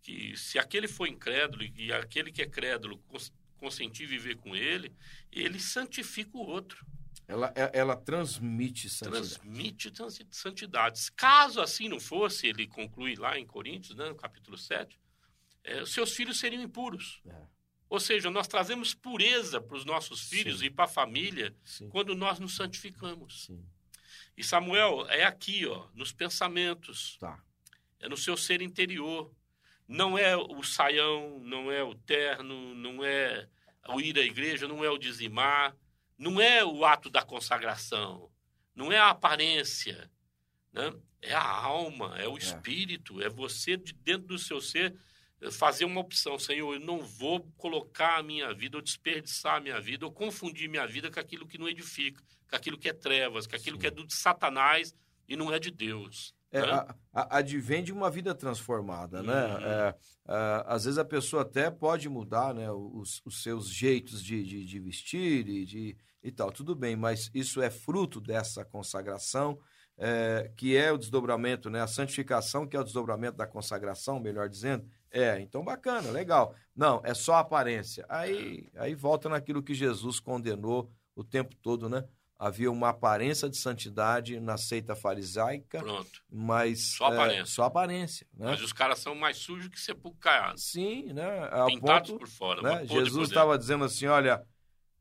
que 0.00 0.34
se 0.36 0.58
aquele 0.58 0.88
for 0.88 1.06
incrédulo 1.06 1.62
e 1.62 1.92
aquele 1.92 2.32
que 2.32 2.40
é 2.40 2.46
crédulo 2.46 3.02
consentir 3.58 4.06
viver 4.06 4.36
com 4.36 4.56
ele, 4.56 4.92
ele 5.30 5.60
santifica 5.60 6.38
o 6.38 6.46
outro. 6.46 6.86
Ela, 7.26 7.52
é, 7.54 7.70
ela 7.74 7.94
transmite 7.94 8.88
santidade. 8.88 9.38
Transmite 9.38 9.92
santidade. 10.30 11.12
Caso 11.12 11.60
assim 11.60 11.86
não 11.86 12.00
fosse, 12.00 12.46
ele 12.46 12.66
conclui 12.66 13.14
lá 13.16 13.38
em 13.38 13.44
Coríntios, 13.44 13.94
né, 13.94 14.08
no 14.08 14.14
capítulo 14.14 14.56
7, 14.56 14.98
é, 15.62 15.84
seus 15.84 16.14
filhos 16.14 16.38
seriam 16.38 16.62
impuros. 16.62 17.20
É. 17.26 17.46
Ou 17.90 18.00
seja, 18.00 18.30
nós 18.30 18.48
trazemos 18.48 18.94
pureza 18.94 19.60
para 19.60 19.76
os 19.76 19.84
nossos 19.84 20.22
filhos 20.22 20.60
Sim. 20.60 20.66
e 20.66 20.70
para 20.70 20.86
a 20.86 20.88
família 20.88 21.54
Sim. 21.62 21.90
quando 21.90 22.14
nós 22.14 22.38
nos 22.38 22.56
santificamos. 22.56 23.44
Sim. 23.46 23.62
E 24.38 24.44
Samuel, 24.44 25.04
é 25.08 25.24
aqui, 25.24 25.66
ó, 25.66 25.88
nos 25.92 26.12
pensamentos, 26.12 27.16
Tá. 27.18 27.42
é 27.98 28.08
no 28.08 28.16
seu 28.16 28.36
ser 28.36 28.62
interior. 28.62 29.34
Não 29.88 30.16
é 30.16 30.36
o 30.36 30.62
saião, 30.62 31.40
não 31.40 31.72
é 31.72 31.82
o 31.82 31.92
terno, 31.96 32.72
não 32.72 33.04
é 33.04 33.48
o 33.88 34.00
ir 34.00 34.16
à 34.16 34.22
igreja, 34.22 34.68
não 34.68 34.84
é 34.84 34.88
o 34.88 34.96
dizimar, 34.96 35.74
não 36.16 36.40
é 36.40 36.64
o 36.64 36.84
ato 36.84 37.10
da 37.10 37.24
consagração, 37.24 38.30
não 38.76 38.92
é 38.92 38.98
a 38.98 39.10
aparência, 39.10 40.08
né? 40.72 40.94
é 41.20 41.34
a 41.34 41.42
alma, 41.42 42.16
é 42.16 42.28
o 42.28 42.38
espírito, 42.38 43.20
é 43.20 43.28
você 43.28 43.76
de 43.76 43.92
dentro 43.92 44.28
do 44.28 44.38
seu 44.38 44.60
ser 44.60 44.96
fazer 45.50 45.84
uma 45.84 46.00
opção, 46.00 46.38
Senhor, 46.38 46.74
eu 46.74 46.80
não 46.80 47.00
vou 47.00 47.40
colocar 47.56 48.18
a 48.18 48.22
minha 48.22 48.54
vida, 48.54 48.76
ou 48.76 48.82
desperdiçar 48.82 49.56
a 49.56 49.60
minha 49.60 49.80
vida, 49.80 50.06
ou 50.06 50.12
confundir 50.12 50.68
minha 50.68 50.86
vida 50.86 51.10
com 51.10 51.18
aquilo 51.18 51.46
que 51.46 51.58
não 51.58 51.68
edifica, 51.68 52.22
com 52.48 52.56
aquilo 52.56 52.78
que 52.78 52.88
é 52.88 52.92
trevas, 52.92 53.46
com 53.46 53.56
aquilo 53.56 53.76
Sim. 53.76 53.80
que 53.80 53.86
é 53.86 53.90
do 53.90 54.10
Satanás 54.10 54.94
e 55.28 55.36
não 55.36 55.52
é 55.52 55.58
de 55.58 55.70
Deus. 55.70 56.34
É, 56.50 56.62
né? 56.62 56.72
a- 56.72 56.94
a- 57.12 57.38
advém 57.38 57.82
de 57.84 57.92
uma 57.92 58.10
vida 58.10 58.34
transformada, 58.34 59.22
né? 59.22 59.46
Uhum. 59.46 59.64
É, 59.64 59.94
é, 60.28 60.64
às 60.66 60.84
vezes 60.84 60.98
a 60.98 61.04
pessoa 61.04 61.42
até 61.42 61.70
pode 61.70 62.08
mudar, 62.08 62.54
né? 62.54 62.70
Os, 62.70 63.20
os 63.24 63.42
seus 63.42 63.68
jeitos 63.68 64.22
de, 64.24 64.42
de, 64.42 64.64
de 64.64 64.80
vestir 64.80 65.46
e, 65.46 65.64
de, 65.66 65.96
e 66.22 66.32
tal, 66.32 66.50
tudo 66.50 66.74
bem, 66.74 66.96
mas 66.96 67.30
isso 67.34 67.60
é 67.60 67.70
fruto 67.70 68.18
dessa 68.20 68.64
consagração, 68.64 69.58
é, 69.98 70.50
que 70.56 70.74
é 70.74 70.90
o 70.90 70.96
desdobramento, 70.96 71.68
né? 71.68 71.82
A 71.82 71.86
santificação, 71.86 72.66
que 72.66 72.76
é 72.76 72.80
o 72.80 72.84
desdobramento 72.84 73.36
da 73.36 73.46
consagração, 73.46 74.18
melhor 74.18 74.48
dizendo. 74.48 74.88
É, 75.10 75.38
então 75.40 75.62
bacana, 75.62 76.10
legal. 76.10 76.54
Não, 76.74 77.02
é 77.04 77.12
só 77.12 77.34
aparência. 77.36 78.06
Aí, 78.08 78.70
aí 78.76 78.94
volta 78.94 79.28
naquilo 79.28 79.62
que 79.62 79.74
Jesus 79.74 80.18
condenou 80.18 80.90
o 81.14 81.24
tempo 81.24 81.54
todo, 81.56 81.88
né? 81.88 82.04
Havia 82.38 82.70
uma 82.70 82.90
aparência 82.90 83.48
de 83.50 83.56
santidade 83.56 84.38
na 84.38 84.56
seita 84.56 84.94
farisaica, 84.94 85.80
Pronto. 85.80 86.22
mas 86.30 86.92
Só 86.96 87.10
é, 87.10 87.14
aparência. 87.14 87.46
só 87.46 87.64
aparência, 87.64 88.26
né? 88.32 88.46
Mas 88.50 88.62
os 88.62 88.72
caras 88.72 89.00
são 89.00 89.14
mais 89.16 89.38
sujos 89.38 89.68
que 89.68 89.80
sepulcro 89.80 90.20
caiado. 90.20 90.56
Sim, 90.58 91.12
né? 91.12 91.48
A 91.50 91.66
Pintados 91.66 92.10
ponto, 92.10 92.20
por 92.20 92.28
fora. 92.28 92.62
né? 92.62 92.86
Jesus 92.86 93.28
estava 93.28 93.58
dizendo 93.58 93.84
assim, 93.84 94.06
olha, 94.06 94.46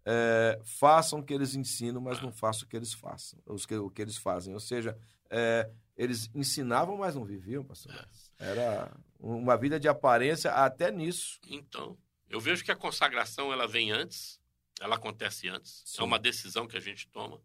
é, 0.04 0.60
façam 0.64 1.20
o 1.20 1.24
que 1.24 1.34
eles 1.34 1.54
ensinam, 1.54 2.02
mas 2.02 2.20
não 2.22 2.32
façam 2.32 2.66
o 2.66 2.68
que 2.70 2.76
eles 2.76 2.94
façam, 2.94 3.40
os 3.46 3.66
que, 3.68 3.76
o 3.76 3.90
que 3.90 4.02
eles 4.02 4.18
fazem. 4.18 4.54
Ou 4.56 4.60
seja, 4.60 4.98
é, 5.30 5.70
eles 5.96 6.32
ensinavam, 6.34 6.98
mas 6.98 7.14
não 7.14 7.24
viviam, 7.24 7.64
pastor. 7.64 7.94
É. 8.40 8.52
Era 8.52 8.92
uma 9.20 9.56
vida 9.58 9.80
de 9.80 9.88
aparência 9.88 10.52
até 10.52 10.92
nisso. 10.92 11.40
Então, 11.48 11.98
eu 12.30 12.40
vejo 12.40 12.64
que 12.64 12.72
a 12.72 12.76
consagração 12.76 13.52
ela 13.54 13.68
vem 13.68 13.92
antes, 13.92 14.40
ela 14.80 14.96
acontece 14.96 15.50
antes, 15.50 15.84
Sim. 15.86 16.02
é 16.02 16.04
uma 16.04 16.20
decisão 16.20 16.68
que 16.68 16.78
a 16.78 16.82
gente 16.82 17.08
toma. 17.08 17.42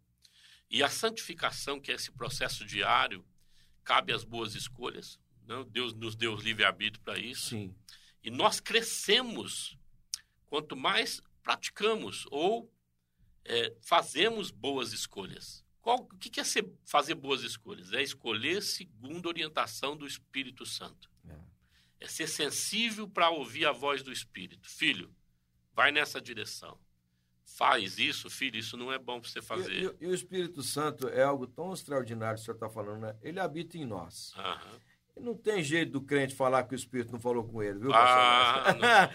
E 0.71 0.83
a 0.83 0.89
santificação, 0.89 1.81
que 1.81 1.93
é 1.93 1.95
esse 1.95 2.11
processo 2.11 2.65
diário, 2.65 3.25
cabe 3.85 4.13
às 4.13 4.25
boas 4.25 4.55
escolhas. 4.55 5.19
Né? 5.47 5.65
Deus 5.69 5.93
nos 5.93 6.15
deu 6.17 6.35
livre-arbítrio 6.35 7.03
para 7.03 7.19
isso. 7.19 7.51
Sim, 7.51 7.75
E 8.23 8.31
nós 8.31 8.61
crescemos 8.61 9.77
quanto 10.47 10.77
mais 10.77 11.21
praticamos 11.43 12.27
ou 12.31 12.73
é, 13.45 13.75
fazemos 13.81 14.51
boas 14.51 14.93
escolhas. 14.93 15.65
Qual, 15.81 15.99
o 15.99 16.17
que 16.17 16.31
que 16.31 16.41
é 16.41 16.45
ser, 16.45 16.71
fazer 16.85 17.17
boas 17.17 17.43
escolhas? 17.43 17.93
É 17.93 18.01
escolher 18.03 18.63
segundo 18.63 19.27
a 19.27 19.31
orientação 19.31 19.97
do 19.97 20.07
Espírito 20.07 20.65
Santo. 20.65 21.11
É. 21.29 21.37
É 22.01 22.07
ser 22.07 22.29
sensível 22.29 23.09
para 23.09 23.31
ouvir 23.31 23.67
a 23.67 23.73
voz 23.73 24.03
do 24.03 24.13
Espírito. 24.13 24.71
Filho, 24.71 25.13
vai 25.75 25.91
nessa 25.91 26.21
direção. 26.21 26.79
Faz 27.45 27.99
isso, 27.99 28.31
filho, 28.31 28.57
isso 28.59 28.77
não 28.77 28.93
é 28.93 28.99
bom 28.99 29.21
para 29.21 29.29
você 29.29 29.39
E, 29.41 29.43
fazer. 29.43 29.73
e- 29.73 30.05
e 30.05 30.07
o 30.07 30.15
Espírito 30.15 30.63
Santo 30.63 31.09
é 31.09 31.23
algo 31.23 31.47
tão 31.47 31.73
extraordinário 31.73 32.37
que 32.37 32.43
o 32.43 32.45
senhor 32.45 32.55
está 32.57 32.69
falando, 32.71 33.01
né? 33.01 33.15
Ele 33.23 33.39
habita 33.41 33.77
em 33.77 33.85
nós. 33.85 34.33
Aham. 34.37 34.79
E 35.17 35.21
não 35.21 35.35
tem 35.35 35.63
jeito 35.63 35.93
do 35.93 36.01
crente 36.01 36.35
falar 36.35 36.63
que 36.65 36.75
o 36.75 36.77
Espírito 36.77 37.13
não 37.13 37.21
falou 37.21 37.45
com 37.45 37.63
ele, 37.63 37.79
viu, 37.79 37.93
Ah, 37.93 38.63
pastor? 38.65 39.15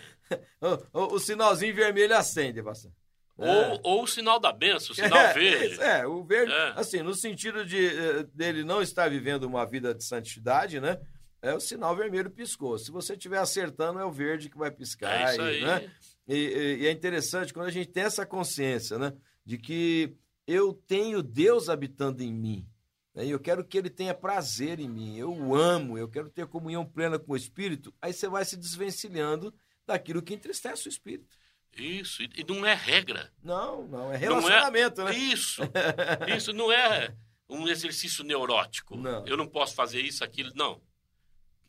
o, 0.93 0.99
o- 0.99 1.13
o 1.15 1.19
sinalzinho 1.19 1.73
vermelho 1.73 2.15
acende, 2.15 2.61
pastor. 2.61 2.91
Ou, 3.35 3.79
ou 3.83 4.03
o 4.03 4.07
sinal 4.07 4.39
da 4.39 4.51
benção, 4.51 4.91
o 4.91 4.95
sinal 4.95 5.17
É, 5.19 5.33
verde. 5.33 5.79
É, 5.81 6.07
o 6.07 6.23
verde, 6.23 6.51
É. 6.51 6.73
assim, 6.75 7.01
no 7.03 7.13
sentido 7.13 7.63
de 7.65 7.85
eh, 7.87 8.23
dele 8.33 8.63
não 8.63 8.81
estar 8.81 9.09
vivendo 9.09 9.43
uma 9.43 9.63
vida 9.65 9.93
de 9.93 10.03
santidade, 10.03 10.79
né? 10.79 10.99
É 11.39 11.53
o 11.53 11.59
sinal 11.59 11.95
vermelho 11.95 12.31
piscou. 12.31 12.77
Se 12.79 12.89
você 12.91 13.13
estiver 13.13 13.37
acertando, 13.37 13.99
é 13.99 14.05
o 14.05 14.11
verde 14.11 14.49
que 14.49 14.57
vai 14.57 14.71
piscar. 14.71 15.11
É 15.21 15.31
isso 15.33 15.41
e, 15.41 15.49
aí. 15.49 15.63
né? 15.63 15.91
E, 16.27 16.35
e- 16.81 16.87
é 16.87 16.91
interessante 16.91 17.53
quando 17.53 17.67
a 17.67 17.71
gente 17.71 17.89
tem 17.89 18.03
essa 18.03 18.25
consciência, 18.25 18.97
né? 18.99 19.13
De 19.45 19.57
que 19.57 20.15
eu 20.45 20.73
tenho 20.73 21.23
Deus 21.23 21.69
habitando 21.69 22.21
em 22.23 22.33
mim. 22.33 22.67
né? 23.13 23.25
Eu 23.25 23.39
quero 23.39 23.63
que 23.65 23.77
ele 23.77 23.89
tenha 23.89 24.13
prazer 24.13 24.79
em 24.79 24.89
mim. 24.89 25.17
Eu 25.17 25.55
amo, 25.55 25.97
eu 25.97 26.07
quero 26.09 26.29
ter 26.29 26.45
comunhão 26.47 26.85
plena 26.85 27.17
com 27.17 27.33
o 27.33 27.37
Espírito. 27.37 27.93
Aí 28.01 28.11
você 28.13 28.27
vai 28.27 28.43
se 28.45 28.55
desvencilhando 28.57 29.53
daquilo 29.85 30.21
que 30.21 30.33
entristece 30.33 30.87
o 30.87 30.89
Espírito. 30.89 31.35
Isso, 31.77 32.23
e 32.23 32.43
não 32.47 32.65
é 32.65 32.73
regra. 32.73 33.31
Não, 33.43 33.87
não, 33.87 33.99
é 33.99 34.03
Não 34.05 34.13
é- 34.13 34.17
relacionamento, 34.17 35.03
né? 35.03 35.15
Isso. 35.15 35.61
Isso 36.35 36.51
não 36.51 36.71
é 36.71 37.15
um 37.49 37.67
exercício 37.67 38.23
neurótico. 38.23 38.97
Não. 38.97 39.25
Eu 39.27 39.37
não 39.37 39.47
posso 39.47 39.75
fazer 39.75 40.01
isso, 40.01 40.23
aquilo. 40.23 40.51
Não. 40.55 40.81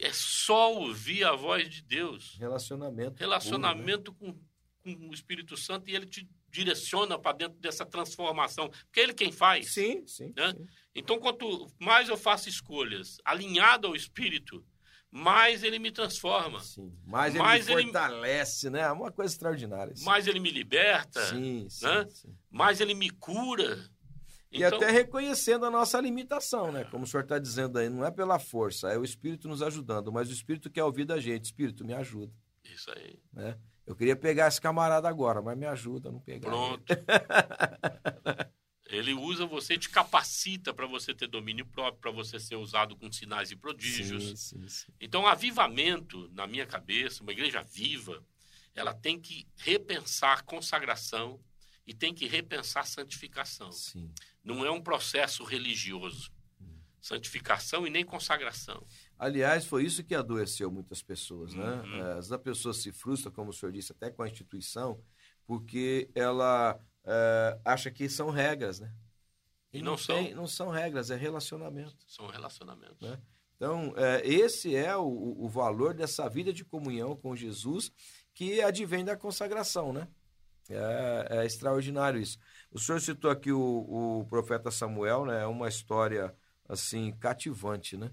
É 0.00 0.11
só 0.12 0.72
ouvir 0.74 1.24
a 1.24 1.34
voz 1.34 1.68
de 1.68 1.82
Deus. 1.82 2.36
Relacionamento. 2.38 3.18
Relacionamento 3.18 4.12
com, 4.14 4.36
com 4.83 5.09
o 5.09 5.14
Espírito 5.14 5.57
Santo 5.57 5.89
e 5.89 5.95
ele 5.95 6.07
te 6.07 6.29
direciona 6.51 7.18
para 7.18 7.37
dentro 7.37 7.59
dessa 7.59 7.85
transformação. 7.85 8.68
Porque 8.68 9.01
é 9.01 9.03
ele 9.03 9.14
quem 9.14 9.33
faz. 9.33 9.72
Sim, 9.72 10.07
sim. 10.07 10.33
Né? 10.37 10.53
sim. 10.57 10.66
Então, 10.95 11.18
quanto 11.18 11.70
mais 11.79 12.09
eu 12.09 12.16
faço 12.16 12.49
escolhas 12.49 13.18
alinhado 13.24 13.87
ao 13.87 13.95
Espírito, 13.95 14.64
mais 15.11 15.62
ele 15.62 15.79
me 15.79 15.91
transforma. 15.91 16.61
Sim. 16.61 16.93
Mais 17.07 17.35
ele 17.35 17.43
mais 17.43 17.66
me 17.66 17.83
fortalece, 17.83 18.66
ele... 18.66 18.76
né? 18.76 18.83
É 18.83 18.93
uma 18.93 19.11
coisa 19.11 19.33
extraordinária. 19.33 19.95
Sim. 19.97 20.05
Mais 20.05 20.26
ele 20.26 20.41
me 20.41 20.51
liberta. 20.51 21.24
Sim, 21.26 21.66
sim, 21.68 21.85
né? 21.85 22.07
sim. 22.11 22.35
Mais 22.51 22.81
ele 22.81 22.95
me 22.95 23.11
cura. 23.11 23.79
E 24.51 24.62
então... 24.62 24.79
até 24.79 24.91
reconhecendo 24.91 25.66
a 25.66 25.70
nossa 25.70 26.01
limitação, 26.01 26.72
né? 26.72 26.85
Como 26.85 27.05
o 27.05 27.07
senhor 27.07 27.22
está 27.22 27.39
dizendo 27.39 27.79
aí, 27.79 27.89
não 27.89 28.05
é 28.05 28.11
pela 28.11 28.39
força, 28.39 28.89
é 28.89 28.99
o 28.99 29.05
Espírito 29.05 29.47
nos 29.47 29.62
ajudando, 29.62 30.11
mas 30.11 30.29
o 30.29 30.33
Espírito 30.33 30.70
quer 30.70 30.85
ouvir 30.85 31.05
da 31.05 31.20
gente. 31.20 31.47
Espírito, 31.47 31.85
me 31.85 31.93
ajuda. 31.93 32.33
Isso 32.64 32.91
aí. 32.91 33.18
Né? 33.33 33.59
Eu 33.89 33.97
queria 33.97 34.14
pegar 34.14 34.49
esse 34.49 34.61
camarada 34.61 35.09
agora, 35.09 35.41
mas 35.41 35.57
me 35.57 35.64
ajuda 35.64 36.11
a 36.11 36.12
não 36.12 36.20
pegar. 36.20 36.51
Pronto. 36.51 36.84
Ele 38.84 39.14
usa 39.14 39.47
você, 39.47 39.78
te 39.78 39.89
capacita 39.89 40.74
para 40.74 40.86
você 40.86 41.14
ter 41.14 41.26
domínio 41.26 41.64
próprio, 41.64 41.99
para 41.99 42.11
você 42.11 42.39
ser 42.39 42.57
usado 42.57 42.95
com 42.95 43.11
sinais 43.11 43.51
e 43.51 43.57
prodígios. 43.57 44.24
Sim, 44.24 44.36
sim, 44.36 44.68
sim. 44.68 44.93
Então, 45.01 45.26
avivamento, 45.26 46.30
na 46.34 46.47
minha 46.47 46.66
cabeça, 46.66 47.22
uma 47.22 47.32
igreja 47.32 47.62
viva, 47.62 48.22
ela 48.74 48.93
tem 48.93 49.18
que 49.18 49.49
repensar 49.57 50.45
consagração 50.45 51.41
e 51.86 51.95
tem 51.95 52.12
que 52.12 52.26
repensar 52.26 52.86
santificação. 52.86 53.72
Sim. 53.72 54.12
Não 54.45 54.66
é 54.66 54.70
um 54.70 54.82
processo 54.82 55.45
religioso. 55.45 56.30
Santificação 57.01 57.86
e 57.86 57.90
nem 57.90 58.05
consagração. 58.05 58.84
Aliás, 59.18 59.64
foi 59.64 59.84
isso 59.84 60.03
que 60.03 60.14
adoeceu 60.14 60.70
muitas 60.70 61.03
pessoas, 61.03 61.55
né? 61.55 61.82
Uhum. 61.82 62.18
As 62.18 62.28
pessoas 62.42 62.78
se 62.78 62.92
frustram, 62.92 63.32
como 63.32 63.51
o 63.51 63.53
senhor 63.53 63.72
disse, 63.72 63.92
até 63.92 64.11
com 64.11 64.22
a 64.22 64.28
instituição, 64.28 65.01
porque 65.46 66.11
ela 66.14 66.76
uh, 67.05 67.61
acha 67.64 67.90
que 67.90 68.09
são 68.09 68.30
regras, 68.30 68.80
né? 68.80 68.92
E, 69.72 69.78
e 69.78 69.82
não, 69.82 69.92
não, 69.92 69.99
são. 69.99 70.16
Tem, 70.16 70.34
não 70.34 70.46
são 70.46 70.68
regras, 70.70 71.11
é 71.11 71.16
relacionamento. 71.16 71.96
São 72.07 72.26
relacionamentos. 72.26 73.01
Né? 73.01 73.20
Então, 73.57 73.90
uh, 73.90 74.20
esse 74.22 74.74
é 74.74 74.96
o, 74.96 75.07
o 75.07 75.49
valor 75.49 75.94
dessa 75.94 76.28
vida 76.28 76.53
de 76.53 76.64
comunhão 76.64 77.16
com 77.16 77.34
Jesus 77.34 77.92
que 78.34 78.62
advém 78.62 79.05
da 79.05 79.16
consagração, 79.16 79.92
né? 79.92 80.09
É, 80.70 81.38
é, 81.38 81.46
extraordinário 81.46 82.20
isso. 82.20 82.38
O 82.70 82.78
senhor 82.78 83.01
citou 83.01 83.30
aqui 83.30 83.51
o, 83.51 83.59
o 84.20 84.26
profeta 84.26 84.70
Samuel, 84.70 85.24
né? 85.24 85.42
É 85.42 85.46
uma 85.46 85.66
história, 85.66 86.34
assim, 86.69 87.12
cativante, 87.12 87.97
né? 87.97 88.12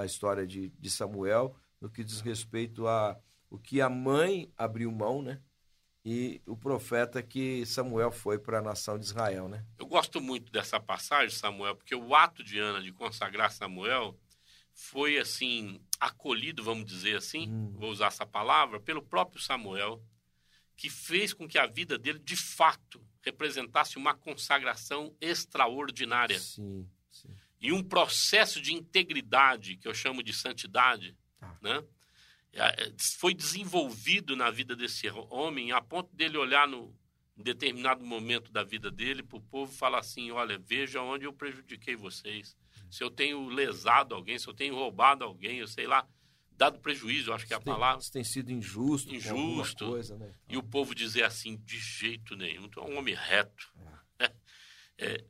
A 0.00 0.04
história 0.04 0.46
de, 0.46 0.70
de 0.70 0.90
Samuel, 0.90 1.56
no 1.80 1.90
que 1.90 2.04
diz 2.04 2.20
respeito 2.20 2.86
a 2.86 3.18
o 3.50 3.58
que 3.58 3.80
a 3.80 3.88
mãe 3.88 4.52
abriu 4.58 4.92
mão, 4.92 5.22
né? 5.22 5.40
e 6.10 6.40
o 6.46 6.56
profeta 6.56 7.22
que 7.22 7.66
Samuel 7.66 8.10
foi 8.10 8.38
para 8.38 8.60
a 8.60 8.62
nação 8.62 8.98
de 8.98 9.04
Israel, 9.04 9.46
né? 9.46 9.62
Eu 9.78 9.86
gosto 9.86 10.22
muito 10.22 10.50
dessa 10.50 10.80
passagem, 10.80 11.28
Samuel, 11.28 11.76
porque 11.76 11.94
o 11.94 12.14
ato 12.14 12.42
de 12.42 12.58
Ana 12.58 12.80
de 12.80 12.90
consagrar 12.92 13.52
Samuel 13.52 14.18
foi 14.72 15.18
assim 15.18 15.78
acolhido, 16.00 16.64
vamos 16.64 16.86
dizer 16.86 17.16
assim, 17.16 17.50
hum. 17.50 17.74
vou 17.76 17.90
usar 17.90 18.06
essa 18.06 18.24
palavra, 18.24 18.80
pelo 18.80 19.02
próprio 19.02 19.38
Samuel, 19.38 20.02
que 20.74 20.88
fez 20.88 21.34
com 21.34 21.46
que 21.46 21.58
a 21.58 21.66
vida 21.66 21.98
dele 21.98 22.20
de 22.20 22.36
fato 22.36 23.04
representasse 23.20 23.98
uma 23.98 24.14
consagração 24.14 25.14
extraordinária. 25.20 26.38
Sim. 26.38 26.88
E 27.60 27.72
um 27.72 27.82
processo 27.82 28.60
de 28.60 28.72
integridade 28.72 29.76
que 29.76 29.88
eu 29.88 29.94
chamo 29.94 30.22
de 30.22 30.32
santidade, 30.32 31.16
tá. 31.38 31.58
né? 31.60 31.84
É, 32.52 32.92
foi 33.18 33.34
desenvolvido 33.34 34.34
na 34.34 34.50
vida 34.50 34.74
desse 34.74 35.08
homem 35.30 35.70
a 35.70 35.80
ponto 35.80 36.14
dele 36.14 36.38
olhar 36.38 36.66
no 36.66 36.96
em 37.38 37.42
determinado 37.42 38.04
momento 38.04 38.50
da 38.50 38.64
vida 38.64 38.90
dele 38.90 39.22
para 39.22 39.38
o 39.38 39.40
povo 39.40 39.72
falar 39.72 40.00
assim: 40.00 40.30
olha, 40.32 40.58
veja 40.58 41.00
onde 41.00 41.24
eu 41.24 41.32
prejudiquei 41.32 41.94
vocês. 41.94 42.56
Se 42.90 43.04
eu 43.04 43.10
tenho 43.10 43.48
lesado 43.48 44.14
alguém, 44.14 44.38
se 44.38 44.48
eu 44.48 44.54
tenho 44.54 44.74
roubado 44.74 45.22
alguém, 45.22 45.58
eu 45.58 45.68
sei 45.68 45.86
lá, 45.86 46.06
dado 46.50 46.80
prejuízo, 46.80 47.30
eu 47.30 47.34
acho 47.34 47.46
que 47.46 47.54
é 47.54 47.56
a 47.56 47.60
palavra. 47.60 48.00
Isso 48.00 48.10
tem 48.10 48.24
sido 48.24 48.50
injusto. 48.50 49.14
Injusto. 49.14 49.86
Coisa, 49.86 50.16
né? 50.16 50.32
E 50.48 50.56
o 50.56 50.62
povo 50.62 50.94
dizer 50.94 51.22
assim: 51.22 51.56
de 51.58 51.78
jeito 51.78 52.34
nenhum, 52.34 52.68
tu 52.68 52.80
é 52.80 52.82
um 52.82 52.98
homem 52.98 53.14
reto. 53.14 53.72
É. 54.18 54.32
É, 55.00 55.24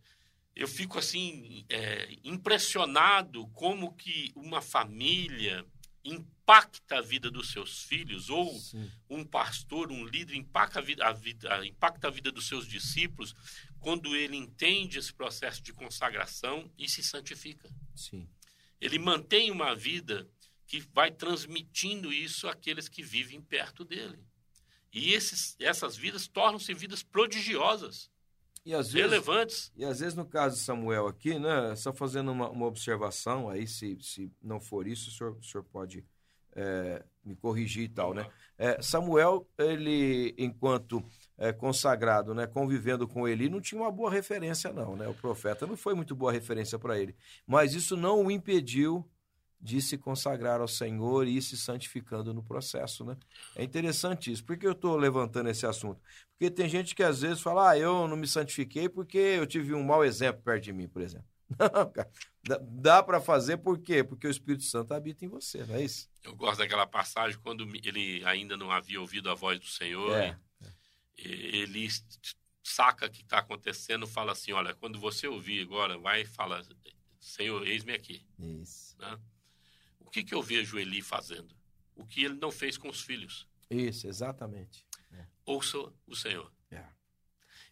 eu 0.58 0.66
fico 0.66 0.98
assim, 0.98 1.64
é, 1.68 2.16
impressionado 2.24 3.46
como 3.54 3.94
que 3.94 4.32
uma 4.34 4.60
família 4.60 5.64
impacta 6.04 6.98
a 6.98 7.00
vida 7.00 7.30
dos 7.30 7.52
seus 7.52 7.84
filhos, 7.84 8.28
ou 8.28 8.52
Sim. 8.58 8.90
um 9.08 9.24
pastor, 9.24 9.92
um 9.92 10.04
líder 10.04 10.34
impacta 10.34 10.80
a, 10.80 10.82
vida, 10.82 11.06
a 11.06 11.12
vida, 11.12 11.64
impacta 11.64 12.08
a 12.08 12.10
vida 12.10 12.32
dos 12.32 12.48
seus 12.48 12.66
discípulos, 12.66 13.36
quando 13.78 14.16
ele 14.16 14.36
entende 14.36 14.98
esse 14.98 15.14
processo 15.14 15.62
de 15.62 15.72
consagração 15.72 16.68
e 16.76 16.88
se 16.88 17.04
santifica. 17.04 17.70
Sim. 17.94 18.28
Ele 18.80 18.98
mantém 18.98 19.52
uma 19.52 19.76
vida 19.76 20.28
que 20.66 20.80
vai 20.80 21.12
transmitindo 21.12 22.12
isso 22.12 22.48
àqueles 22.48 22.88
que 22.88 23.02
vivem 23.02 23.40
perto 23.40 23.84
dele. 23.84 24.18
E 24.92 25.12
esses, 25.12 25.54
essas 25.60 25.96
vidas 25.96 26.26
tornam-se 26.26 26.74
vidas 26.74 27.04
prodigiosas. 27.04 28.10
E 28.68 28.74
às 28.74 28.92
vezes, 28.92 29.10
relevantes. 29.10 29.72
E 29.74 29.82
às 29.82 30.00
vezes, 30.00 30.14
no 30.14 30.26
caso 30.26 30.56
de 30.56 30.62
Samuel 30.62 31.06
aqui, 31.06 31.38
né, 31.38 31.74
só 31.74 31.90
fazendo 31.90 32.30
uma, 32.30 32.50
uma 32.50 32.66
observação, 32.66 33.48
aí 33.48 33.66
se, 33.66 33.96
se 34.02 34.30
não 34.42 34.60
for 34.60 34.86
isso, 34.86 35.08
o 35.08 35.12
senhor, 35.14 35.36
o 35.38 35.42
senhor 35.42 35.64
pode 35.64 36.04
é, 36.54 37.02
me 37.24 37.34
corrigir 37.34 37.84
e 37.84 37.88
tal, 37.88 38.12
né? 38.12 38.26
É, 38.58 38.82
Samuel, 38.82 39.48
ele, 39.56 40.34
enquanto 40.36 41.02
é, 41.38 41.50
consagrado, 41.50 42.34
né, 42.34 42.46
convivendo 42.46 43.08
com 43.08 43.26
ele, 43.26 43.48
não 43.48 43.58
tinha 43.58 43.80
uma 43.80 43.90
boa 43.90 44.10
referência, 44.10 44.70
não, 44.70 44.94
né? 44.94 45.08
O 45.08 45.14
profeta 45.14 45.66
não 45.66 45.74
foi 45.74 45.94
muito 45.94 46.14
boa 46.14 46.30
referência 46.30 46.78
para 46.78 46.98
ele. 46.98 47.16
Mas 47.46 47.72
isso 47.72 47.96
não 47.96 48.26
o 48.26 48.30
impediu 48.30 49.02
de 49.60 49.82
se 49.82 49.98
consagrar 49.98 50.60
ao 50.60 50.68
Senhor 50.68 51.26
e 51.26 51.36
ir 51.36 51.42
se 51.42 51.56
santificando 51.56 52.32
no 52.32 52.42
processo, 52.42 53.04
né? 53.04 53.16
É 53.56 53.64
interessante 53.64 54.30
isso. 54.30 54.44
Por 54.44 54.56
que 54.56 54.66
eu 54.66 54.72
estou 54.72 54.96
levantando 54.96 55.48
esse 55.48 55.66
assunto? 55.66 56.00
Porque 56.30 56.50
tem 56.50 56.68
gente 56.68 56.94
que 56.94 57.02
às 57.02 57.20
vezes 57.20 57.40
fala, 57.40 57.70
ah, 57.70 57.78
eu 57.78 58.06
não 58.06 58.16
me 58.16 58.26
santifiquei 58.26 58.88
porque 58.88 59.18
eu 59.18 59.46
tive 59.46 59.74
um 59.74 59.82
mau 59.82 60.04
exemplo 60.04 60.42
perto 60.42 60.64
de 60.64 60.72
mim, 60.72 60.86
por 60.86 61.02
exemplo. 61.02 61.26
Não, 61.58 61.90
cara. 61.90 62.10
Dá, 62.46 62.58
dá 62.60 63.02
para 63.02 63.20
fazer 63.20 63.56
por 63.56 63.78
quê? 63.78 64.04
Porque 64.04 64.26
o 64.26 64.30
Espírito 64.30 64.64
Santo 64.64 64.92
habita 64.92 65.24
em 65.24 65.28
você, 65.28 65.64
não 65.64 65.76
é 65.76 65.82
isso? 65.82 66.08
Eu 66.22 66.36
gosto 66.36 66.58
daquela 66.58 66.86
passagem 66.86 67.38
quando 67.40 67.66
ele 67.82 68.22
ainda 68.26 68.54
não 68.54 68.70
havia 68.70 69.00
ouvido 69.00 69.30
a 69.30 69.34
voz 69.34 69.58
do 69.58 69.66
Senhor. 69.66 70.14
É. 70.14 70.38
Ele 71.16 71.88
saca 72.62 73.06
o 73.06 73.10
que 73.10 73.22
está 73.22 73.38
acontecendo, 73.38 74.06
fala 74.06 74.32
assim, 74.32 74.52
olha, 74.52 74.74
quando 74.74 75.00
você 75.00 75.26
ouvir 75.26 75.62
agora, 75.62 75.98
vai 75.98 76.22
e 76.22 76.26
fala, 76.26 76.62
Senhor, 77.18 77.66
eis-me 77.66 77.92
aqui. 77.92 78.24
Isso. 78.38 78.96
Né? 78.98 79.18
O 80.08 80.10
que, 80.10 80.24
que 80.24 80.34
eu 80.34 80.40
vejo 80.40 80.78
Eli 80.78 81.02
fazendo? 81.02 81.54
O 81.94 82.06
que 82.06 82.24
ele 82.24 82.38
não 82.40 82.50
fez 82.50 82.78
com 82.78 82.88
os 82.88 83.02
filhos. 83.02 83.46
Isso, 83.68 84.08
exatamente. 84.08 84.86
É. 85.12 85.26
Ouça 85.44 85.76
o 86.06 86.16
Senhor. 86.16 86.50
É. 86.70 86.82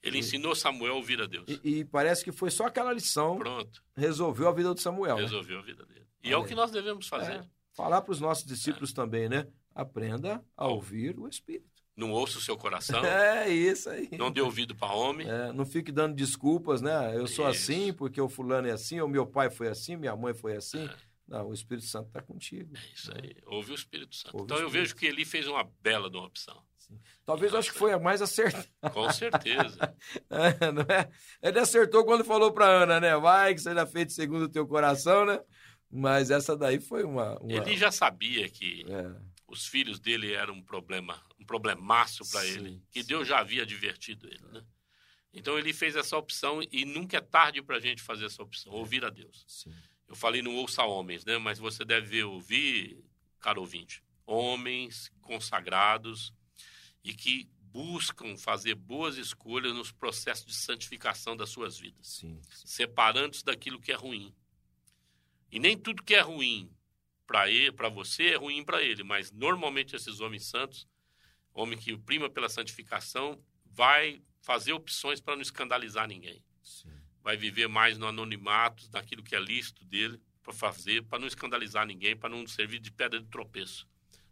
Ele 0.03 0.19
e, 0.19 0.21
ensinou 0.21 0.55
Samuel 0.55 0.93
a 0.93 0.97
ouvir 0.97 1.19
a 1.23 1.25
Deus. 1.25 1.47
E, 1.49 1.79
e, 1.79 1.85
parece 1.87 2.23
que 2.23 2.31
foi 2.31 2.51
só 2.51 2.67
aquela 2.67 2.93
lição. 2.93 3.39
Pronto. 3.39 3.83
Resolveu 3.97 4.49
a 4.49 4.53
vida 4.53 4.75
do 4.75 4.79
Samuel. 4.79 5.17
Né? 5.17 5.23
Resolveu 5.23 5.57
né? 5.57 5.63
a 5.63 5.65
vida 5.65 5.87
dele. 5.87 6.07
E 6.23 6.31
é 6.31 6.37
o 6.37 6.45
que 6.45 6.55
nós 6.55 6.71
devemos 6.71 7.09
fazer. 7.09 7.37
É. 7.37 7.49
Falar 7.73 8.03
para 8.03 8.13
os 8.13 8.21
nossos 8.21 8.45
discípulos 8.45 8.91
é. 8.91 8.95
também, 8.95 9.31
né? 9.31 9.47
Aprenda 9.75 10.45
a 10.55 10.67
ouvir 10.67 11.19
o 11.19 11.27
Espírito. 11.27 11.83
Não 11.97 12.13
ouça 12.13 12.37
o 12.37 12.43
seu 12.43 12.59
coração. 12.59 13.01
É 13.07 13.49
isso 13.49 13.89
aí. 13.89 14.11
Não 14.19 14.31
dê 14.31 14.43
ouvido 14.43 14.77
para 14.77 14.93
homem. 14.93 15.27
É, 15.27 15.53
não 15.55 15.65
fique 15.65 15.91
dando 15.91 16.15
desculpas, 16.15 16.83
né? 16.83 17.17
Eu 17.17 17.27
sou 17.27 17.49
isso. 17.49 17.73
assim 17.73 17.95
porque 17.95 18.21
o 18.21 18.29
fulano 18.29 18.69
é 18.69 18.73
assim, 18.73 19.01
ou 19.01 19.09
meu 19.09 19.27
pai 19.27 19.49
foi 19.49 19.69
assim, 19.69 19.97
minha 19.97 20.15
mãe 20.15 20.35
foi 20.35 20.55
assim. 20.55 20.85
É. 20.85 21.06
Não, 21.29 21.49
o 21.49 21.53
Espírito 21.53 21.87
Santo 21.87 22.07
está 22.09 22.23
contigo. 22.23 22.77
É 22.77 22.93
isso 22.95 23.13
aí. 23.13 23.37
Ouve 23.47 23.73
o 23.73 23.75
Espírito 23.75 24.15
Santo. 24.15 24.37
Ouve 24.37 24.45
então 24.45 24.59
eu 24.59 24.71
vejo 24.71 24.95
que 24.95 25.07
ele 25.07 25.25
fez 25.25 25.49
uma 25.49 25.65
bela 25.81 26.09
de 26.09 26.17
uma 26.17 26.27
opção. 26.27 26.63
Sim. 26.79 27.01
Talvez 27.25 27.53
eu 27.53 27.59
acho 27.59 27.73
que 27.73 27.79
foi 27.79 27.93
a 27.93 27.99
mais 27.99 28.23
acertada. 28.23 28.69
Com 28.95 29.11
certeza. 29.13 29.97
é, 30.31 30.95
é? 30.95 31.49
Ele 31.49 31.59
acertou 31.59 32.05
quando 32.05 32.25
falou 32.25 32.53
para 32.53 32.67
Ana, 32.67 33.01
né? 33.01 33.17
Vai 33.17 33.55
que 33.55 33.61
seja 33.61 33.85
feito 33.87 34.13
segundo 34.13 34.45
o 34.45 34.49
teu 34.49 34.67
coração, 34.67 35.27
né? 35.27 35.41
Mas 35.91 36.31
essa 36.31 36.57
daí 36.57 36.79
foi 36.79 37.03
uma. 37.05 37.39
uma... 37.41 37.53
Ele 37.53 37.77
já 37.77 37.91
sabia 37.91 38.49
que 38.49 38.85
é. 38.89 39.13
os 39.49 39.67
filhos 39.67 39.99
dele 39.99 40.33
eram 40.33 40.55
um 40.55 40.63
problema, 40.63 41.21
um 41.41 41.45
problemaço 41.45 42.29
para 42.31 42.45
ele, 42.47 42.81
que 42.91 43.03
sim. 43.03 43.09
Deus 43.09 43.27
já 43.27 43.41
havia 43.41 43.63
advertido 43.63 44.29
ele, 44.29 44.47
né? 44.53 44.65
Então 45.33 45.59
ele 45.59 45.73
fez 45.73 45.97
essa 45.97 46.17
opção 46.17 46.61
e 46.73 46.85
nunca 46.85 47.19
é 47.19 47.21
tarde 47.21 47.61
para 47.63 47.77
a 47.77 47.81
gente 47.81 48.03
fazer 48.03 48.27
essa 48.27 48.43
opção, 48.43 48.73
ouvir 48.73 49.05
a 49.05 49.11
Deus. 49.11 49.45
Sim. 49.47 49.73
Eu 50.09 50.15
falei 50.15 50.43
não 50.43 50.55
ouça 50.57 50.85
homens, 50.85 51.25
né? 51.25 51.39
Mas 51.39 51.59
você 51.59 51.85
deve 51.85 52.23
ouvir, 52.23 53.05
caro 53.41 53.61
ouvinte, 53.61 54.03
homens 54.25 55.11
consagrados 55.21 56.33
e 57.03 57.13
que 57.15 57.49
buscam 57.61 58.37
fazer 58.37 58.75
boas 58.75 59.17
escolhas 59.17 59.75
nos 59.75 59.93
processos 59.93 60.47
de 60.47 60.55
santificação 60.55 61.37
das 61.37 61.51
suas 61.51 61.79
vidas, 61.79 62.07
sim, 62.07 62.41
sim. 62.51 62.67
separando-se 62.67 63.45
daquilo 63.45 63.81
que 63.81 63.93
é 63.93 63.95
ruim. 63.95 64.35
E 65.53 65.59
nem 65.59 65.77
tudo 65.77 66.03
que 66.03 66.15
é 66.15 66.21
ruim 66.21 66.73
para 67.27 67.51
ele, 67.51 67.73
para 67.73 67.89
você 67.89 68.29
é 68.29 68.37
ruim 68.37 68.65
para 68.65 68.83
ele, 68.83 69.03
mas 69.03 69.31
normalmente 69.31 69.95
esses 69.95 70.21
homens 70.21 70.47
santos, 70.47 70.89
homem 71.53 71.79
que 71.79 71.97
prima 71.99 72.31
pela 72.31 72.49
santificação, 72.49 73.39
vai 73.65 74.23
fazer 74.41 74.73
opções 74.73 75.21
para 75.21 75.35
não 75.35 75.43
escandalizar 75.43 76.09
ninguém. 76.09 76.43
Sim 76.63 76.96
vai 77.27 77.37
viver 77.37 77.67
mais 77.67 77.99
no 77.99 78.07
anonimato, 78.07 78.89
naquilo 78.93 79.21
que 79.21 79.35
é 79.35 79.41
lícito 79.41 79.85
dele 79.85 80.23
para 80.45 80.53
fazer, 80.53 81.03
para 81.03 81.19
não 81.19 81.27
escandalizar 81.27 81.85
ninguém, 81.85 82.17
para 82.17 82.29
não 82.29 82.47
servir 82.47 82.79
de 82.79 82.93
pedra 82.93 83.19
de 83.19 83.27
tropeço. 83.27 83.85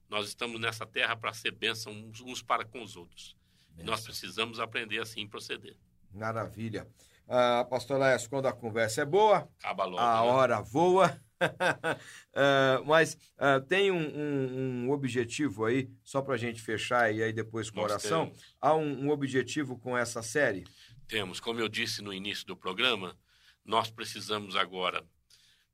Nós 0.08 0.28
estamos 0.28 0.60
nessa 0.60 0.86
terra 0.86 1.16
para 1.16 1.32
ser 1.32 1.50
bênção 1.50 1.92
uns, 1.92 2.40
para 2.40 2.64
com 2.64 2.80
os 2.80 2.94
outros. 2.94 3.36
Nós 3.82 4.02
precisamos 4.02 4.60
aprender 4.60 5.00
assim 5.00 5.26
proceder. 5.26 5.76
Maravilha. 6.12 6.86
Uh, 7.26 7.68
Pastor 7.68 7.98
Lécio, 7.98 8.30
quando 8.30 8.46
a 8.46 8.52
conversa 8.52 9.02
é 9.02 9.04
boa, 9.04 9.48
logo, 9.76 9.98
a 9.98 10.22
né? 10.22 10.28
hora 10.28 10.60
voa. 10.60 11.20
uh, 11.42 12.84
mas 12.86 13.14
uh, 13.38 13.60
tem 13.66 13.90
um, 13.90 13.96
um, 13.96 14.84
um, 14.84 14.90
objetivo 14.92 15.64
aí, 15.64 15.90
só 16.04 16.22
para 16.22 16.34
a 16.34 16.38
gente 16.38 16.62
fechar 16.62 17.12
e 17.12 17.24
aí 17.24 17.32
depois 17.32 17.70
com 17.70 17.80
a 17.80 17.84
oração. 17.84 18.26
Temos. 18.26 18.54
Há 18.60 18.76
um, 18.76 19.06
um 19.06 19.10
objetivo 19.10 19.76
com 19.76 19.98
essa 19.98 20.22
série? 20.22 20.64
Temos. 21.06 21.38
Como 21.38 21.60
eu 21.60 21.68
disse 21.68 22.00
no 22.00 22.12
início 22.12 22.46
do 22.46 22.56
programa, 22.56 23.18
nós 23.64 23.90
precisamos 23.90 24.56
agora 24.56 25.06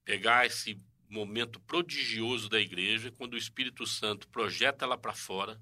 pegar 0.04 0.46
esse 0.46 0.78
momento 1.08 1.60
prodigioso 1.60 2.48
da 2.48 2.60
igreja, 2.60 3.10
quando 3.12 3.34
o 3.34 3.38
Espírito 3.38 3.86
Santo 3.86 4.28
projeta 4.28 4.84
ela 4.84 4.98
para 4.98 5.12
fora, 5.12 5.60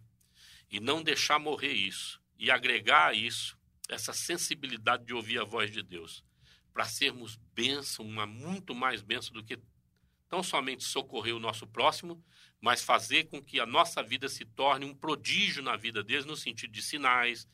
e 0.70 0.80
não 0.80 1.02
deixar 1.02 1.38
morrer 1.38 1.72
isso, 1.72 2.20
e 2.38 2.50
agregar 2.50 3.08
a 3.08 3.14
isso 3.14 3.58
essa 3.88 4.12
sensibilidade 4.12 5.04
de 5.04 5.14
ouvir 5.14 5.40
a 5.40 5.44
voz 5.44 5.70
de 5.70 5.82
Deus, 5.82 6.22
para 6.72 6.84
sermos 6.84 7.36
bênção, 7.54 8.04
uma 8.04 8.26
muito 8.26 8.74
mais 8.74 9.00
bênção 9.00 9.32
do 9.32 9.42
que 9.42 9.58
não 10.30 10.42
somente 10.42 10.84
socorrer 10.84 11.34
o 11.34 11.40
nosso 11.40 11.66
próximo, 11.66 12.22
mas 12.60 12.82
fazer 12.82 13.24
com 13.24 13.42
que 13.42 13.58
a 13.58 13.66
nossa 13.66 14.02
vida 14.02 14.28
se 14.28 14.44
torne 14.44 14.84
um 14.84 14.94
prodígio 14.94 15.62
na 15.62 15.76
vida 15.76 16.02
deles, 16.02 16.26
no 16.26 16.36
sentido 16.36 16.72
de 16.72 16.82
sinais, 16.82 17.48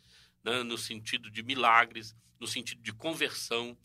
né, 0.44 0.62
no 0.62 0.76
sentido 0.76 1.30
de 1.30 1.42
milagres, 1.42 2.14
no 2.38 2.46
sentido 2.46 2.82
de 2.82 2.92
conversão. 2.92 3.76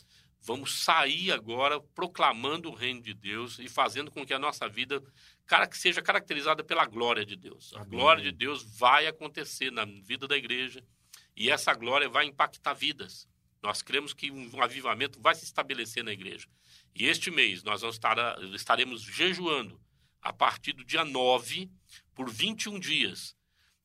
Vamos 0.42 0.84
sair 0.84 1.32
agora 1.32 1.80
proclamando 1.80 2.70
o 2.70 2.74
reino 2.74 3.02
de 3.02 3.14
Deus 3.14 3.60
e 3.60 3.68
fazendo 3.68 4.10
com 4.12 4.26
que 4.26 4.34
a 4.34 4.40
nossa 4.40 4.68
vida 4.70 5.04
cara 5.46 5.68
que 5.68 5.78
seja 5.78 6.02
caracterizada 6.02 6.64
pela 6.64 6.86
glória 6.86 7.26
de 7.26 7.36
Deus. 7.36 7.74
A 7.74 7.82
Amém. 7.82 7.90
glória 7.90 8.24
de 8.24 8.32
Deus 8.32 8.64
vai 8.78 9.08
acontecer 9.08 9.72
na 9.72 9.84
vida 9.84 10.28
da 10.28 10.38
igreja 10.38 10.84
e 11.36 11.50
essa 11.50 11.74
glória 11.74 12.08
vai 12.08 12.26
impactar 12.26 12.74
vidas. 12.74 13.28
Nós 13.62 13.82
cremos 13.82 14.14
que 14.14 14.32
um 14.32 14.62
avivamento 14.62 15.20
vai 15.20 15.36
se 15.36 15.44
estabelecer 15.44 16.04
na 16.04 16.14
igreja. 16.14 16.48
E 16.96 17.08
este 17.08 17.32
mês 17.32 17.64
nós 17.64 17.82
vamos 17.82 17.96
estar, 17.96 18.16
estaremos 18.54 19.02
jejuando 19.02 19.82
a 20.22 20.32
partir 20.32 20.74
do 20.74 20.84
dia 20.84 21.04
9 21.04 21.70
por 22.14 22.30
21 22.30 22.80
dias. 22.80 23.36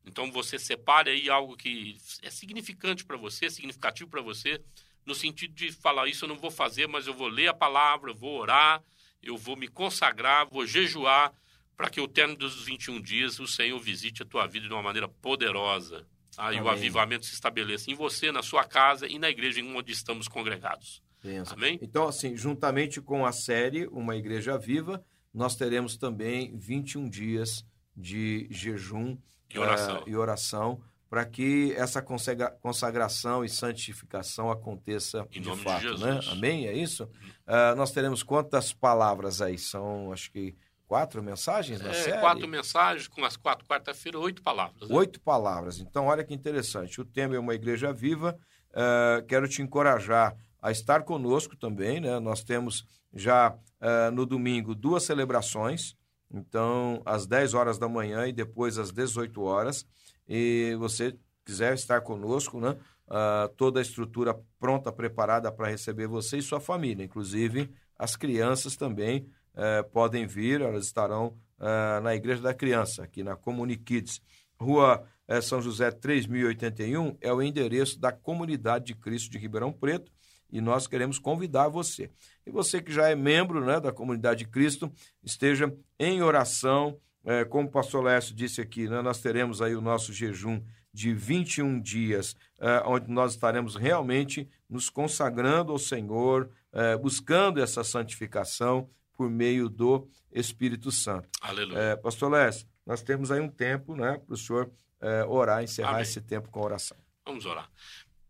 Então 0.06 0.30
você 0.30 0.58
separe 0.58 1.10
aí 1.10 1.30
algo 1.30 1.56
que 1.56 1.96
é 2.22 2.30
significante 2.30 3.04
para 3.04 3.16
você, 3.16 3.48
significativo 3.48 4.10
para 4.10 4.20
você, 4.20 4.60
no 5.06 5.14
sentido 5.14 5.54
de 5.54 5.72
falar 5.72 6.08
isso 6.08 6.24
eu 6.24 6.28
não 6.28 6.36
vou 6.36 6.50
fazer, 6.50 6.86
mas 6.86 7.06
eu 7.06 7.14
vou 7.14 7.28
ler 7.28 7.48
a 7.48 7.54
palavra, 7.54 8.10
eu 8.10 8.14
vou 8.14 8.38
orar, 8.38 8.82
eu 9.22 9.36
vou 9.36 9.56
me 9.56 9.68
consagrar, 9.68 10.46
vou 10.48 10.66
jejuar 10.66 11.32
para 11.76 11.90
que 11.90 12.00
o 12.00 12.08
término 12.08 12.38
dos 12.38 12.64
21 12.64 13.00
dias 13.00 13.38
o 13.38 13.46
Senhor 13.46 13.78
visite 13.78 14.22
a 14.22 14.26
tua 14.26 14.46
vida 14.46 14.66
de 14.66 14.72
uma 14.72 14.82
maneira 14.82 15.08
poderosa. 15.08 16.06
Aí 16.36 16.60
o 16.60 16.68
avivamento 16.68 17.26
se 17.26 17.34
estabeleça 17.34 17.90
em 17.90 17.94
você, 17.94 18.32
na 18.32 18.42
sua 18.42 18.64
casa 18.64 19.06
e 19.06 19.18
na 19.18 19.30
igreja 19.30 19.60
em 19.60 19.76
onde 19.76 19.92
estamos 19.92 20.28
congregados. 20.28 21.02
Pensa. 21.22 21.54
Amém? 21.54 21.78
Então, 21.80 22.06
assim, 22.06 22.36
juntamente 22.36 23.00
com 23.00 23.24
a 23.24 23.32
série 23.32 23.86
Uma 23.86 24.16
Igreja 24.16 24.58
Viva, 24.58 25.02
nós 25.32 25.56
teremos 25.56 25.96
também 25.96 26.56
21 26.56 27.08
dias 27.08 27.64
de 27.96 28.46
jejum 28.50 29.16
e 29.50 29.58
oração, 29.58 29.98
uh, 29.98 30.08
e 30.08 30.16
oração 30.16 30.80
para 31.08 31.24
que 31.24 31.72
essa 31.76 32.02
consagra 32.02 32.50
consagração 32.60 33.44
e 33.44 33.48
santificação 33.48 34.50
aconteça 34.50 35.26
em 35.32 35.40
de 35.40 35.56
fato, 35.56 35.94
de 35.94 36.04
né? 36.04 36.18
Amém? 36.32 36.66
É 36.66 36.72
isso? 36.72 37.04
Uh, 37.04 37.76
nós 37.76 37.92
teremos 37.92 38.22
quantas 38.22 38.72
palavras 38.72 39.40
aí? 39.40 39.56
São, 39.56 40.12
acho 40.12 40.32
que 40.32 40.56
quatro 40.88 41.22
mensagens 41.22 41.80
na 41.80 41.90
é, 41.90 41.94
série? 41.94 42.20
Quatro 42.20 42.48
mensagens, 42.48 43.06
com 43.06 43.24
as 43.24 43.36
quatro, 43.36 43.66
quarta-feira, 43.66 44.18
oito 44.18 44.42
palavras. 44.42 44.88
Né? 44.88 44.94
Oito 44.96 45.20
palavras. 45.20 45.78
Então, 45.78 46.06
olha 46.06 46.24
que 46.24 46.34
interessante. 46.34 47.00
O 47.00 47.04
tema 47.04 47.36
é 47.36 47.38
uma 47.38 47.54
igreja 47.54 47.92
viva. 47.92 48.36
Uh, 48.70 49.24
quero 49.26 49.46
te 49.46 49.62
encorajar 49.62 50.36
a 50.60 50.72
estar 50.72 51.04
conosco 51.04 51.56
também, 51.56 52.00
né? 52.00 52.18
Nós 52.18 52.42
temos 52.42 52.84
já 53.12 53.50
uh, 53.52 54.10
no 54.12 54.26
domingo 54.26 54.74
duas 54.74 55.04
celebrações, 55.04 55.94
então 56.34 57.00
às 57.04 57.26
10 57.26 57.54
horas 57.54 57.78
da 57.78 57.88
manhã 57.88 58.26
e 58.26 58.32
depois 58.32 58.78
às 58.78 58.90
18 58.90 59.40
horas. 59.42 59.86
E 60.28 60.74
você 60.78 61.16
quiser 61.44 61.74
estar 61.74 62.00
conosco, 62.00 62.60
né? 62.60 62.76
Uh, 63.06 63.48
toda 63.56 63.80
a 63.80 63.82
estrutura 63.82 64.34
pronta, 64.58 64.90
preparada 64.90 65.52
para 65.52 65.68
receber 65.68 66.06
você 66.06 66.38
e 66.38 66.42
sua 66.42 66.58
família, 66.58 67.04
inclusive 67.04 67.70
as 67.98 68.16
crianças 68.16 68.76
também 68.76 69.28
uh, 69.54 69.88
podem 69.90 70.26
vir, 70.26 70.62
elas 70.62 70.86
estarão 70.86 71.36
uh, 71.58 72.00
na 72.02 72.14
Igreja 72.14 72.42
da 72.42 72.54
Criança, 72.54 73.04
aqui 73.04 73.22
na 73.22 73.36
Comunikids. 73.36 74.20
Rua 74.58 75.04
eh, 75.26 75.40
São 75.40 75.60
José 75.60 75.90
3081 75.90 77.16
é 77.20 77.32
o 77.32 77.42
endereço 77.42 77.98
da 77.98 78.12
Comunidade 78.12 78.86
de 78.86 78.94
Cristo 78.94 79.30
de 79.30 79.38
Ribeirão 79.38 79.72
Preto 79.72 80.12
e 80.50 80.60
nós 80.60 80.86
queremos 80.86 81.18
convidar 81.18 81.68
você. 81.68 82.10
E 82.46 82.50
você 82.50 82.80
que 82.80 82.92
já 82.92 83.08
é 83.08 83.14
membro 83.14 83.64
né, 83.64 83.80
da 83.80 83.92
Comunidade 83.92 84.40
de 84.44 84.50
Cristo, 84.50 84.92
esteja 85.22 85.74
em 85.98 86.22
oração, 86.22 86.98
é, 87.24 87.44
como 87.44 87.68
o 87.68 87.70
pastor 87.70 88.04
Lécio 88.04 88.34
disse 88.34 88.60
aqui, 88.60 88.88
né, 88.88 89.00
nós 89.00 89.20
teremos 89.20 89.62
aí 89.62 89.74
o 89.74 89.80
nosso 89.80 90.12
jejum 90.12 90.62
de 90.92 91.12
21 91.12 91.80
dias, 91.80 92.36
é, 92.60 92.82
onde 92.86 93.10
nós 93.10 93.32
estaremos 93.32 93.74
realmente 93.74 94.48
nos 94.68 94.88
consagrando 94.88 95.72
ao 95.72 95.78
Senhor, 95.78 96.50
é, 96.72 96.96
buscando 96.96 97.60
essa 97.60 97.82
santificação 97.82 98.88
por 99.16 99.30
meio 99.30 99.68
do 99.68 100.08
Espírito 100.30 100.92
Santo. 100.92 101.28
Aleluia. 101.40 101.78
É, 101.78 101.96
pastor 101.96 102.30
Lécio, 102.30 102.66
nós 102.86 103.02
temos 103.02 103.30
aí 103.30 103.40
um 103.40 103.48
tempo 103.48 103.96
né, 103.96 104.18
para 104.18 104.34
o 104.34 104.36
senhor 104.36 104.70
é, 105.00 105.24
orar, 105.24 105.62
encerrar 105.62 105.90
Amém. 105.90 106.02
esse 106.02 106.20
tempo 106.20 106.50
com 106.50 106.60
oração. 106.60 106.96
Vamos 107.24 107.46
orar. 107.46 107.70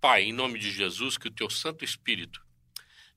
Pai, 0.00 0.24
em 0.24 0.32
nome 0.32 0.58
de 0.58 0.70
Jesus, 0.70 1.16
que 1.16 1.28
o 1.28 1.30
teu 1.30 1.50
Santo 1.50 1.84
Espírito 1.84 2.44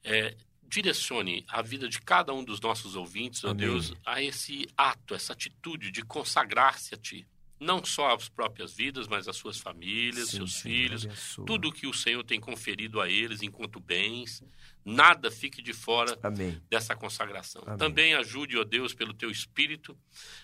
é, 0.03 0.35
direcione 0.67 1.45
a 1.47 1.61
vida 1.61 1.87
de 1.87 1.99
cada 2.01 2.33
um 2.33 2.43
dos 2.43 2.59
nossos 2.59 2.95
ouvintes, 2.95 3.43
ó 3.43 3.53
Deus, 3.53 3.93
a 4.05 4.21
esse 4.21 4.67
ato, 4.77 5.15
essa 5.15 5.33
atitude 5.33 5.91
de 5.91 6.03
consagrar-se 6.03 6.93
a 6.93 6.97
Ti. 6.97 7.25
Não 7.59 7.83
só 7.83 8.13
as 8.13 8.29
próprias 8.29 8.71
vidas, 8.73 9.07
mas 9.07 9.27
as 9.27 9.35
suas 9.35 9.57
famílias, 9.57 10.29
Sim, 10.29 10.37
seus 10.37 10.53
Senhor, 10.53 10.75
filhos, 10.75 11.05
abençoa. 11.05 11.45
tudo 11.45 11.71
que 11.71 11.87
o 11.87 11.93
Senhor 11.93 12.23
tem 12.23 12.39
conferido 12.39 13.01
a 13.01 13.09
eles 13.09 13.41
enquanto 13.41 13.79
bens, 13.79 14.43
nada 14.85 15.31
fique 15.31 15.59
de 15.59 15.73
fora 15.73 16.15
Amém. 16.21 16.61
dessa 16.69 16.95
consagração. 16.95 17.63
Amém. 17.65 17.77
Também 17.77 18.13
ajude, 18.13 18.57
ó 18.59 18.63
Deus, 18.63 18.93
pelo 18.93 19.11
teu 19.13 19.31
Espírito, 19.31 19.97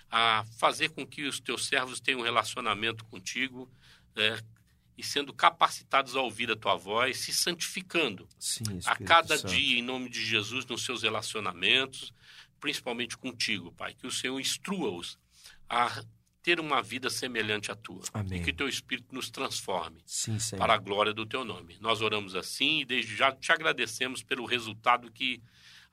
a 0.09 0.43
fazer 0.57 0.89
com 0.89 1.05
que 1.05 1.23
os 1.23 1.39
teus 1.39 1.65
servos 1.67 1.99
tenham 1.99 2.21
um 2.21 2.23
relacionamento 2.23 3.05
contigo, 3.05 3.69
é, 4.15 4.39
e 4.97 5.03
sendo 5.03 5.33
capacitados 5.33 6.15
a 6.15 6.21
ouvir 6.21 6.51
a 6.51 6.55
tua 6.55 6.75
voz, 6.75 7.17
se 7.17 7.33
santificando 7.33 8.27
Sim, 8.37 8.63
a 8.85 8.95
cada 8.95 9.37
Santo. 9.37 9.53
dia, 9.53 9.79
em 9.79 9.81
nome 9.81 10.09
de 10.09 10.23
Jesus, 10.23 10.65
nos 10.65 10.85
seus 10.85 11.03
relacionamentos, 11.03 12.13
principalmente 12.59 13.17
contigo, 13.17 13.71
Pai. 13.71 13.93
Que 13.93 14.07
o 14.07 14.11
Senhor 14.11 14.39
instrua-os 14.39 15.17
a 15.67 16.03
ter 16.43 16.59
uma 16.59 16.81
vida 16.81 17.09
semelhante 17.09 17.71
à 17.71 17.75
tua. 17.75 18.03
Amém. 18.13 18.41
E 18.41 18.43
que 18.43 18.53
teu 18.53 18.67
Espírito 18.67 19.15
nos 19.15 19.29
transforme 19.29 20.01
Sim, 20.05 20.37
para 20.57 20.73
a 20.73 20.77
glória 20.77 21.13
do 21.13 21.25
teu 21.25 21.45
nome. 21.45 21.77
Nós 21.79 22.01
oramos 22.01 22.35
assim 22.35 22.81
e 22.81 22.85
desde 22.85 23.15
já 23.15 23.31
te 23.31 23.51
agradecemos 23.51 24.21
pelo 24.21 24.45
resultado 24.45 25.09
que 25.09 25.41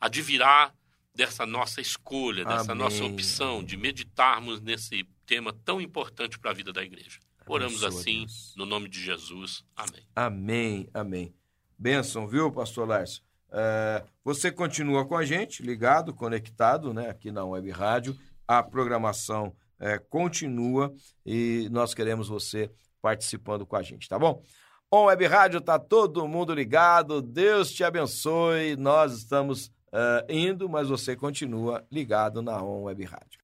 advirá 0.01 0.75
dessa 1.15 1.47
nossa 1.47 1.81
escolha, 1.81 2.45
dessa 2.45 2.73
Amém. 2.73 2.85
nossa 2.85 3.05
opção 3.05 3.63
de 3.63 3.77
meditarmos 3.77 4.61
nesse 4.61 5.05
tema 5.25 5.53
tão 5.53 5.81
importante 5.81 6.39
para 6.39 6.51
a 6.51 6.55
vida 6.55 6.73
da 6.73 6.83
igreja. 6.83 7.21
Oramos 7.51 7.83
assim, 7.83 8.21
Deus. 8.21 8.55
no 8.57 8.65
nome 8.65 8.89
de 8.89 9.01
Jesus. 9.03 9.65
Amém. 9.75 10.03
Amém, 10.15 10.89
amém. 10.95 11.35
Bênção, 11.77 12.29
viu, 12.29 12.53
pastor 12.53 12.87
Lárcio? 12.87 13.25
É, 13.51 14.05
você 14.25 14.53
continua 14.53 15.05
com 15.05 15.17
a 15.17 15.25
gente, 15.25 15.61
ligado, 15.61 16.15
conectado, 16.15 16.95
né, 16.95 17.11
aqui 17.11 17.33
na 17.33 17.45
Web 17.45 17.69
Rádio. 17.71 18.17
A 18.47 18.63
programação 18.63 19.53
é, 19.81 19.99
continua 19.99 20.95
e 21.27 21.69
nós 21.73 21.93
queremos 21.93 22.29
você 22.29 22.71
participando 23.03 23.67
com 23.67 23.75
a 23.75 23.83
gente, 23.83 24.09
tá 24.09 24.17
bom? 24.17 24.45
On 24.89 25.07
Web 25.07 25.27
Rádio, 25.27 25.61
tá 25.61 25.77
todo 25.77 26.29
mundo 26.29 26.55
ligado. 26.55 27.21
Deus 27.21 27.73
te 27.73 27.83
abençoe. 27.83 28.77
Nós 28.77 29.13
estamos 29.13 29.73
é, 29.93 30.27
indo, 30.29 30.69
mas 30.69 30.89
você 30.89 31.17
continua 31.17 31.85
ligado 31.91 32.43
na 32.43 32.63
On 32.63 32.83
Web 32.83 33.03
Rádio. 33.07 33.40